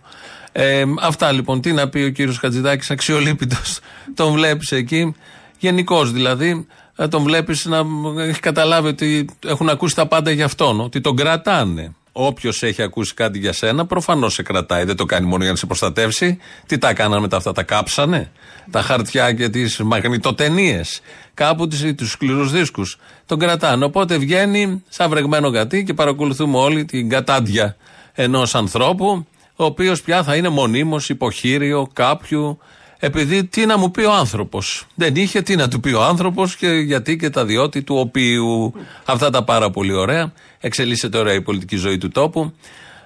Ε, 0.52 0.84
αυτά 1.02 1.32
λοιπόν. 1.32 1.62
Τι 1.62 1.72
να 1.72 1.90
πει 1.90 2.04
ο 2.04 2.10
κύριος 2.10 2.38
Χατζηδάκης, 2.38 2.92
αξιολύπητος. 2.92 3.80
Τον 4.16 4.32
βλέπεις 4.34 4.72
εκεί. 4.72 5.16
Γενικώ 5.60 6.06
δηλαδή. 6.06 6.68
ε, 6.96 7.08
Τον 7.08 7.24
βλέπεις 7.24 7.66
να 7.66 7.82
έχει 8.24 8.40
καταλάβει 8.40 8.88
ότι 8.88 9.30
έχουν 9.46 9.70
ακούσει 9.70 9.96
τα 9.96 10.06
πάντα 10.08 10.32
για 10.32 10.46
αυτόν. 10.46 10.80
Ότι 10.82 11.02
τον 11.02 11.16
κρατάνε. 11.16 11.96
Όποιος 12.12 12.64
έχει 12.64 12.82
ακούσει 12.82 13.14
κάτι 13.14 13.40
για 13.40 13.54
σένα, 13.54 13.86
προφανώς 13.86 14.34
σε 14.34 14.44
κρατάει. 14.44 14.84
Δεν 14.84 14.96
το 14.96 15.06
κάνει 15.06 15.28
μόνο 15.28 15.44
για 15.44 15.52
να 15.52 15.58
σε 15.58 15.66
προστατεύσει. 15.66 16.38
Τι 16.66 16.78
τα 16.78 16.94
κάνανε 16.94 17.22
μετά 17.22 17.38
αυτά, 17.38 17.52
τα 17.52 17.64
κάψανε; 17.64 18.32
Τα 18.72 18.82
χαρτιά 18.82 19.34
και 19.34 19.50
τις 19.50 19.78
μαγνητοτενίες. 19.78 21.02
Κάπου 21.34 21.68
τους 21.68 22.12
σκληρούς 22.12 22.52
δίσκους. 22.52 22.98
Τον 23.26 23.40
κρατάνε. 23.40 23.86
Οπότε 23.86 24.18
βγαίνει 24.18 24.84
σαν 24.90 25.10
βρεγμένο 25.10 25.48
γατί 25.48 25.84
και 25.84 25.94
παρακολουθούμε 25.94 26.58
όλοι 26.58 26.86
την 26.86 27.10
κατάντια 27.10 27.76
ενός 28.14 28.56
ανθρώπου, 28.56 29.28
ο 29.56 29.64
οποίος 29.64 30.02
πια 30.02 30.24
θα 30.24 30.36
είναι 30.36 30.50
μονίμως 30.50 31.10
υποχείριο 31.10 31.88
κάποιου. 31.94 32.60
Επειδή 33.04 33.46
τι 33.46 33.66
να 33.66 33.78
μου 33.78 33.92
πει 33.92 34.02
ο 34.02 34.14
άνθρωπος. 34.14 34.86
Δεν 34.96 35.16
είχε 35.16 35.42
τι 35.42 35.56
να 35.56 35.68
του 35.68 35.80
πει 35.80 35.90
ο 35.90 36.04
άνθρωπος 36.04 36.56
και 36.56 36.68
γιατί 36.68 37.16
και 37.16 37.30
τα 37.30 37.46
διότι 37.46 37.84
του 37.84 37.96
οποίου. 37.96 38.74
Αυτά 39.06 39.30
τα 39.30 39.44
πάρα 39.44 39.70
πολύ 39.70 39.94
ωραία. 39.94 40.34
Εξελίσσεται 40.60 41.18
ωραία 41.18 41.34
η 41.34 41.42
πολιτική 41.42 41.76
ζωή 41.76 41.98
του 41.98 42.10
τόπου 42.10 42.54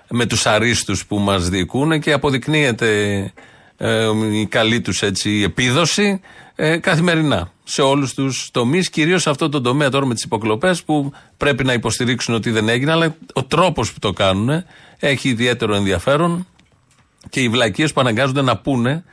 με 0.09 0.25
τους 0.25 0.45
αρίστους 0.45 1.05
που 1.05 1.19
μας 1.19 1.49
διοικούν 1.49 1.99
και 1.99 2.11
αποδεικνύεται 2.11 3.19
ε, 3.77 4.09
η 4.31 4.45
καλή 4.45 4.81
τους 4.81 5.01
έτσι 5.01 5.41
επίδοση 5.45 6.21
ε, 6.55 6.77
καθημερινά 6.77 7.51
σε 7.63 7.81
όλους 7.81 8.13
τους 8.13 8.49
τομείς 8.51 8.89
κυρίως 8.89 9.21
σε 9.21 9.29
αυτό 9.29 9.49
το 9.49 9.61
τομέα 9.61 9.89
τώρα 9.89 10.05
με 10.05 10.13
τις 10.13 10.23
υποκλοπές 10.23 10.83
που 10.83 11.11
πρέπει 11.37 11.63
να 11.63 11.73
υποστηρίξουν 11.73 12.33
ότι 12.33 12.51
δεν 12.51 12.69
έγινε 12.69 12.91
αλλά 12.91 13.15
ο 13.33 13.43
τρόπος 13.43 13.93
που 13.93 13.99
το 13.99 14.13
κάνουν 14.13 14.63
έχει 14.99 15.29
ιδιαίτερο 15.29 15.75
ενδιαφέρον 15.75 16.47
και 17.29 17.39
οι 17.39 17.49
βλακίες 17.49 17.93
που 17.93 18.01
αναγκάζονται 18.01 18.41
να 18.41 18.57
πούνε 18.57 19.03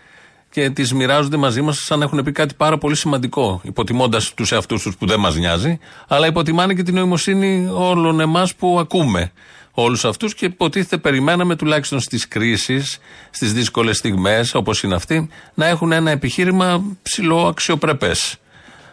και 0.52 0.70
τις 0.70 0.92
μοιράζονται 0.92 1.36
μαζί 1.36 1.60
μας 1.60 1.78
σαν 1.78 1.98
να 1.98 2.04
έχουν 2.04 2.22
πει 2.22 2.32
κάτι 2.32 2.54
πάρα 2.54 2.78
πολύ 2.78 2.96
σημαντικό. 2.96 3.60
Υποτιμώντας 3.64 4.34
τους 4.34 4.52
εαυτούς 4.52 4.82
τους 4.82 4.96
που 4.96 5.06
δεν 5.06 5.20
μας 5.20 5.36
νοιάζει, 5.36 5.78
αλλά 6.08 6.26
υποτιμάνε 6.26 6.74
και 6.74 6.82
την 6.82 6.94
νοημοσύνη 6.94 7.68
όλων 7.72 8.20
εμάς 8.20 8.54
που 8.54 8.78
ακούμε 8.78 9.32
όλους 9.72 10.04
αυτούς 10.04 10.34
και 10.34 10.44
υποτίθεται 10.44 10.96
περιμέναμε 10.96 11.56
τουλάχιστον 11.56 12.00
στις 12.00 12.28
κρίσεις, 12.28 12.98
στις 13.30 13.52
δύσκολες 13.52 13.96
στιγμές 13.96 14.54
όπως 14.54 14.82
είναι 14.82 14.94
αυτή, 14.94 15.28
να 15.54 15.66
έχουν 15.66 15.92
ένα 15.92 16.10
επιχείρημα 16.10 16.84
ψηλό 17.02 17.46
αξιοπρεπέ. 17.46 18.12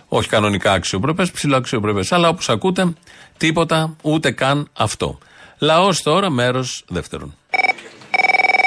Όχι 0.08 0.28
κανονικά 0.30 0.72
αξιοπρεπές, 0.72 1.32
ψηλό 1.32 1.56
αξιοπρεπέ. 1.56 2.02
Αλλά 2.10 2.28
όπως 2.28 2.50
ακούτε, 2.50 2.94
τίποτα, 3.38 3.96
ούτε 4.02 4.32
καν 4.32 4.68
αυτό. 4.78 5.18
Λαός 5.58 6.02
τώρα, 6.02 6.30
μέρος 6.30 6.84
δεύτερον. 6.88 7.36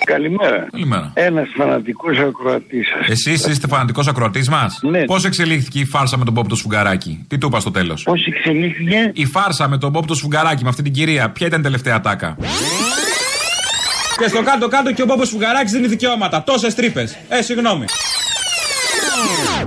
Καλημέρα. 0.04 0.66
Καλημέρα. 0.70 1.10
Ένας 1.14 1.48
φανατικός 1.56 2.18
ακροατής 2.18 2.88
σας. 2.88 3.08
Εσείς 3.08 3.46
είστε 3.46 3.66
φανατικός 3.66 4.08
ακροατής 4.08 4.48
μας; 4.48 4.78
Ναι. 4.82 5.04
Πώς 5.04 5.24
εξελίχθηκε 5.24 5.78
η 5.78 5.84
φάρσα 5.84 6.16
με 6.16 6.24
τον 6.24 6.34
Πόπ 6.34 6.48
το 6.48 6.54
Σφουγγαράκι; 6.54 7.24
Τι 7.28 7.38
του 7.38 7.46
είπα 7.46 7.60
στο 7.60 7.70
τέλος; 7.70 8.02
Πώς 8.02 8.26
εξελίχθηκε; 8.26 9.10
Η 9.14 9.26
φάρσα 9.26 9.68
με 9.68 9.78
τον 9.78 9.92
Πόπ 9.92 10.06
το 10.06 10.14
Σφουγγαράκι, 10.14 10.62
με 10.62 10.68
αυτή 10.68 10.82
την 10.82 10.92
κυρία. 10.92 11.30
Ποια 11.30 11.46
ήταν 11.46 11.60
η 11.60 11.62
τελευταία 11.62 12.00
τάκα. 12.00 12.36
Και 14.18 14.28
στο 14.28 14.42
κάτω-κάτω 14.42 14.92
και 14.92 15.02
ο 15.02 15.06
Πόπος 15.06 15.28
Σφουγγαράκης 15.28 15.72
δίνει 15.72 15.86
δικαιώματα. 15.86 16.42
Τόσες 16.42 16.74
τρύπες. 16.74 17.16
Ε, 17.28 17.42
συγγνώμη. 17.42 17.84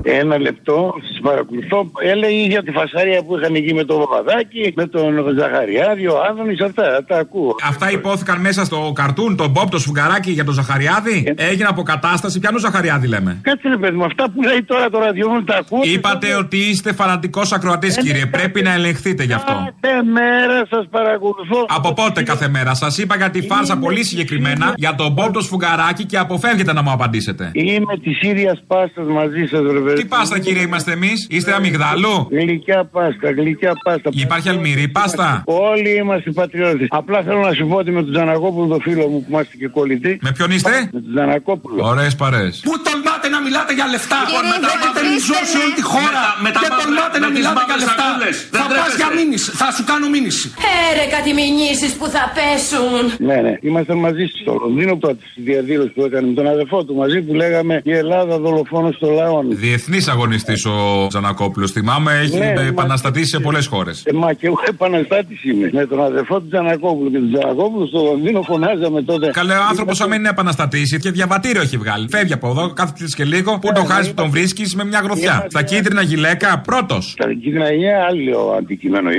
Ένα 0.01 0.37
λεπτό, 0.39 0.93
σας 1.07 1.19
παρακολουθώ. 1.21 1.91
Έλεγε 1.99 2.45
για 2.45 2.63
τη 2.63 2.71
φασαρία 2.71 3.23
που 3.23 3.37
είχαν 3.37 3.55
εκεί 3.55 3.73
με 3.73 3.83
τον 3.83 3.99
Παπαδάκη, 3.99 4.73
με 4.75 4.87
τον 4.87 5.37
Ζαχαριάδη, 5.37 6.07
ο 6.07 6.15
Άδωνης, 6.29 6.61
αυτά 6.61 7.03
τα 7.07 7.17
ακούω. 7.17 7.55
Αυτά 7.69 7.91
υπόθηκαν 7.91 8.41
μέσα 8.41 8.65
στο 8.65 8.91
καρτούν, 8.95 9.35
τον 9.35 9.49
Μπόπ, 9.49 9.69
το 9.69 9.79
Σφουγγαράκι 9.79 10.31
για 10.31 10.43
τον 10.43 10.53
Ζαχαριάδη. 10.53 11.33
Έγινε 11.37 11.67
αποκατάσταση. 11.69 12.39
Ποιανού 12.39 12.57
Ζαχαριάδη 12.57 13.07
λέμε; 13.07 13.39
Κάτσε 13.41 13.69
ρε 13.69 13.77
παιδί 13.77 13.97
μου, 13.97 14.05
αυτά 14.05 14.31
που 14.31 14.41
λέει 14.41 14.63
τώρα 14.63 14.89
το 14.89 14.99
ραδιόφωνο 14.99 15.43
τα 15.43 15.57
ακούω. 15.57 15.79
Είπατε 15.83 16.35
ότι 16.35 16.57
είστε 16.57 16.93
φανατικός 16.93 17.51
ακροατής, 17.51 17.97
κύριε. 17.97 18.25
Πρέπει 18.25 18.61
να 18.61 18.73
ελεγχθείτε 18.73 19.23
γι' 19.23 19.33
αυτό. 19.33 19.53
Κάθε 19.81 20.03
μέρα 20.03 20.65
σας 20.69 20.85
παρακολουθώ. 20.91 21.65
Από 21.67 21.93
πότε 21.93 22.23
κάθε 22.23 22.47
μέρα; 22.47 22.73
Σας 22.73 22.97
είπα 22.97 23.15
για 23.15 23.29
τη 23.29 23.41
φάρσα 23.41 23.77
πολύ 23.77 24.03
συγκεκριμένα 24.05 24.73
για 24.75 24.95
τον 24.95 25.11
Μπόπ 25.11 25.31
το 25.33 25.41
Σφουγγαράκι 25.41 26.05
και 26.05 26.17
αποφεύγετε 26.17 26.73
να 26.73 26.81
μου 26.81 26.91
απαντήσετε. 26.91 27.51
Είμαι 27.53 27.97
της 28.03 28.21
ίδιας 28.21 28.63
πάστας 28.67 29.07
μαζί 29.07 29.34
σα, 29.51 29.57
ρε 29.77 29.79
παιδί. 29.85 29.93
Τι 30.01 30.05
πάστα, 30.05 30.39
κύριε, 30.39 30.61
είμαστε 30.67 30.91
εμείς; 30.91 31.27
Είστε 31.29 31.51
αμυγδάλου; 31.53 32.27
Γλυκιά 32.31 32.79
πάστα, 32.95 33.27
γλυκιά 33.39 33.73
πάστα. 33.83 34.09
Υπάρχει 34.13 34.49
αλμυρή 34.49 34.87
πάστα; 34.87 35.43
Όλοι 35.45 35.89
είμαστε 36.01 36.29
πατριώτες. 36.31 36.87
Απλά 36.89 37.17
θέλω 37.27 37.39
να 37.49 37.53
σου 37.53 37.67
πω 37.67 37.75
ότι 37.75 37.91
με 37.91 38.01
τον 38.03 38.11
Τζανακόπουλο, 38.11 38.65
το 38.73 38.79
φίλο 38.87 39.07
μου 39.11 39.19
που 39.23 39.29
είμαστε 39.29 39.53
και 39.61 39.67
κολλητοί. 39.67 40.11
Με 40.21 40.31
ποιον 40.37 40.49
είστε; 40.51 40.69
Με 40.93 41.01
τον 41.01 41.11
Τζανακόπουλο. 41.13 41.79
Ωραίες 41.91 42.15
παρέ. 42.15 42.45
Πού 42.67 42.73
τολμάτε 42.87 43.27
να 43.35 43.39
μιλάτε 43.45 43.71
για 43.79 43.87
λεφτά. 43.93 44.17
Κύριε, 44.29 44.49
Μετά 44.53 44.67
δεν 44.71 44.79
έχετε 44.83 45.01
ριζώσει 45.13 45.55
όλη 45.63 45.73
τη 45.79 45.83
χώρα. 45.93 46.23
Με 46.45 46.49
τα- 46.55 46.59
Και 46.61 46.67
με 46.69 46.75
τα 46.75 46.77
τολμάτε 46.81 47.17
να 47.23 47.27
τις 47.27 47.35
μιλάτε 47.37 47.61
για 47.67 47.67
μαύρες 47.67 47.83
λεφτά. 47.87 48.05
σακούλες. 48.07 48.35
Δεν 48.53 48.59
Θα 48.61 48.65
πας 48.67 48.73
τρέπεστε. 48.73 48.99
για 49.01 49.09
μήνυση. 49.19 49.47
Θα 49.61 49.67
σου 49.75 49.83
κάνω 49.91 50.05
μήνυση. 50.15 50.45
Έρε 50.89 51.03
κάτι 51.15 51.29
μηνύσεις 51.39 51.91
που 51.99 52.05
θα 52.15 52.23
πέσουν. 52.37 52.93
Ναι, 53.29 53.37
ναι. 53.45 53.53
Ήμασταν 53.69 53.97
μαζί 54.07 54.23
στο 54.41 54.51
Λονδίνο 54.63 54.93
τότε 55.05 55.21
στη 55.31 55.41
διαδήλωση 55.51 55.91
που 55.95 56.01
έκανε 56.07 56.25
με 56.31 56.35
τον 56.39 56.47
αδερφό 56.55 56.77
του 56.87 56.93
μαζί 57.01 57.17
που 57.25 57.33
λέγαμε 57.43 57.75
Η 57.91 57.93
Ελλάδα 58.03 58.33
δολοφόνο 58.45 58.87
στο 58.99 59.07
λαό. 59.25 59.41
Διεθνής 59.49 60.07
αγωνιστής 60.07 60.65
ο 60.65 61.07
Τζανακόπουλος. 61.07 61.71
Θυμάμαι, 61.71 62.11
έχει 62.23 62.37
Ναι, 62.37 62.53
ε, 62.57 62.67
επαναστατήσει 62.67 63.29
σε 63.29 63.39
πολλές 63.39 63.67
χώρες. 63.67 64.03
Ε, 64.05 64.13
μα 64.13 64.33
και 64.33 64.45
εγώ 64.47 64.55
επαναστάτη 64.69 65.39
είμαι. 65.43 65.69
Με 65.73 65.85
τον 65.85 66.03
αδερφό 66.03 66.39
του 66.39 66.47
Τζανακόπουλου 66.47 67.11
και 67.11 67.17
τον 67.17 67.31
Τζανακόπουλο 67.33 67.85
στο 67.85 68.01
Λονδίνο 68.03 68.41
φωνάζαμε 68.41 69.01
τότε. 69.01 69.29
Καλέ, 69.33 69.53
ο 69.53 69.63
άνθρωπος, 69.69 70.01
άμα 70.01 70.15
είναι 70.15 70.29
επαναστατήσει 70.29 70.99
και 70.99 71.11
διαβατήριο 71.11 71.61
έχει 71.61 71.77
βγάλει. 71.77 72.07
Φεύγει 72.09 72.33
από 72.33 72.49
εδώ, 72.49 72.73
κάθεται 72.73 73.05
και 73.15 73.23
λίγο. 73.23 73.59
Πού 73.59 73.71
το 73.75 73.83
χάσει 73.83 74.09
που 74.09 74.15
τον 74.21 74.29
βρίσκεις 74.29 74.75
με 74.75 74.85
μια 74.85 74.99
γροθιά. 74.99 75.45
Στα 75.49 75.63
κίτρινα 75.63 76.01
γυλαίκα, 76.01 76.59
πρώτος. 76.65 77.13
Τα 77.17 77.27
κίτρινα 77.41 77.73
είναι 77.73 77.93
άλλο 78.09 78.55
αντικείμενο. 78.57 79.09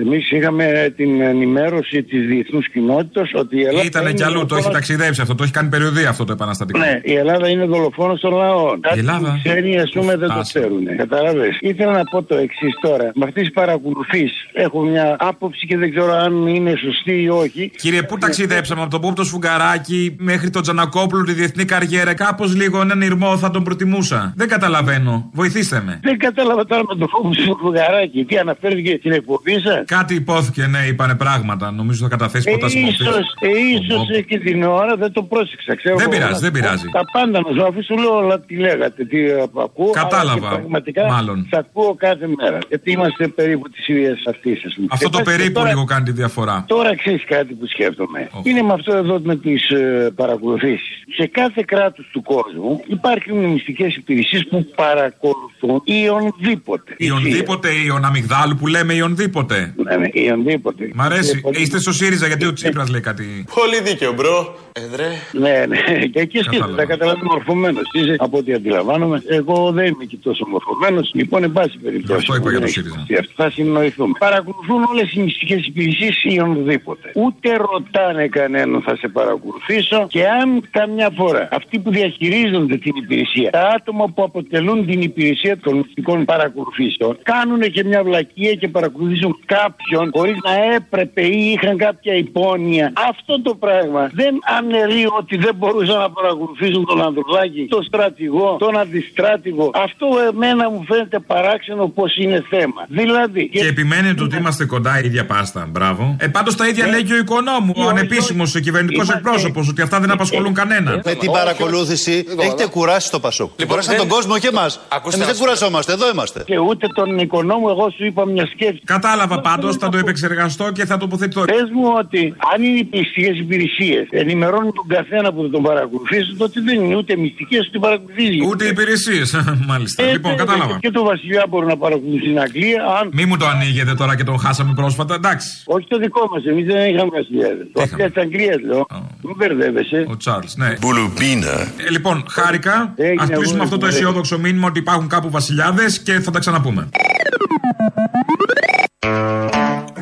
Εμείς 0.00 0.30
είχαμε 0.30 0.92
την 0.96 1.20
ενημέρωση 1.20 2.02
της 2.02 2.26
διεθνούς 2.26 2.68
κοινότητας 2.70 3.30
ότι 3.34 3.56
η 3.56 3.62
Ελλάδα. 3.62 3.84
Ήταν 3.86 4.02
είναι 4.02 4.12
κι 4.12 4.22
αλλού, 4.22 4.32
το 4.32 4.38
έχει 4.40 4.46
δολοφόνος- 4.48 4.72
ταξιδέψει 4.74 5.20
αυτό, 5.20 5.34
το 5.34 5.42
έχει 5.42 5.52
κάνει 5.52 5.68
περιοδία 5.68 6.08
αυτό 6.08 6.24
το 6.24 6.32
επαναστατικό. 6.32 6.78
Ναι, 6.78 7.00
η 7.02 7.12
Ελλάδα 7.14 7.48
είναι 7.48 7.64
δολοφόνος 7.64 8.20
των 8.20 8.32
λαών. 8.34 8.80
Κάτι 8.80 8.98
Ελλάδα; 8.98 9.40
Που 9.44 9.50
ξένοι, 9.50 9.78
ας 9.80 9.90
πούμε, 9.90 10.16
δεν 10.16 10.28
το 10.28 10.38
Άσε. 10.38 10.58
ξέρουν. 10.58 10.96
Κατάλαβε. 10.96 11.48
Ήθελα 11.60 11.92
να 11.92 12.04
πω 12.04 12.22
το 12.22 12.36
εξής 12.36 12.74
τώρα. 12.80 13.10
Με 13.14 13.24
αυτές 13.24 13.42
τις 13.42 13.52
παρακολουθήσει 13.52 14.48
έχω 14.52 14.80
μια 14.82 15.16
άποψη 15.18 15.66
και 15.66 15.76
δεν 15.76 15.90
ξέρω 15.90 16.12
αν 16.14 16.46
είναι 16.46 16.74
σωστή 16.84 17.22
ή 17.22 17.28
όχι. 17.28 17.70
Κύριε, 17.76 18.02
πού 18.02 18.18
ταξιδέψαμε 18.18 18.80
από 18.80 18.90
τον 18.90 19.00
Πόπτο 19.00 19.24
Σφουγγαράκη 19.24 20.16
μέχρι 20.18 20.50
τον 20.50 20.62
Τζανακόπουλο, 20.62 21.22
τη 21.24 21.32
διεθνή 21.32 21.64
καριέρα. 21.64 22.14
Κάπως 22.14 22.54
λίγο 22.54 22.80
έναν 22.80 23.00
ηρμό 23.00 23.36
θα 23.38 23.50
τον 23.50 23.62
προτιμούσα. 23.64 24.32
Δεν 24.36 24.48
καταλαβαίνω. 24.48 25.30
Βοηθήστε 25.32 25.82
με. 25.86 26.00
Δεν 26.02 26.18
κατάλαβα 26.18 26.64
τώρα 26.66 26.82
με 26.88 26.94
το 26.94 27.06
φόβο 27.06 27.30
του 27.30 27.58
φουγαράκι. 27.60 28.24
Τι 28.24 28.38
αναφέρθηκε 28.38 28.96
στην 28.98 29.12
εκπομπή 29.12 29.60
σας; 29.60 29.82
Κάτι 29.86 30.14
υπόθηκε, 30.14 30.66
ναι, 30.66 30.78
είπανε 30.88 31.14
πράγματα. 31.14 31.70
Νομίζω 31.70 32.02
θα 32.02 32.08
καταθέσει 32.08 32.50
ποτέ 32.50 32.68
συμμορφή. 32.68 33.02
ίσως, 33.02 33.16
ε, 33.40 33.48
ίσως 33.80 34.08
εκεί 34.18 34.38
την 34.38 34.62
ώρα 34.62 34.96
δεν 34.96 35.12
το 35.12 35.22
πρόσεξα. 35.22 35.76
Ξέρω 35.76 35.96
Δεν 35.96 36.06
εγώ, 36.10 36.16
πειράζει, 36.16 36.32
να 36.32 36.38
δεν 36.38 36.50
πω 36.50 36.58
πειράζει. 36.60 36.88
Τα 36.92 37.00
πάντα 37.12 37.40
να 37.40 37.50
σου 37.54 37.66
αφού 37.66 37.84
σου 37.84 37.96
λέω 37.98 38.16
όλα 38.16 38.40
τι 38.40 38.56
λέγατε, 38.56 39.04
τι 39.04 39.18
ε, 39.30 39.33
ακούω. 39.62 39.90
Κατάλαβα, 39.90 40.30
αλλά 40.46 40.48
και 40.48 40.60
Πραγματικά 40.60 41.06
μάλλον. 41.06 41.46
σας 41.50 41.58
ακούω 41.60 41.94
κάθε 41.94 42.26
μέρα. 42.40 42.58
Γιατί 42.68 42.90
είμαστε 42.90 43.28
περίπου 43.28 43.68
της 43.70 43.88
ίδιας 43.88 44.22
αυτής, 44.28 44.64
ας 44.64 44.74
πούμε. 44.74 44.86
Αυτό 44.90 45.10
το 45.10 45.18
Εντάξει, 45.20 45.36
περίπου 45.36 45.58
τώρα- 45.58 45.68
λίγο 45.68 45.84
κάνει 45.84 46.04
τη 46.04 46.12
διαφορά. 46.12 46.64
Τώρα 46.68 46.96
ξέρεις 46.96 47.24
κάτι 47.24 47.54
που 47.54 47.66
σκέφτομαι. 47.66 48.28
Είναι 48.42 48.62
με 48.62 48.72
αυτό 48.72 48.94
εδώ 48.96 49.20
με 49.24 49.36
τις 49.36 49.68
ε, 49.70 50.12
παρακολουθήσεις. 50.16 51.02
Σε 51.16 51.26
κάθε 51.26 51.62
κράτος 51.66 52.08
του 52.12 52.22
κόσμου 52.22 52.82
υπάρχουν 52.86 53.38
μυστικές 53.38 53.96
υπηρεσίες 53.96 54.46
που 54.50 54.66
παρακολουθούν 54.76 55.82
ιονδήποτε. 55.84 56.94
Ιονδήποτε, 56.96 57.68
Ιων 57.86 58.04
αμυγδάλου 58.04 58.56
που 58.56 58.66
λέμε 58.66 58.94
Ιονδήποτε. 58.94 59.74
Ναι, 59.76 59.96
ναι, 59.96 60.08
ιονδήποτε. 60.12 60.90
Μ' 60.94 61.00
αρέσει. 61.00 61.34
Ε, 61.36 61.40
πολύ- 61.40 61.60
Είστε 61.60 61.78
στο 61.78 61.92
ΣΥΡΙΖΑ 61.92 62.26
γιατί 62.26 62.46
ο 62.46 62.52
Τσίπρας 62.52 62.88
λέει 62.90 63.00
κάτι; 63.00 63.44
Πολύ 63.54 63.80
δίκαιο, 63.82 64.12
μπρο. 64.12 64.56
Εδρέ. 64.72 65.08
Ναι, 65.32 65.64
ναι. 65.68 65.76
Και 66.12 66.20
εκεί 66.20 66.38
εσύ 66.38 66.48
Κατάλαβα. 66.48 66.76
θα 66.76 66.84
καταλάβει 66.84 67.20
μορφωμένο. 67.24 67.80
Είσαι 67.92 68.16
από 68.18 68.38
ό,τι 68.38 68.52
αντιλαμβάνομαι. 68.52 69.22
Εγώ 69.28 69.70
δεν 69.72 69.86
είμαι 69.86 70.04
και 70.04 70.16
τόσο 70.22 70.46
μορφωμένος. 70.48 71.10
Λοιπόν, 71.14 71.42
εν 71.44 71.52
πάση 71.52 71.78
περιπτώσει. 71.78 72.18
Αυτό 72.18 72.34
είπα 72.34 72.50
για 72.50 72.58
το 72.58 72.64
δεν 72.64 72.68
ΣΥΡΙΖΑ. 72.68 72.94
έχει 72.96 73.06
σημασία. 73.06 73.34
Θα 73.36 73.50
συνοηθούμε. 73.50 74.12
Παρακολουθούν 74.18 74.82
όλες 74.82 75.12
οι 75.12 75.20
μυστικές 75.20 75.66
υπηρεσίε 75.66 76.10
ή 76.22 76.40
ονδήποτε. 76.40 77.10
Ούτε 77.14 77.56
ρωτάνε 77.56 78.28
κανέναν 78.28 78.82
θα 78.82 78.96
σε 78.96 79.08
παρακολουθήσω 79.08 80.06
και 80.08 80.28
αν 80.28 80.62
καμιά 80.70 81.10
φορά 81.16 81.48
αυτοί 81.50 81.78
που 81.78 81.90
διαχειρίζονται 81.90 82.76
την 82.76 82.92
υπηρεσία, 82.96 83.50
τα 83.50 83.68
άτομα 83.76 84.08
που 84.08 84.22
αποτελούν 84.22 84.86
την 84.86 85.02
υπηρεσία 85.02 85.58
των 85.58 85.76
μυστικών 85.76 86.24
παρακολουθήσεων, 86.24 87.18
κάνουν 87.22 87.60
και 87.60 87.84
μια 87.84 88.02
βλακεία 88.02 88.54
και 88.54 88.68
παρακολουθήσουν 88.68 89.38
κάποιον 89.44 90.10
χωρίς 90.14 90.36
να 90.44 90.74
έπρεπε 90.74 91.22
ή 91.22 91.52
είχαν 91.52 91.76
κάποια 91.76 92.14
υπόνοια. 92.14 92.92
Αυτό 93.08 93.42
το 93.42 93.54
πράγμα 93.54 94.10
δεν 94.12 94.38
αναιρεί 94.58 95.06
ότι 95.18 95.36
δεν 95.36 95.54
μπορούσαν 95.54 95.98
να 95.98 96.10
παρακολουθήσουν 96.10 96.86
τον 96.86 97.02
Ανδρουλάκη, 97.02 97.66
τον 97.70 97.82
στρατηγό, 97.82 98.56
τον 98.58 98.76
αντιστράτηγο. 99.18 99.70
Αυτό 99.74 100.06
εμένα 100.32 100.70
μου 100.70 100.84
φαίνεται 100.88 101.18
παράξενο 101.18 101.88
πώ 101.88 102.04
είναι 102.20 102.44
θέμα. 102.48 102.86
Δηλαδή. 102.88 103.48
Και 103.48 103.66
επιμένετε 103.66 104.22
ότι 104.22 104.36
είμαστε 104.36 104.64
κοντά 104.64 105.00
η 105.02 105.06
ίδια 105.06 105.26
πάστα. 105.26 105.68
Μπράβο. 105.70 106.16
Ε, 106.20 106.26
πάντως 106.28 106.56
τα 106.56 106.68
ίδια 106.68 106.86
λέει 106.86 107.02
και 107.02 107.12
ο 107.12 107.16
οικονόμου, 107.16 107.72
ο 107.76 107.88
ανεπίσημος 107.88 108.60
κυβερνητικός 108.60 109.10
εκπρόσωπος, 109.10 109.68
ότι 109.68 109.82
αυτά 109.82 110.00
δεν 110.00 110.10
απασχολούν 110.10 110.54
κανέναν. 110.54 111.00
Με 111.04 111.14
την 111.14 111.30
παρακολούθηση 111.30 112.24
έχετε 112.38 112.66
κουράσει 112.66 113.10
το 113.10 113.20
Πασόκ. 113.20 113.50
Λοιπόν, 113.50 113.66
Κουράσατε 113.68 113.96
δεν- 113.96 114.06
τον 114.06 114.16
κόσμο 114.16 114.38
και 114.38 114.48
εμάς. 114.48 114.80
Ακούστε 114.88 115.16
Εμείς 115.16 115.18
να 115.18 115.24
δεν 115.24 115.34
σου 115.34 115.40
κουρασόμαστε, 115.40 115.92
εδώ 115.92 116.10
είμαστε. 116.10 116.42
Και 116.46 116.58
ούτε 116.58 116.86
τον 116.94 117.18
οικονόμου, 117.18 117.68
εγώ 117.68 117.90
σου 117.96 118.04
είπα 118.04 118.26
μια 118.26 118.46
σκέψη. 118.46 118.80
Κατάλαβα 118.84 119.40
πάντως, 119.40 119.76
θα 119.76 119.88
το 119.88 119.98
επεξεργαστώ 119.98 120.70
και 120.72 120.84
θα 120.84 120.96
τοποθετηθώ. 120.96 121.44
Πες 121.44 121.68
μου 121.72 121.84
ότι 121.98 122.34
αν 122.54 122.62
είναι 122.62 122.78
οι 122.78 122.88
μυστικέ 122.92 123.30
υπηρεσίες 123.44 124.06
ενημερώνουν 124.10 124.72
τον 124.74 124.86
καθένα 124.86 125.32
που 125.32 125.42
θα 125.42 125.50
τον 125.50 125.62
παρακολουθήσει, 125.62 126.34
τότε 126.38 126.60
δεν 126.60 126.82
είναι 126.84 126.96
ούτε 126.96 127.16
μυστικές 127.16 127.66
ούτε 127.68 127.78
παρακολουθήσει. 127.78 128.46
Ούτε 128.48 128.64
υπηρεσίες. 128.66 129.03
Μάλιστα. 129.70 130.02
Ε, 130.02 130.12
λοιπόν, 130.12 130.30
ναι, 130.30 130.36
κατάλαβα. 130.36 130.78
Και 130.80 130.90
το 130.90 131.04
Βασιλιά 131.04 131.46
μπορεί 131.48 131.66
να 131.66 131.76
παρακολουθεί 131.76 132.18
στην 132.18 132.40
Αγγλία. 132.40 132.84
Αν... 133.00 133.10
Μη 133.12 133.24
μου 133.24 133.36
το 133.36 133.46
ανοίγετε 133.46 133.94
τώρα 133.94 134.16
και 134.16 134.24
τον 134.24 134.38
χάσαμε 134.38 134.72
πρόσφατα, 134.74 135.14
εντάξει. 135.14 135.62
Όχι 135.64 135.86
το 135.88 135.98
δικό 135.98 136.28
μας, 136.32 136.44
εμείς 136.44 136.66
δεν 136.66 136.94
είχαμε 136.94 137.10
Βασιλιά. 137.10 137.48
Το 137.48 137.80
Βασιλιά 137.80 138.10
της 138.10 138.22
Αγγλίας 138.22 138.60
λέω. 138.60 138.86
Μην 139.22 139.34
μπερδεύεσαι. 139.36 140.06
Ο 140.08 140.16
Τσάρλς, 140.16 140.56
ναι. 140.56 140.76
Μπουλουμπίνα. 140.80 141.72
Ε, 141.86 141.90
λοιπόν, 141.90 142.24
χάρηκα. 142.28 142.92
Έγινε, 142.96 143.22
Α 143.22 143.26
κλείσουμε 143.26 143.44
αγόρι 143.44 143.60
αυτό 143.62 143.78
το 143.78 143.86
μου, 143.86 143.92
αισιόδοξο 143.92 144.38
μήνυμα 144.38 144.66
ότι 144.66 144.78
υπάρχουν 144.78 145.08
κάπου 145.08 145.30
βασιλιάδες 145.30 145.98
και 146.00 146.12
θα 146.20 146.30
τα 146.30 146.38
ξαναπούμε. 146.38 146.88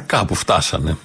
Κάπου 0.06 0.34
φτάσανε. 0.34 0.96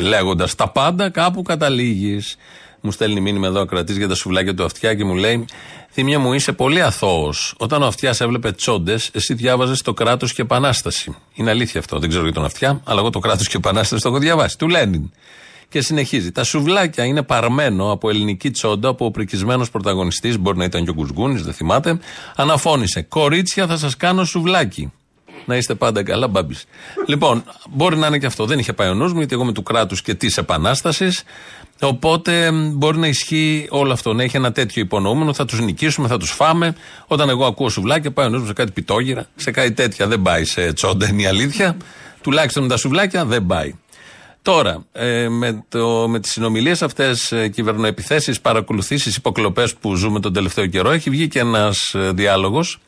Λέγοντας 0.00 0.54
τα 0.54 0.68
πάντα, 0.68 1.10
κάπου 1.10 1.42
καταλήγεις. 1.42 2.36
Μου 2.80 2.90
στέλνει 2.90 3.20
μήνυμα 3.20 3.46
εδώ 3.46 3.60
ο 3.60 3.64
κρατής 3.64 3.96
για 3.96 4.08
τα 4.08 4.14
σουβλάκια 4.14 4.54
του 4.54 4.64
αυτιά 4.64 4.94
και 4.94 5.04
μου 5.04 5.14
λέει: 5.14 5.44
Θύμια 5.90 6.18
μου, 6.18 6.32
είσαι 6.32 6.52
πολύ 6.52 6.82
αθώος. 6.82 7.54
Όταν 7.58 7.82
ο 7.82 7.86
αυτιάς 7.86 8.20
έβλεπε 8.20 8.52
τσόντες, 8.52 9.10
εσύ 9.12 9.34
διάβαζες 9.34 9.82
το 9.82 9.94
κράτος 9.94 10.32
και 10.32 10.42
επανάσταση. 10.42 11.16
Είναι 11.34 11.50
αλήθεια 11.50 11.80
αυτό. 11.80 11.98
Δεν 11.98 12.08
ξέρω 12.08 12.24
για 12.24 12.32
τον 12.32 12.44
αυτιά, 12.44 12.80
αλλά 12.84 13.00
εγώ 13.00 13.10
το 13.10 13.18
κράτος 13.18 13.48
και 13.48 13.56
επανάσταση 13.56 14.02
το 14.02 14.08
έχω 14.08 14.18
διαβάσει. 14.18 14.58
Του 14.58 14.68
Λένιν. 14.68 15.10
Και 15.68 15.80
συνεχίζει. 15.80 16.32
Τα 16.32 16.44
σουβλάκια 16.44 17.04
είναι 17.04 17.22
παρμένο 17.22 17.90
από 17.90 18.10
ελληνική 18.10 18.50
τσόντα, 18.50 18.88
όπου 18.88 19.04
ο 19.04 19.10
πρικισμένος 19.10 19.70
πρωταγωνιστής, 19.70 20.38
μπορεί 20.38 20.58
να 20.58 20.64
ήταν 20.64 20.84
και 20.84 20.90
ο 20.90 20.92
Γκουσγούνη, 20.92 21.40
δεν 21.40 21.52
θυμάται, 21.52 21.98
αναφώνησε. 22.36 23.02
Κορίτσια, 23.02 23.66
θα 23.66 23.76
σας 23.76 23.96
κάνω 23.96 24.24
σουβλάκι. 24.24 24.92
Να 25.44 25.56
είστε 25.56 25.74
πάντα 25.74 26.02
καλά, 26.02 26.28
μπάμπης. 26.28 26.64
Λοιπόν, 27.06 27.44
μπορεί 27.70 27.96
να 27.96 28.06
είναι 28.06 28.18
και 28.18 28.26
αυτό. 28.26 28.46
Δεν 28.46 28.58
είχε 28.58 28.72
πάει 28.72 28.88
ο 28.88 28.94
νους 28.94 29.12
μου, 29.12 29.18
γιατί 29.18 29.34
εγώ 29.34 29.42
είμαι 29.42 29.52
του 29.52 29.62
κράτους 29.62 30.02
και 30.02 30.14
της 30.14 30.36
επανάστασης. 30.36 31.22
Οπότε 31.80 32.50
μ, 32.50 32.72
μπορεί 32.76 32.98
να 32.98 33.06
ισχύει 33.06 33.66
όλο 33.70 33.92
αυτό. 33.92 34.12
Να 34.12 34.22
έχει 34.22 34.36
ένα 34.36 34.52
τέτοιο 34.52 34.82
υπονοούμενο, 34.82 35.34
θα 35.34 35.44
τους 35.44 35.60
νικήσουμε, 35.60 36.08
θα 36.08 36.16
τους 36.16 36.30
φάμε. 36.30 36.74
Όταν 37.06 37.28
εγώ 37.28 37.44
ακούω 37.46 37.68
σουβλάκια, 37.68 38.10
πάει 38.12 38.26
ο 38.26 38.28
νους 38.28 38.40
μου 38.40 38.46
σε 38.46 38.52
κάτι 38.52 38.70
πιτόγυρα, 38.72 39.26
σε 39.36 39.50
κάτι 39.50 39.72
τέτοια. 39.72 40.06
Δεν 40.06 40.22
πάει 40.22 40.44
σε 40.44 40.72
τσόντα, 40.72 41.08
είναι 41.08 41.22
η 41.22 41.26
αλήθεια. 41.26 41.76
Τουλάχιστον 42.20 42.62
με 42.62 42.68
τα 42.68 42.76
σουβλάκια 42.76 43.24
δεν 43.24 43.46
πάει. 43.46 43.74
Τώρα, 44.42 44.84
ε, 44.92 45.28
με, 45.28 45.64
το, 45.68 46.08
με 46.08 46.20
τις 46.20 46.30
συνομιλίες 46.30 46.82
αυτές, 46.82 47.32
ε, 47.32 47.48
κυβερνοεπιθέσεις, 47.48 48.40
παρακολουθήσεις, 48.40 49.16
υποκλοπές 49.16 49.74
που 49.74 49.94
ζούμε 49.94 50.20
τον 50.20 50.32
τελευταίο 50.32 50.66
καιρό, 50.66 50.90
έχει 50.90 51.10
βγει 51.10 51.28
και 51.28 51.38
ένας 51.38 51.94
ε, 51.94 52.10
διάλογος 52.14 52.78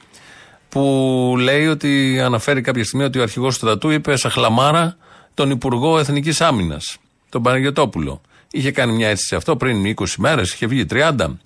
που 0.69 1.35
λέει 1.39 1.67
ότι 1.67 2.21
αναφέρει 2.21 2.61
κάποια 2.61 2.85
στιγμή 2.85 3.05
ότι 3.05 3.19
ο 3.19 3.23
αρχηγός 3.23 3.55
του 3.59 3.61
στρατού 3.61 3.91
είπε 3.91 4.17
σαν 4.17 4.31
χλαμάρα 4.31 4.97
τον 5.35 5.51
Υπουργό 5.51 5.99
Εθνικής 5.99 6.41
Άμυνας, 6.41 6.97
τον 7.29 7.43
Παναγιωτόπουλο. 7.43 8.21
Είχε 8.53 8.71
κάνει 8.71 8.93
μια 8.93 9.09
αίσθηση 9.09 9.35
αυτό 9.35 9.57
πριν 9.57 9.95
20 10.01 10.05
μέρες, 10.19 10.53
είχε 10.53 10.67
βγει 10.67 10.87
30. 10.91 11.39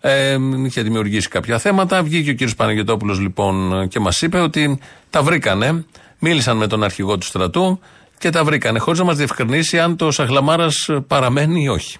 Ε, 0.00 0.36
είχε 0.66 0.82
δημιουργήσει 0.82 1.28
κάποια 1.28 1.58
θέματα. 1.58 2.02
Βγήκε 2.02 2.30
ο 2.30 2.32
κύριος 2.32 2.54
Παναγιωτόπουλος 2.54 3.18
λοιπόν 3.18 3.88
και 3.88 4.00
μας 4.00 4.22
είπε 4.22 4.38
ότι 4.40 4.78
τα 5.10 5.22
βρήκανε. 5.22 5.84
Μίλησαν 6.18 6.56
με 6.56 6.66
τον 6.66 6.84
αρχηγό 6.84 7.18
του 7.18 7.26
στρατού 7.26 7.80
και 8.18 8.30
τα 8.30 8.44
βρήκανε 8.44 8.78
χωρίς 8.78 8.98
να 8.98 9.04
μας 9.04 9.16
διευκρινίσει 9.16 9.78
αν 9.80 9.96
το 9.96 10.10
Σαχλαμάρας 10.10 10.88
παραμένει 11.06 11.62
ή 11.62 11.68
όχι. 11.68 11.96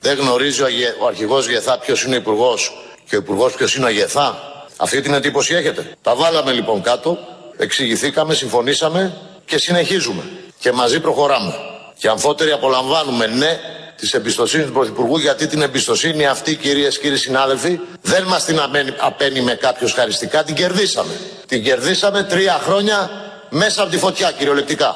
Δεν 0.00 0.18
γνωρίζει 0.18 0.62
ο, 0.62 0.64
αγε- 0.64 0.96
ο 1.02 1.06
αρχηγός 1.06 1.48
Γεθά 1.48 1.78
ποιος 1.78 2.04
είναι 2.04 2.14
ο 2.14 2.18
υπουργός 2.18 2.72
και 3.08 3.14
ο 3.16 3.18
υπουργός 3.18 3.52
ποιος 3.54 3.74
είναι 3.76 3.86
ο 3.86 3.90
Γεθά. 3.90 4.38
Αυτή 4.76 5.00
την 5.00 5.14
εντύπωση 5.14 5.54
έχετε. 5.54 5.96
Τα 6.02 6.14
βάλαμε 6.14 6.52
λοιπόν 6.52 6.82
κάτω, 6.82 7.18
εξηγηθήκαμε, 7.56 8.34
συμφωνήσαμε 8.34 9.16
και 9.44 9.58
συνεχίζουμε. 9.58 10.22
Και 10.58 10.72
μαζί 10.72 11.00
προχωράμε. 11.00 11.54
Και 11.98 12.08
αμφότεροι 12.08 12.50
απολαμβάνουμε 12.50 13.26
ναι 13.26 13.58
της 13.96 14.12
εμπιστοσύνης 14.12 14.66
του 14.66 14.72
Πρωθυπουργού, 14.72 15.18
γιατί 15.18 15.46
την 15.46 15.62
εμπιστοσύνη 15.62 16.26
αυτή, 16.26 16.54
κυρίες 16.56 16.94
και 16.98 17.02
κύριοι 17.02 17.16
συνάδελφοι, 17.18 17.78
δεν 18.02 18.24
μας 18.24 18.44
την 18.44 18.58
αμένει- 18.60 18.94
απαίνει 19.00 19.40
με 19.40 19.54
κάποιος 19.54 19.92
χαριστικά, 19.92 20.44
την 20.44 20.54
κερδίσαμε. 20.54 21.12
Την 21.46 21.62
κερδίσαμε 21.64 22.22
τρία 22.22 22.58
χρόνια 22.62 23.10
μέσα 23.50 23.82
από 23.82 23.90
τη 23.90 23.98
φωτιά, 23.98 24.32
κυριολεκτικά. 24.32 24.94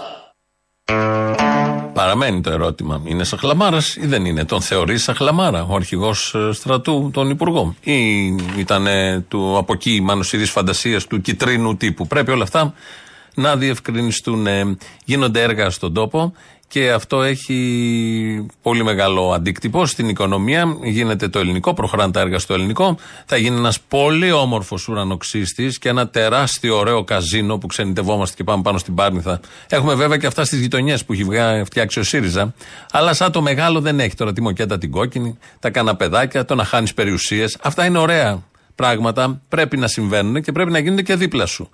Παραμένει 1.92 2.40
το 2.40 2.50
ερώτημα. 2.50 3.02
Είναι 3.04 3.24
Σαχλαμάρα 3.24 3.78
ή 3.96 4.06
δεν 4.06 4.24
είναι; 4.24 4.44
Τον 4.44 4.60
θεωρεί 4.60 4.98
Σαχλαμάρα 4.98 5.62
ο 5.68 5.74
αρχηγός 5.74 6.34
στρατού, 6.52 7.10
τον 7.12 7.30
Υπουργό; 7.30 7.74
Ή 7.82 8.26
ήταν 8.56 8.86
του 9.28 9.56
από 9.58 9.72
εκεί 9.72 10.00
μανοσυρή 10.02 10.44
φαντασίας 10.44 11.06
του 11.06 11.20
κυτρίνου 11.20 11.76
τύπου; 11.76 12.06
Πρέπει 12.06 12.30
όλα 12.30 12.42
αυτά 12.42 12.74
να 13.34 13.56
διευκρινιστούν. 13.56 14.46
Ε, 14.46 14.76
Γίνονται 15.04 15.42
έργα 15.42 15.70
στον 15.70 15.94
τόπο 15.94 16.32
και 16.72 16.90
αυτό 16.90 17.22
έχει 17.22 18.46
πολύ 18.62 18.84
μεγάλο 18.84 19.32
αντίκτυπο 19.32 19.86
στην 19.86 20.08
οικονομία. 20.08 20.76
Γίνεται 20.82 21.28
το 21.28 21.38
ελληνικό, 21.38 21.74
προχωράνε 21.74 22.12
τα 22.12 22.20
έργα 22.20 22.38
στο 22.38 22.54
ελληνικό. 22.54 22.96
Θα 23.26 23.36
γίνει 23.36 23.56
ένας 23.56 23.80
πολύ 23.80 24.32
όμορφος 24.32 24.88
ουρανοξύστης 24.88 25.78
και 25.78 25.88
ένα 25.88 26.08
τεράστιο 26.08 26.76
ωραίο 26.78 27.04
καζίνο 27.04 27.58
που 27.58 27.66
ξενιτευόμαστε 27.66 28.36
και 28.36 28.44
πάμε 28.44 28.62
πάνω 28.62 28.78
στην 28.78 28.94
Πάρνηθα. 28.94 29.40
Έχουμε 29.68 29.94
βέβαια 29.94 30.16
και 30.16 30.26
αυτά 30.26 30.44
στις 30.44 30.60
γειτονιές 30.60 31.04
που 31.04 31.12
έχει 31.12 31.24
βγα- 31.24 31.64
φτιάξει 31.64 31.98
ο 31.98 32.02
ΣΥΡΙΖΑ. 32.02 32.54
Αλλά 32.92 33.14
σαν 33.14 33.32
το 33.32 33.42
μεγάλο 33.42 33.80
δεν 33.80 34.00
έχει 34.00 34.14
τώρα 34.14 34.32
τη 34.32 34.40
μοκέτα 34.42 34.78
την 34.78 34.90
κόκκινη, 34.90 35.38
τα 35.58 35.70
καναπεδάκια, 35.70 36.44
το 36.44 36.54
να 36.54 36.64
χάνεις 36.64 36.94
περιουσίες. 36.94 37.56
Αυτά 37.62 37.84
είναι 37.84 37.98
ωραία 37.98 38.42
πράγματα 38.74 39.40
πρέπει 39.48 39.76
να 39.76 39.86
συμβαίνουν 39.86 40.42
και 40.42 40.52
πρέπει 40.52 40.70
να 40.70 40.78
γίνονται 40.78 41.02
και 41.02 41.14
δίπλα 41.14 41.46
σου. 41.46 41.70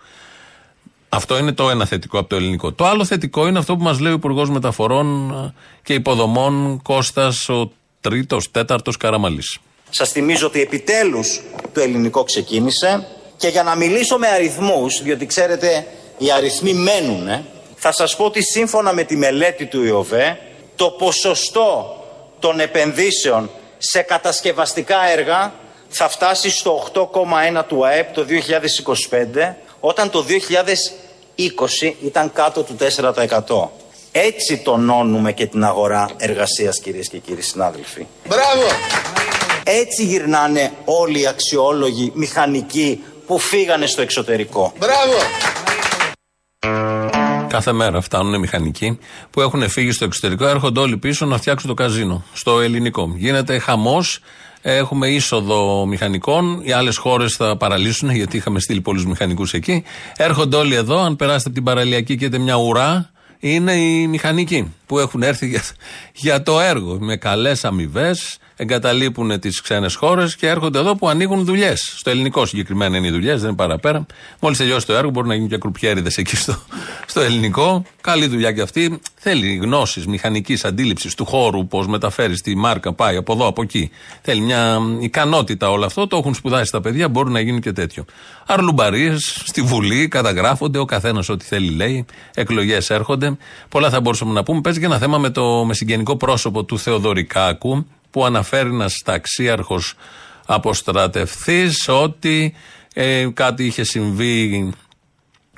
Αυτό 1.16 1.38
είναι 1.38 1.52
το 1.52 1.70
ένα 1.70 1.86
θετικό 1.86 2.18
από 2.18 2.28
το 2.28 2.36
ελληνικό. 2.36 2.72
Το 2.72 2.86
άλλο 2.86 3.04
θετικό 3.04 3.46
είναι 3.46 3.58
αυτό 3.58 3.76
που 3.76 3.82
μας 3.82 4.00
λέει 4.00 4.12
ο 4.12 4.14
Υπουργός 4.14 4.50
Μεταφορών 4.50 5.34
και 5.82 5.94
Υποδομών 5.94 6.80
Κώστας, 6.82 7.48
ο 7.48 7.70
τρίτος, 8.00 8.50
τέταρτος 8.50 8.96
Καραμαλής. 8.96 9.58
Σας 9.90 10.10
θυμίζω 10.10 10.46
ότι 10.46 10.60
επιτέλους 10.60 11.40
το 11.72 11.80
ελληνικό 11.80 12.24
ξεκίνησε 12.24 13.06
και 13.36 13.48
για 13.48 13.62
να 13.62 13.74
μιλήσω 13.74 14.18
με 14.18 14.26
αριθμούς, 14.26 15.02
διότι 15.02 15.26
ξέρετε 15.26 15.86
οι 16.18 16.30
αριθμοί 16.30 16.72
μένουν, 16.72 17.44
θα 17.76 17.92
σας 17.92 18.16
πω 18.16 18.24
ότι 18.24 18.42
σύμφωνα 18.42 18.92
με 18.92 19.02
τη 19.02 19.16
μελέτη 19.16 19.66
του 19.66 19.84
ΙΟΒΕ, 19.84 20.38
το 20.76 20.90
ποσοστό 20.90 21.96
των 22.38 22.60
επενδύσεων 22.60 23.50
σε 23.78 24.00
κατασκευαστικά 24.00 25.08
έργα 25.08 25.52
θα 25.88 26.08
φτάσει 26.08 26.50
στο 26.50 26.86
8,1 26.94 27.62
του 27.68 27.86
ΑΕΠ 27.86 28.14
το 28.14 28.26
2025 29.10 29.54
όταν 29.80 30.10
το 30.10 30.22
2020 31.38 31.92
ήταν 32.04 32.32
κάτω 32.32 32.62
του 32.62 32.76
4%. 32.78 33.68
Έτσι 34.12 34.58
τονώνουμε 34.58 35.32
και 35.32 35.46
την 35.46 35.64
αγορά 35.64 36.10
εργασίας 36.16 36.80
κυρίες 36.80 37.08
και 37.08 37.18
κύριοι 37.18 37.42
συνάδελφοι. 37.42 38.06
Μπράβο! 38.28 38.66
Έτσι 39.64 40.04
γυρνάνε 40.04 40.72
όλοι 40.84 41.20
οι 41.20 41.26
αξιόλογοι 41.26 42.12
μηχανικοί 42.14 43.00
που 43.26 43.38
φύγανε 43.38 43.86
στο 43.86 44.02
εξωτερικό. 44.02 44.72
Μπράβο! 44.78 45.14
Κάθε 47.48 47.72
μέρα 47.72 48.00
φτάνουν 48.00 48.34
οι 48.34 48.38
μηχανικοί 48.38 48.98
που 49.30 49.40
έχουν 49.40 49.68
φύγει 49.68 49.92
στο 49.92 50.04
εξωτερικό, 50.04 50.46
έρχονται 50.46 50.80
όλοι 50.80 50.96
πίσω 50.96 51.26
να 51.26 51.36
φτιάξουν 51.36 51.68
το 51.68 51.74
καζίνο. 51.74 52.24
Στο 52.32 52.60
ελληνικό. 52.60 53.12
Γίνεται 53.16 53.58
χαμός. 53.58 54.20
Έχουμε 54.68 55.08
είσοδο 55.08 55.86
μηχανικών. 55.86 56.60
Οι 56.62 56.72
άλλες 56.72 56.96
χώρες 56.96 57.36
θα 57.36 57.56
παραλύσουν 57.56 58.10
γιατί 58.10 58.36
είχαμε 58.36 58.60
στείλει 58.60 58.80
πολλούς 58.80 59.06
μηχανικούς 59.06 59.52
εκεί. 59.52 59.84
Έρχονται 60.16 60.56
όλοι 60.56 60.74
εδώ. 60.74 60.98
Αν 60.98 61.16
περάσετε 61.16 61.44
από 61.44 61.54
την 61.54 61.64
παραλιακή 61.64 62.16
και 62.16 62.24
έχετε 62.24 62.42
μια 62.42 62.54
ουρά, 62.54 63.10
είναι 63.38 63.72
οι 63.72 64.06
μηχανικοί 64.06 64.74
που 64.86 64.98
έχουν 64.98 65.22
έρθει 65.22 65.46
για, 65.46 65.62
για 66.14 66.42
το 66.42 66.60
έργο. 66.60 66.98
Με 67.00 67.16
καλές 67.16 67.64
αμοιβές, 67.64 68.38
εγκαταλείπουν 68.56 69.40
τις 69.40 69.60
ξένες 69.60 69.94
χώρες 69.94 70.36
και 70.36 70.48
έρχονται 70.48 70.78
εδώ 70.78 70.96
που 70.96 71.08
ανοίγουν 71.08 71.44
δουλειές. 71.44 71.94
Στο 71.96 72.10
ελληνικό 72.10 72.46
συγκεκριμένα 72.46 72.96
είναι 72.96 73.06
οι 73.06 73.10
δουλειές, 73.10 73.40
δεν 73.40 73.48
είναι 73.48 73.56
παραπέρα. 73.56 74.06
Μόλις 74.40 74.58
τελειώσει 74.58 74.86
το 74.86 74.94
έργο, 74.94 75.10
μπορεί 75.10 75.28
να 75.28 75.34
γίνουν 75.34 75.48
και 75.48 75.58
κρουπιέριδες 75.58 76.16
εκεί 76.16 76.36
στο, 76.36 76.56
στο 77.06 77.20
ελληνικό. 77.20 77.84
Καλή 78.00 78.26
δουλειά 78.26 78.52
και 78.52 78.60
αυτή. 78.60 79.00
Θέλει 79.14 79.54
γνώση 79.54 80.02
μηχανικής 80.08 80.64
αντίληψης 80.64 81.14
του 81.14 81.24
χώρου, 81.24 81.66
πώς 81.66 81.86
μεταφέρεις 81.86 82.40
τη 82.40 82.56
μάρκα, 82.56 82.92
πάει 82.92 83.16
από 83.16 83.32
εδώ, 83.32 83.46
από 83.46 83.62
εκεί. 83.62 83.90
Θέλει 84.22 84.40
μια 84.40 84.78
ικανότητα 85.00 85.70
όλο 85.70 85.84
αυτό. 85.84 86.06
Το 86.06 86.16
έχουν 86.16 86.34
σπουδάσει 86.34 86.72
τα 86.72 86.80
παιδιά, 86.80 87.08
μπορεί 87.08 87.30
να 87.30 87.40
γίνει 87.40 87.60
και 87.60 87.72
τέτοιο. 87.72 88.04
Αρλουμπαρίες 88.46 89.42
στη 89.44 89.62
Βουλή 89.62 90.08
καταγράφονται, 90.08 90.78
ο 90.78 90.84
καθένας 90.84 91.28
ό,τι 91.28 91.44
θέλει 91.44 91.70
λέει. 91.70 92.04
Εκλογές 92.34 92.90
έρχονται. 92.90 93.36
Πολλά 93.68 93.90
θα 93.90 94.00
μπορούσαμε 94.00 94.32
να 94.32 94.42
πούμε. 94.42 94.60
Παίζει 94.60 94.78
και 94.78 94.84
ένα 94.84 94.98
θέμα 94.98 95.18
με 95.18 95.30
το 95.30 95.64
με 95.64 95.74
συγγενικό 95.74 96.16
πρόσωπο 96.16 96.64
του 96.64 96.78
Θεοδωρικάκου 96.78 97.86
που 98.16 98.24
αναφέρει 98.24 98.68
ένας 98.68 99.02
ταξίαρχος 99.04 99.94
αποστρατευτή 100.46 101.68
ότι 101.88 102.54
ε, 102.94 103.28
κάτι 103.34 103.64
είχε 103.64 103.84
συμβεί, 103.84 104.72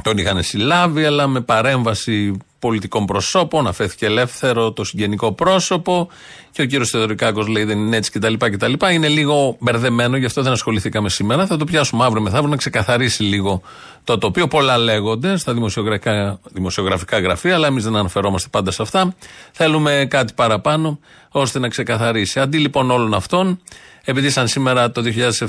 τον 0.02 0.18
είχαν 0.18 0.42
συλλάβει, 0.42 1.04
αλλά 1.04 1.26
με 1.26 1.40
παρέμβαση 1.40 2.36
πολιτικών 2.58 3.04
προσώπων, 3.04 3.66
αφέθηκε 3.66 4.06
ελεύθερο 4.06 4.72
το 4.72 4.84
συγγενικό 4.84 5.32
πρόσωπο 5.32 6.08
και 6.50 6.62
ο 6.62 6.64
κύριος 6.64 6.90
Θεοδωρικάκος 6.90 7.46
λέει 7.46 7.64
δεν 7.64 7.78
είναι 7.78 7.96
έτσι 7.96 8.10
κτλ. 8.10 8.34
κτλ. 8.38 8.72
Είναι 8.92 9.08
λίγο 9.08 9.56
μπερδεμένο, 9.60 10.16
γι' 10.16 10.24
αυτό 10.24 10.42
δεν 10.42 10.52
ασχοληθήκαμε 10.52 11.08
σήμερα. 11.08 11.46
Θα 11.46 11.56
το 11.56 11.64
πιάσουμε 11.64 12.04
αύριο 12.04 12.22
μεθαύριο 12.22 12.48
να 12.48 12.56
ξεκαθαρίσει 12.56 13.22
λίγο 13.22 13.62
το 14.04 14.18
τοπίο. 14.18 14.48
Πολλά 14.48 14.78
λέγονται 14.78 15.36
στα 15.36 15.52
δημοσιογραφικά, 15.54 16.40
δημοσιογραφικά 16.52 17.20
γραφεία, 17.20 17.54
αλλά 17.54 17.66
εμείς 17.66 17.84
δεν 17.84 17.96
αναφερόμαστε 17.96 18.48
πάντα 18.52 18.70
σε 18.70 18.82
αυτά. 18.82 19.14
Θέλουμε 19.52 20.06
κάτι 20.10 20.32
παραπάνω 20.32 20.98
ώστε 21.30 21.58
να 21.58 21.68
ξεκαθαρίσει. 21.68 22.40
Αντί 22.40 22.58
λοιπόν 22.58 22.90
όλων 22.90 23.14
αυτών, 23.14 23.60
επειδή 24.08 24.30
σαν 24.30 24.48
σήμερα 24.48 24.90
το 24.90 25.02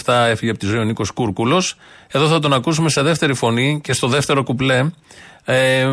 2007 0.06 0.14
έφυγε 0.30 0.52
από 0.52 0.60
τη 0.60 0.66
ζωή 0.66 0.80
ο 0.80 0.84
Νίκος 0.84 1.12
Κούρκουλος, 1.12 1.76
εδώ 2.12 2.28
θα 2.28 2.40
τον 2.40 2.54
ακούσουμε 2.54 2.90
σε 2.90 3.02
δεύτερη 3.02 3.34
φωνή 3.34 3.80
και 3.84 3.94
στο 3.94 4.08
δεύτερο 4.08 4.44
κουπλέ 4.44 4.90
ε, 5.46 5.86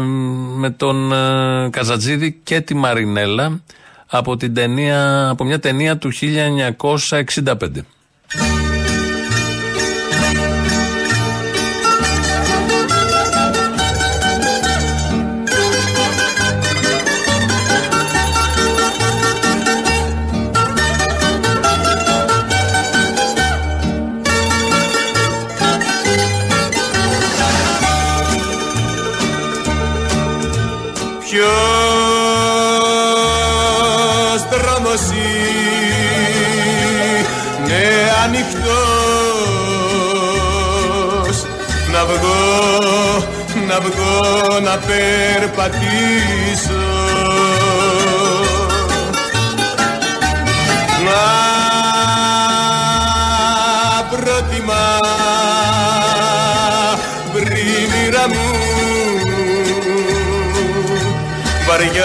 με 0.57 0.71
τον 0.71 1.13
ε, 1.13 1.69
Καζατζίδη 1.71 2.41
και 2.43 2.61
τη 2.61 2.75
Μαρινέλα 2.75 3.61
από, 4.07 4.37
την 4.37 4.55
ταινία, 4.55 5.29
από 5.29 5.45
μια 5.45 5.59
ταινία 5.59 5.99
του 5.99 6.11
1965. 7.19 8.66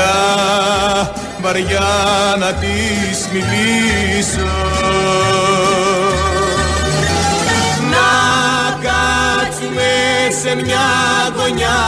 Βαριά, 0.02 1.12
βαριά 1.42 2.36
να 2.40 2.54
της 2.54 3.28
μιλήσω. 3.32 4.50
Να 7.92 8.10
κάτσουμε 8.82 9.92
σε 10.42 10.56
μια 10.56 10.90
γωνιά 11.38 11.80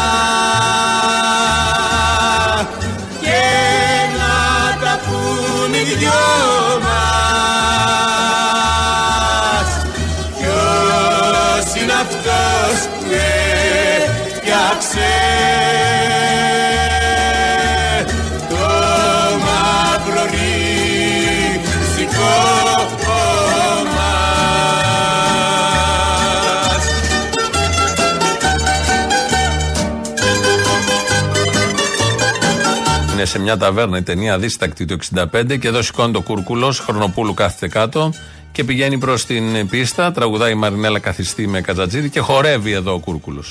σε 33.34 33.40
μια 33.40 33.58
ταβέρνα 33.58 33.98
η 33.98 34.02
ταινία 34.02 34.40
Δίστακτη 34.40 34.86
του 34.86 34.98
65 35.16 35.60
και 35.60 35.68
εδώ 35.68 35.82
σηκώνει 35.82 36.12
το 36.12 36.22
κούρκουλο, 36.22 36.72
χρονοπούλου 36.72 37.34
κάθεται 37.34 37.68
κάτω 37.68 38.14
και 38.52 38.64
πηγαίνει 38.64 38.98
προς 38.98 39.26
την 39.26 39.68
πίστα. 39.70 40.12
Τραγουδάει 40.12 40.52
η 40.52 40.56
Μαρινέλα 40.56 41.00
καθιστή 41.00 41.48
με 41.48 41.62
κατζατζίδι 41.62 42.10
και 42.10 42.20
χορεύει 42.20 42.72
εδώ 42.72 42.94
ο 42.94 43.00
κούρκουλο. 43.00 43.44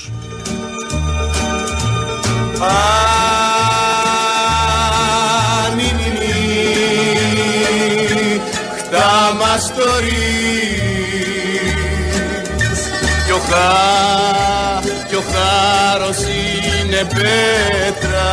Πανίνι 2.59 2.81
χτάμα 8.77 9.57
στο 9.57 9.99
ρίζ 9.99 10.13
κι 13.25 13.31
ο, 13.31 13.39
χά, 13.49 13.71
κι 15.07 15.15
ο 15.15 15.23
χάρος 15.31 16.17
είναι 16.17 17.07
πέτρα 17.13 18.31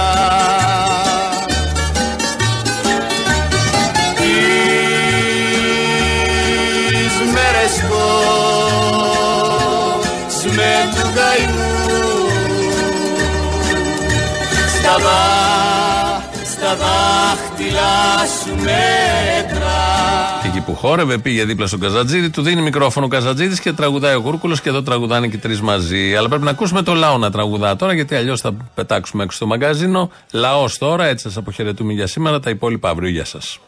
δάχτυλα 16.81 18.27
σου 18.43 18.55
μέτρα. 18.55 19.79
Και 20.43 20.49
εκεί 20.49 20.61
που 20.61 20.75
χόρευε, 20.75 21.19
πήγε 21.19 21.45
δίπλα 21.45 21.67
στον 21.67 21.81
Καζατζίδη, 21.81 22.31
του 22.31 22.43
δίνει 22.43 22.63
μικρόφωνο 22.63 23.07
ο 23.07 23.09
Καζατζίδη 23.09 23.61
και 23.61 23.73
τραγουδάει 23.73 24.15
ο 24.15 24.19
Γούρκουλος 24.19 24.61
και 24.61 24.69
εδώ 24.69 24.83
τραγουδάνε 24.83 25.27
και 25.29 25.39
τρεις 25.39 25.61
μαζί. 25.61 26.15
Αλλά 26.17 26.29
πρέπει 26.29 26.45
να 26.45 26.51
ακούσουμε 26.51 26.83
το 26.83 26.95
λαό 26.95 27.19
να 27.19 27.31
τραγουδά 27.31 27.77
τώρα, 27.77 27.93
γιατί 27.93 28.15
αλλιώς 28.15 28.41
θα 28.41 28.53
πετάξουμε 28.75 29.23
έξω 29.23 29.37
στο 29.37 29.47
μαγκαζίνο. 29.47 30.11
Λαός 30.33 30.79
τώρα, 30.79 31.05
έτσι 31.07 31.25
σας 31.25 31.37
αποχαιρετούμε 31.37 31.93
για 31.93 32.07
σήμερα. 32.07 32.41
Τα 32.41 32.51
υπόλοιπα 32.51 32.89
αύριο. 32.89 33.09
Γεια 33.11 33.25
σας. 33.25 33.59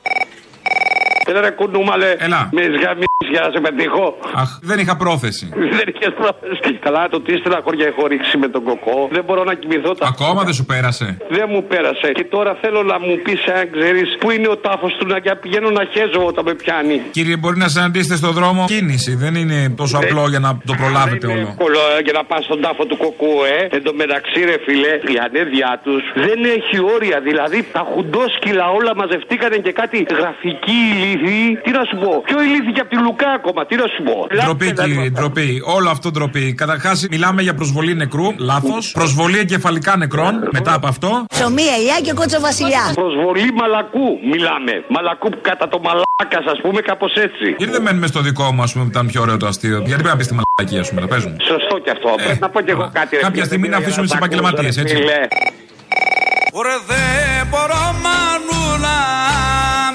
Έλα 1.33 1.41
ρε 1.47 1.51
κουνούμαλε. 1.59 2.11
Έλα. 2.26 2.41
Με 2.57 2.62
σγαμίσεις 2.76 3.28
για 3.35 3.41
να 3.45 3.49
σε 3.55 3.61
πετύχω. 3.66 4.07
Αχ, 4.43 4.51
δεν 4.70 4.78
είχα 4.83 4.95
πρόθεση. 4.97 5.47
δεν 5.78 5.87
είχες 5.93 6.12
πρόθεση. 6.20 6.70
Καλά, 6.87 7.03
το 7.09 7.18
τι 7.20 7.33
στεναχώρια 7.41 7.87
έχω 7.93 8.03
ρίξει 8.07 8.35
με 8.43 8.49
τον 8.55 8.62
κοκό. 8.68 8.97
Δεν 9.16 9.22
μπορώ 9.26 9.43
να 9.51 9.55
κοιμηθώ 9.61 9.93
τα. 9.95 10.07
Ακόμα 10.14 10.41
δεν 10.49 10.55
σου 10.59 10.64
πέρασε; 10.72 11.07
Δεν 11.37 11.47
μου 11.53 11.61
πέρασε. 11.72 12.09
Και 12.18 12.24
τώρα 12.24 12.53
θέλω 12.62 12.80
να 12.93 12.97
μου 13.05 13.14
πεις, 13.24 13.41
αν 13.59 13.64
ξέρεις, 13.76 14.09
πού 14.20 14.30
είναι 14.30 14.49
ο 14.55 14.57
τάφος 14.66 14.93
του 14.99 15.07
να 15.12 15.18
και 15.24 15.35
πηγαίνω 15.43 15.70
να 15.78 15.85
χέζω 15.93 16.20
όταν 16.30 16.45
με 16.49 16.55
πιάνει. 16.55 16.97
Κύριε, 17.16 17.37
μπορεί 17.37 17.57
να 17.64 17.68
συναντήσετε 17.68 18.16
στον 18.16 18.33
δρόμο; 18.39 18.64
Κίνηση. 18.74 19.12
Δεν 19.24 19.35
είναι 19.35 19.59
τόσο 19.76 19.99
Δεν- 19.99 20.09
απλό 20.09 20.24
για 20.28 20.39
να 20.47 20.51
το 20.68 20.74
προλάβετε 20.83 21.26
Είναι 21.26 21.35
όλο. 21.41 21.49
εύκολο 21.51 21.78
ε, 21.99 22.01
για 22.07 22.12
να 22.18 22.24
πας 22.30 22.45
στον 22.45 22.61
τάφο 22.64 22.83
του 22.91 22.97
κοκού, 22.97 23.33
ε. 23.57 23.76
Εν 23.76 23.83
τω 23.87 23.93
μεταξύ, 24.03 24.41
ρε 24.51 24.57
φιλέ, 24.66 24.95
η 25.14 25.16
ανέδειά 25.26 25.72
τους 25.85 26.03
δεν 26.26 26.39
έχει 26.57 26.76
όρια. 26.95 27.18
Δηλαδή, 27.28 27.59
τα 27.76 27.83
χουντόσκυλα 27.91 28.66
όλα 28.78 28.93
μαζευτήκανε 29.01 29.57
και 29.57 29.72
κάτι 29.80 29.97
γραφική 30.18 30.80
ηλίθη. 31.25 31.61
Τι 31.62 31.70
να 31.70 31.83
σου 31.89 31.97
πω, 32.03 32.23
πιο 32.25 32.43
ηλίθη 32.43 32.73
και 32.73 32.81
από 32.81 32.91
τη 32.91 32.97
Λουκά 32.97 33.31
ακόμα. 33.31 33.66
Τι 33.66 33.77
να 33.77 33.87
σου 33.93 34.03
πω. 34.03 34.27
Ντροπή, 34.45 34.73
κύριε, 34.73 35.11
ντροπή. 35.11 35.62
Όλο 35.77 35.89
αυτό 35.91 36.11
ντροπή. 36.11 36.55
Καταρχάς, 36.55 37.07
μιλάμε 37.11 37.43
για 37.43 37.55
προσβολή 37.55 37.95
νεκρού. 37.95 38.27
Λάθος. 38.39 38.93
Προσβολή 38.93 39.39
εγκεφαλικά 39.39 39.97
νεκρών. 39.97 40.49
Μετά 40.53 40.75
από 40.75 40.87
αυτό. 40.87 41.25
Ψωμί, 41.29 41.62
ελιά 41.79 41.97
και 42.03 42.12
κότσα 42.12 42.41
βασιλιά. 42.41 42.83
Προσβολή 42.95 43.53
μαλακού 43.53 44.07
μιλάμε. 44.33 44.73
Μαλακού 44.89 45.29
κατά 45.41 45.68
το 45.68 45.79
μαλάκας, 45.87 46.53
ας 46.53 46.61
πούμε, 46.62 46.81
κάπως 46.81 47.12
έτσι. 47.14 47.55
Γιατί 47.59 47.73
δεν 47.73 47.83
μένουμε 47.83 48.07
στο 48.07 48.20
δικό 48.20 48.53
μου, 48.53 48.62
ας 48.62 48.73
πούμε, 48.73 48.85
που 48.85 48.91
ήταν 48.91 49.07
πιο 49.07 49.20
ωραίο 49.20 49.37
το 49.37 49.47
αστείο; 49.47 49.77
Γιατί 49.79 49.93
πρέπει 49.93 50.09
να 50.09 50.16
πεις 50.16 50.27
τη 50.27 50.35
μαλακία, 50.41 50.81
ας 50.81 50.89
πούμε, 50.89 51.01
να 51.01 51.07
παίζουμε. 51.07 51.37
Σωστό 51.41 51.79
κι 51.79 51.91
αυτό. 51.91 52.09
Πρέπει 52.25 52.39
να 52.41 52.49
πω 52.51 52.61
κι 52.61 52.70
εγώ 52.70 52.91
κάτι. 52.93 53.14
ρε 53.14 53.20
Ε, 53.20 53.23
Κάποια 53.23 53.31
φίλε, 53.35 53.45
στιγμή 53.45 53.68
να 53.68 53.77
για 53.77 53.87
αφήσουμε 53.87 54.07
τα 54.07 54.12
τους 54.12 54.20
επαγγελματίε, 54.27 54.68
ακούσω, 54.68 54.83
ρε 54.83 54.91
έτσι. 54.93 56.32
Φίλε. 56.53 56.59
Ωραία 56.59 56.79
δεν 56.87 57.47
μπορώ 57.51 57.95
μανούλα 58.03 59.01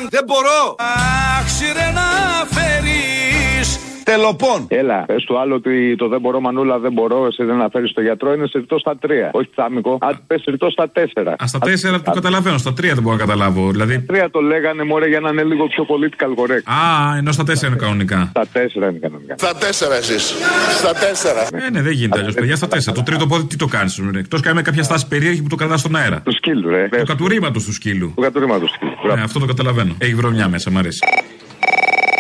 Δεν 0.10 0.24
μπορώ 0.26 0.76
Άξιρε 1.40 1.92
να 1.92 2.10
φέρεις 2.56 3.37
Τελοπών. 4.12 4.60
Έλα, 4.68 5.04
πες 5.06 5.24
του 5.24 5.40
άλλο 5.40 5.56
ότι 5.56 5.96
το 5.96 6.08
δεν 6.08 6.20
μπορώ, 6.22 6.40
Μανούλα, 6.40 6.80
δεν 6.80 6.94
μπορώ. 6.94 7.26
Εσύ 7.26 7.44
δεν 7.44 7.56
αναφέρεις 7.56 7.94
το 7.94 8.02
γιατρό, 8.02 8.34
είναι 8.34 8.48
σε 8.48 8.58
ρητό 8.58 8.78
στα 8.80 8.98
τρία. 8.98 9.30
Όχι 9.34 9.50
τσάμικο. 9.56 9.98
Αν 10.02 10.20
πες 10.28 10.44
ρητό 10.48 10.70
στα 10.70 10.90
τέσσερα. 10.90 11.32
Α, 11.32 11.48
στα 11.48 11.60
τέσσερα 11.60 12.02
το 12.02 12.12
καταλαβαίνω, 12.12 12.58
στα 12.58 12.74
τρία 12.74 12.94
δεν 12.94 13.04
μπορώ 13.04 13.16
να 13.16 13.22
καταλάβω. 13.22 13.72
Δηλαδή. 13.72 14.00
Τρία 14.00 14.30
το 14.30 14.40
λέγανε 14.40 14.84
μωρέ 14.84 15.08
για 15.08 15.20
να 15.20 15.30
είναι 15.30 15.44
λίγο 15.44 15.68
πιο 15.68 15.86
political 15.92 16.32
correct. 16.40 16.64
Α, 16.64 17.18
ενώ 17.18 17.32
στα 17.32 17.44
τέσσερα 17.44 17.68
είναι 17.72 17.82
κανονικά. 17.86 18.28
Στα 18.30 18.46
τέσσερα 18.52 18.90
είναι 18.90 19.00
κανονικά. 19.00 19.36
Στα 19.38 19.56
τέσσερα 19.56 19.96
εσείς. 19.96 20.34
Στα 20.78 20.94
τέσσερα. 20.94 21.48
Ε, 21.66 21.70
ναι, 21.70 21.82
δεν 21.82 21.92
γίνεται 21.92 22.20
αλλιώς, 22.20 22.34
παιδιά. 22.34 22.56
Στα 22.56 22.68
τέσσερα. 22.68 22.96
Το 22.96 23.04
τρίτο 23.04 23.28
πόδι 23.28 23.46
τι 23.46 23.56
το 23.56 23.66
κάνεις. 23.66 24.02
Εκτός 24.16 24.42
κάνει 24.42 24.62
κάποια 24.62 24.84
στάση 24.84 25.08
περίεργη 25.08 25.42
που 25.42 25.50
το 25.50 25.56
κρατάς 25.56 25.80
στον 25.80 25.96
αέρα. 25.96 26.22
Του 26.22 26.36
σκύλου, 26.36 26.70
ρε. 26.70 26.88
Το 26.90 27.04
κατουρήματος 27.04 27.64
του 27.66 27.74
σκύλου. 27.74 28.12
Το 28.16 28.22
κατουρήματος 28.22 28.72
του 28.72 28.76
σκύλου. 28.76 29.16
Ναι, 29.16 29.22
αυτό 29.22 29.40
το 29.40 29.46
καταλαβαίνω. 29.46 29.96
Έχει 29.98 30.14
βρωμιά 30.16 30.48
μέσα, 30.48 30.72
μ' 30.72 30.78
αρέσει. 30.78 31.00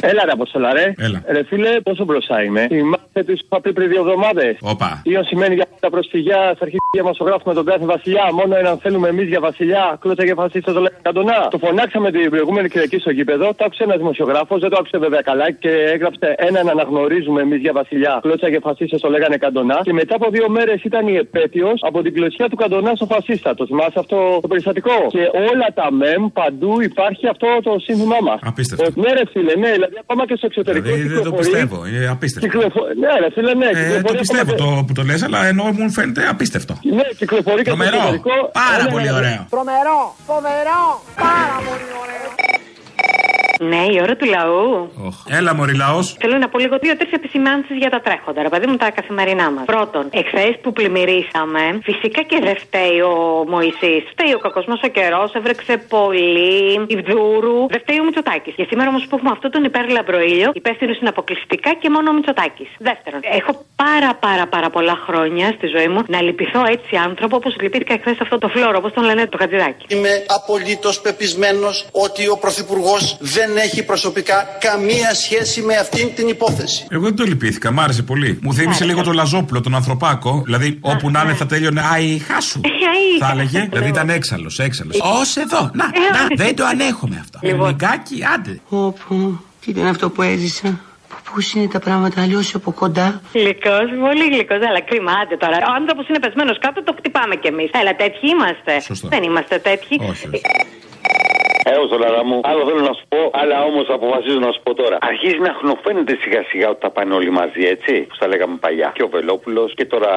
Έλα 0.01 0.25
ρε 0.25 0.31
Αποστολά 0.31 0.73
ρε. 0.73 0.93
Έλα. 0.97 1.23
Ρε 1.27 1.43
φίλε, 1.43 1.81
πόσο 1.81 2.03
μπροστά 2.05 2.43
είμαι. 2.43 2.67
Θυμάστε 2.67 3.23
τις 3.23 3.39
σου 3.39 3.45
είχα 3.51 3.61
πει 3.61 3.73
πριν 3.73 3.89
δύο 3.89 3.99
εβδομάδες. 3.99 4.57
Όπα. 4.61 5.01
Ιον 5.03 5.23
σημαίνει 5.23 5.55
για 5.55 5.66
τα 5.79 5.89
προσφυγιά 5.95 6.39
στα 6.55 6.63
αρχίδια 6.67 7.03
μας 7.07 7.17
γράφουμε 7.27 7.53
τον 7.59 7.65
κάθε 7.71 7.85
βασιλιά. 7.93 8.25
Μόνο 8.39 8.53
έναν 8.61 8.75
θέλουμε 8.83 9.07
εμείς 9.13 9.27
για 9.33 9.39
βασιλιά. 9.39 9.83
Κλώτσα 10.01 10.23
και 10.27 10.35
φασίστα 10.41 10.69
το 10.77 10.79
λέγανε 10.85 11.01
καντονά. 11.07 11.39
Το 11.55 11.57
φωνάξαμε 11.65 12.07
την 12.15 12.29
προηγούμενη 12.33 12.67
Κυριακή 12.69 12.97
στο 13.05 13.11
γήπεδο. 13.17 13.45
Το 13.57 13.63
άκουσε 13.65 13.83
ένας 13.87 13.97
δημοσιογράφος, 14.03 14.59
δεν 14.63 14.69
το 14.69 14.77
άκουσε 14.79 14.97
βέβαια 15.05 15.21
καλά 15.29 15.47
και 15.63 15.71
έγραψε 15.95 16.27
έναν 16.49 16.65
αναγνωρίζουμε 16.73 17.39
εμείς 17.45 17.59
για 17.65 17.73
βασιλιά. 17.79 18.13
Κλώτσα 18.25 18.47
και 18.53 18.59
φασίστα 18.67 18.97
το 19.05 19.09
λέγανε 19.09 19.37
καντονά. 19.45 19.77
Και 19.87 19.93
μετά 20.01 20.13
από 20.19 20.27
δύο 20.35 20.47
μέρες 20.49 20.79
ήταν 20.89 21.03
η 21.07 21.15
επέτειος 21.15 21.77
από 21.89 22.01
την 22.05 22.13
κλωσιά 22.13 22.45
του 22.49 22.55
καντονά 22.63 22.91
στο 22.99 23.05
φασίστα. 23.13 23.49
Το 23.59 23.63
θυμάσαι 23.69 23.99
αυτό 24.03 24.17
το 24.41 24.47
περιστατικό; 24.47 24.95
Και 25.15 25.23
όλα 25.51 25.67
τα 25.79 25.87
μεμ 26.01 26.21
παντού 26.39 26.81
υπάρχει 26.81 27.25
αυτό 27.33 27.47
το 27.67 27.71
σύνθημά 27.87 28.19
μας. 28.27 28.39
Απίστευτο. 28.51 29.01
Ναι, 29.01 29.09
ρε 29.17 29.25
φίλε, 29.31 29.53
ναι, 29.63 29.71
δηλαδή 29.77 29.95
ακόμα 30.03 30.23
και 30.29 30.35
στο 30.39 30.45
εξωτερικό. 30.51 30.83
Δηλαδή 30.85 31.01
δεν 31.07 31.17
το 31.17 31.23
κυκλοφορεί- 31.23 31.45
πιστεύω. 31.51 31.77
Είναι 31.87 32.07
απίστευτο. 32.15 32.45
Κυκλοφο- 32.47 32.87
Ναι, 33.03 33.11
ρε 33.23 33.29
φίλε, 33.35 33.53
ναι. 33.61 33.65
Ε, 33.65 33.71
το 33.71 33.79
κυκλοφορεί 33.79 34.17
πιστεύω 34.23 34.51
ακόμα 34.57 34.75
το 34.79 34.83
που 34.87 34.93
το 34.99 35.03
λες, 35.09 35.19
αλλά 35.27 35.39
ενώ 35.67 35.83
μου 35.83 35.91
φαίνεται 35.91 36.27
απίστευτο. 36.27 36.73
και- 36.81 36.89
Ναι, 36.91 37.03
κυκλοφορεί 37.17 37.61
και 37.63 37.69
στο 37.69 37.77
Τρομερό. 37.77 37.95
εξωτερικό. 37.97 38.35
Πάρα 38.53 38.79
Ένα- 38.79 38.89
πολύ 38.89 39.07
ένα- 39.07 39.17
ωραίο. 39.17 39.45
Τρομερό, 39.49 40.15
φοβερό, 40.27 40.81
πάρα 41.15 41.55
πολύ 41.67 41.87
ωραίο. 42.03 42.27
Ναι, 43.59 43.83
η 43.95 43.99
ώρα 44.01 44.15
του 44.15 44.25
λαού. 44.25 44.91
Έλα, 45.29 45.55
Μωρή 45.55 45.75
λαός. 45.75 46.15
Θέλω 46.19 46.37
να 46.37 46.49
πω 46.49 46.59
λίγο 46.59 46.77
δύο-τρεις 46.81 47.11
επισημάνσεις 47.11 47.77
για 47.77 47.89
τα 47.89 47.99
τρέχοντα, 48.01 48.41
ρε 48.41 48.49
παιδί 48.49 48.67
μου, 48.67 48.77
τα 48.77 48.89
καθημερινά 48.91 49.51
μας. 49.51 49.65
Πρώτον, 49.65 50.09
εχθές 50.11 50.53
που 50.61 50.71
πλημμυρίσαμε, 50.73 51.63
φυσικά 51.83 52.21
και 52.21 52.39
δεν 52.47 52.57
φταίει 52.63 52.99
ο 53.01 53.15
Μωησή. 53.53 53.95
Φταίει 54.11 54.33
ο 54.37 54.39
κακό 54.45 54.61
μα 54.67 54.75
ο 54.87 54.89
καιρός, 54.97 55.29
έβρεξε 55.33 55.73
πολύ, 55.95 56.85
η 56.87 56.95
Βδούρου. 57.01 57.59
Δεν 57.73 57.79
φταίει 57.83 57.99
ο 57.99 58.03
Μητσοτάκης. 58.03 58.53
Και 58.57 58.65
σήμερα 58.69 58.87
όμως 58.89 59.03
που 59.07 59.15
έχουμε 59.15 59.31
αυτόν 59.35 59.51
τον 59.51 59.63
υπέρλαμπρο 59.63 60.19
ήλιο, 60.19 60.49
υπεύθυνος 60.53 60.95
είναι 60.99 61.09
αποκλειστικά 61.09 61.71
και 61.81 61.89
μόνο 61.89 62.09
ο 62.11 62.13
Μητσοτάκης. 62.13 62.69
Δεύτερον, 62.89 63.19
έχω 63.39 63.51
πάρα 63.83 64.11
πάρα 64.25 64.45
πάρα 64.47 64.69
πολλά 64.69 64.95
χρόνια 65.07 65.47
στη 65.57 65.67
ζωή 65.75 65.87
μου 65.87 66.01
να 66.07 66.21
λυπηθώ 66.21 66.61
έτσι 66.75 66.93
άνθρωπο 67.07 67.35
όπως 67.35 67.55
λυπήθηκα 67.61 67.93
εχθές 67.93 68.17
αυτό 68.25 68.37
το 68.37 68.47
φλόρο, 68.47 68.77
όπως 68.81 68.91
τον 68.93 69.03
λένε 69.03 69.27
το 69.27 69.37
χατζηδάκι. 69.41 69.85
Είμαι 69.95 70.13
απολύτως 70.37 70.95
πεπισμένος 71.01 71.75
ότι 71.91 72.23
ο 72.27 72.37
Πρωθυπουργός 72.37 73.17
δεν 73.19 73.46
έχει 73.57 73.83
προσωπικά 73.83 74.57
καμία 74.59 75.13
σχέση 75.13 75.61
με 75.61 75.75
αυτήν 75.75 76.15
την 76.15 76.27
υπόθεση. 76.27 76.85
Εγώ 76.89 77.03
δεν 77.03 77.15
το 77.15 77.23
λυπήθηκα, 77.23 77.71
μ' 77.71 77.79
άρεσε 77.79 78.03
πολύ. 78.03 78.39
Μου 78.41 78.53
θύμισε 78.53 78.85
λίγο 78.85 79.03
το 79.03 79.11
Λαζόπουλο, 79.11 79.61
τον 79.61 79.75
ανθρωπάκο. 79.75 80.41
Δηλαδή, 80.45 80.77
όπου 80.81 81.09
να 81.09 81.21
είναι 81.21 81.33
θα 81.33 81.45
τέλειωνε. 81.45 81.81
Αϊ, 81.93 82.17
χάσου. 82.27 82.61
Θα 83.19 83.29
έλεγε. 83.31 83.67
Δηλαδή 83.69 83.89
ήταν 83.89 84.09
έξαλλος, 84.09 84.59
έξαλλος. 84.59 84.99
Ω 84.99 85.41
εδώ. 85.41 85.69
Να, 85.73 85.85
να, 85.85 86.27
δεν 86.35 86.55
το 86.55 86.65
ανέχομαι 86.65 87.17
αυτό. 87.19 87.39
Λιγάκι, 87.41 88.23
άντε. 88.35 88.59
Όπου, 88.69 89.39
τι 89.61 89.69
ήταν 89.71 89.85
αυτό 89.85 90.09
που 90.09 90.21
έζησα; 90.21 90.79
Πώ 91.09 91.59
είναι 91.59 91.67
τα 91.67 91.79
πράγματα 91.79 92.21
αλλιώς 92.21 92.55
από 92.55 92.71
κοντά; 92.71 93.21
Γλυκός, 93.33 93.87
πολύ 93.99 94.25
γλυκός, 94.33 94.61
αλλά 94.69 94.81
κρίμα, 94.81 95.11
άντε 95.11 95.37
τώρα. 95.37 95.57
Ο 95.57 95.73
άνθρωπος 95.79 96.07
είναι 96.07 96.19
πεσμένος 96.19 96.59
κάτω, 96.59 96.83
το 96.83 96.93
χτυπάμε 96.97 97.35
κι 97.35 97.47
εμείς. 97.47 97.69
Έλα, 97.81 97.95
τέτοιοι 97.95 98.27
είμαστε. 98.29 98.73
Δεν 99.09 99.23
είμαστε 99.23 99.57
τέτοιοι. 99.59 99.95
Έω 101.73 101.83
τώρα 101.93 102.23
μου. 102.29 102.37
Άλλο 102.49 102.61
θέλω 102.67 102.81
να 102.89 102.93
σου 102.97 103.05
πω, 103.13 103.21
αλλά 103.41 103.57
όμως 103.69 103.85
αποφασίζω 103.97 104.39
να 104.47 104.51
σου 104.53 104.61
πω 104.65 104.71
τώρα. 104.81 104.97
Αρχίζει 105.11 105.39
να 105.47 105.51
χνοφαίνεται 105.59 106.13
σιγά 106.23 106.41
σιγά 106.49 106.67
ότι 106.73 106.81
θα 106.85 106.91
πάνε 106.95 107.13
όλοι 107.19 107.31
μαζί, 107.39 107.61
έτσι. 107.75 107.93
Που 108.09 108.15
τα 108.21 108.27
λέγαμε 108.31 108.55
παλιά. 108.65 108.89
Και 108.97 109.03
ο 109.07 109.09
Βελόπουλος 109.15 109.69
και 109.77 109.85
τώρα 109.93 110.11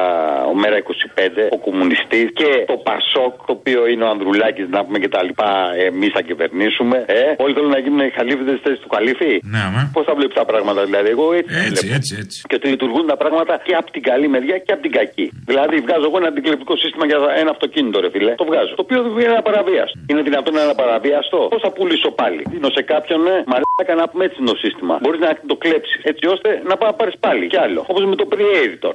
ο 0.53 0.55
Μέρα 0.63 0.77
25, 0.77 1.47
ο 1.57 1.59
κομμουνιστής 1.67 2.27
και 2.41 2.51
το 2.73 2.77
Πασόκ, 2.89 3.33
το 3.47 3.53
οποίο 3.59 3.81
είναι 3.91 4.05
ο 4.07 4.09
Ανδρουλάκης, 4.15 4.67
να 4.77 4.81
πούμε 4.85 4.99
και 5.03 5.11
τα 5.17 5.21
λοιπά. 5.29 5.51
Εμείς 5.89 6.11
θα 6.17 6.23
κυβερνήσουμε. 6.29 6.97
Ε, 7.07 7.21
όλοι 7.45 7.53
θέλουν 7.57 7.73
να 7.77 7.81
γίνουν 7.85 8.01
οι 8.09 8.13
χαλίφιδε 8.19 8.55
θέση 8.65 8.79
του 8.85 8.91
Καλύφη. 8.95 9.33
Ναι, 9.53 9.61
αμέ. 9.69 9.83
Πώς 9.95 10.05
θα 10.09 10.15
βλέπεις 10.19 10.37
τα 10.41 10.45
πράγματα, 10.51 10.81
δηλαδή. 10.89 11.09
Εγώ 11.17 11.27
έτσι. 11.41 11.55
Έτσι, 11.67 11.87
βλέπω. 11.87 11.97
έτσι, 11.99 12.13
έτσι. 12.23 12.37
Και 12.49 12.55
ότι 12.59 12.67
λειτουργούν 12.75 13.05
τα 13.13 13.17
πράγματα 13.23 13.53
και 13.67 13.75
από 13.81 13.89
την 13.95 14.03
καλή 14.11 14.29
μεριά 14.35 14.57
και 14.65 14.73
από 14.77 14.83
την 14.87 14.93
κακή. 14.99 15.27
Δηλαδή, 15.51 15.77
βγάζω 15.85 16.05
εγώ 16.11 16.17
ένα 16.23 16.29
αντικλεπτικό 16.33 16.77
σύστημα 16.83 17.05
για 17.11 17.19
ένα 17.43 17.51
αυτοκίνητο, 17.51 17.97
ρε 18.05 18.11
φιλέ. 18.15 18.33
Το 18.43 18.47
βγάζω. 18.51 18.73
Το 18.81 18.83
οποίο 18.87 18.99
είναι 19.23 19.33
ένα 19.37 19.43
παραβίαστο. 19.49 19.99
Είναι 20.11 20.23
δυνατόν 20.29 20.53
να 20.55 20.63
είναι 20.63 20.75
παραβίαστο. 21.41 21.55
Πώς 21.55 21.61
θα 21.67 21.71
πουλήσω 21.77 22.11
πάλι; 22.21 22.41
Δίνω 22.53 22.69
σε 22.77 22.83
κάποιον, 22.93 23.19
ναι, 23.29 23.37
μαλάκα 23.53 23.95
να 24.03 24.07
πούμε 24.11 24.23
έτσι 24.27 24.37
είναι 24.41 24.51
το 24.55 24.59
σύστημα. 24.65 24.95
Μπορεί 25.03 25.19
να 25.27 25.31
το 25.53 25.57
κλέψεις. 25.63 26.01
Έτσι 26.11 26.25
ώστε 26.35 26.49
να 26.69 26.75
πάει 26.79 26.89
να 26.93 26.97
πάρεις 27.01 27.17
πάλι 27.25 27.43
κι 27.53 27.59
άλλο. 27.65 27.81
Όπως 27.93 28.03
με 28.11 28.15
το 28.21 28.27
Predator. 28.33 28.95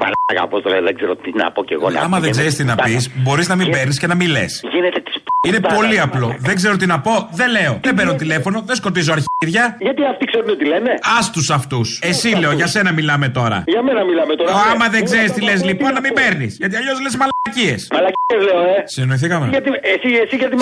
Μαλάκα, 0.00 0.42
πώς 0.50 0.60
το 0.62 0.68
λέω, 0.72 0.82
δεν 0.88 0.94
ξέρω 0.98 1.12
τι 1.24 1.30
να 1.40 1.46
πω 1.54 1.60
κι 1.68 1.74
εγώ. 1.78 1.86
να 1.90 2.00
Άμα 2.00 2.16
πω. 2.16 2.22
δεν 2.24 2.30
ξέρεις 2.36 2.54
τι 2.58 2.64
να 2.70 2.74
πεις, 2.84 3.02
μπορείς 3.24 3.46
να 3.52 3.56
μην 3.60 3.66
παίρνεις 3.74 3.96
και 4.00 4.06
να 4.12 4.14
μην 4.20 4.28
λες. 4.36 4.52
Γίνεται 4.74 5.00
της 5.06 5.14
Είναι 5.48 5.60
πολύ 5.76 6.00
απλό. 6.00 6.28
Δεν 6.38 6.54
ξέρω 6.54 6.76
τι 6.76 6.86
να 6.86 7.00
πω, 7.00 7.28
δεν 7.32 7.48
λέω. 7.50 7.80
Δεν 7.82 7.94
παίρνω 7.94 8.14
τηλέφωνο, 8.14 8.62
δεν 8.66 8.76
σκοτίζω 8.76 9.12
αρχίδια. 9.18 9.76
Γιατί 9.80 10.02
αυτοί 10.12 10.24
ξέρουν 10.24 10.58
τι 10.58 10.64
λένε; 10.64 10.90
Α 10.90 11.18
τους 11.32 11.50
αυτούς. 11.50 12.00
Εσύ 12.02 12.28
λέω, 12.28 12.52
για 12.52 12.66
σένα 12.66 12.92
μιλάμε 12.92 13.28
τώρα. 13.28 13.64
Για 13.66 13.82
μένα 13.82 14.04
μιλάμε 14.04 14.34
τώρα. 14.36 14.50
ναι. 14.52 14.58
Άμα 14.72 14.88
δεν 14.88 15.04
ξέρεις 15.04 15.32
τι 15.32 15.40
λες, 15.42 15.64
λοιπόν, 15.64 15.92
να 15.92 16.00
μην 16.00 16.12
παίρνεις. 16.12 16.56
Γιατί 16.60 16.76
αλλιώς 16.76 17.00
λες 17.00 17.16
μαλακίες. 17.20 17.88
Μαλακίες 17.92 18.40
λέω, 18.52 18.60
ε. 18.62 18.82
Συνεννοηθήκαμε. 18.84 19.48
Γιατί, 19.50 19.70
εσύ, 19.94 20.08
εσύ 20.24 20.36
γιατί 20.36 20.54
μ' 20.56 20.60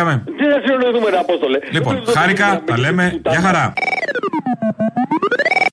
ακούς. 0.00 0.22
Συνεννοηθήκαμε. 0.22 0.22
Τι 0.36 0.46
να 0.46 0.60
συνεννοηθούμε, 0.64 1.10
ρε 1.10 1.18
Απόστολε. 1.18 1.58
Λοιπόν, 1.70 2.02
χάρηκα, 2.14 2.62
τα 2.64 2.78
λέμε. 2.78 3.20
Γεια 3.30 3.40
χαρά. 3.40 3.72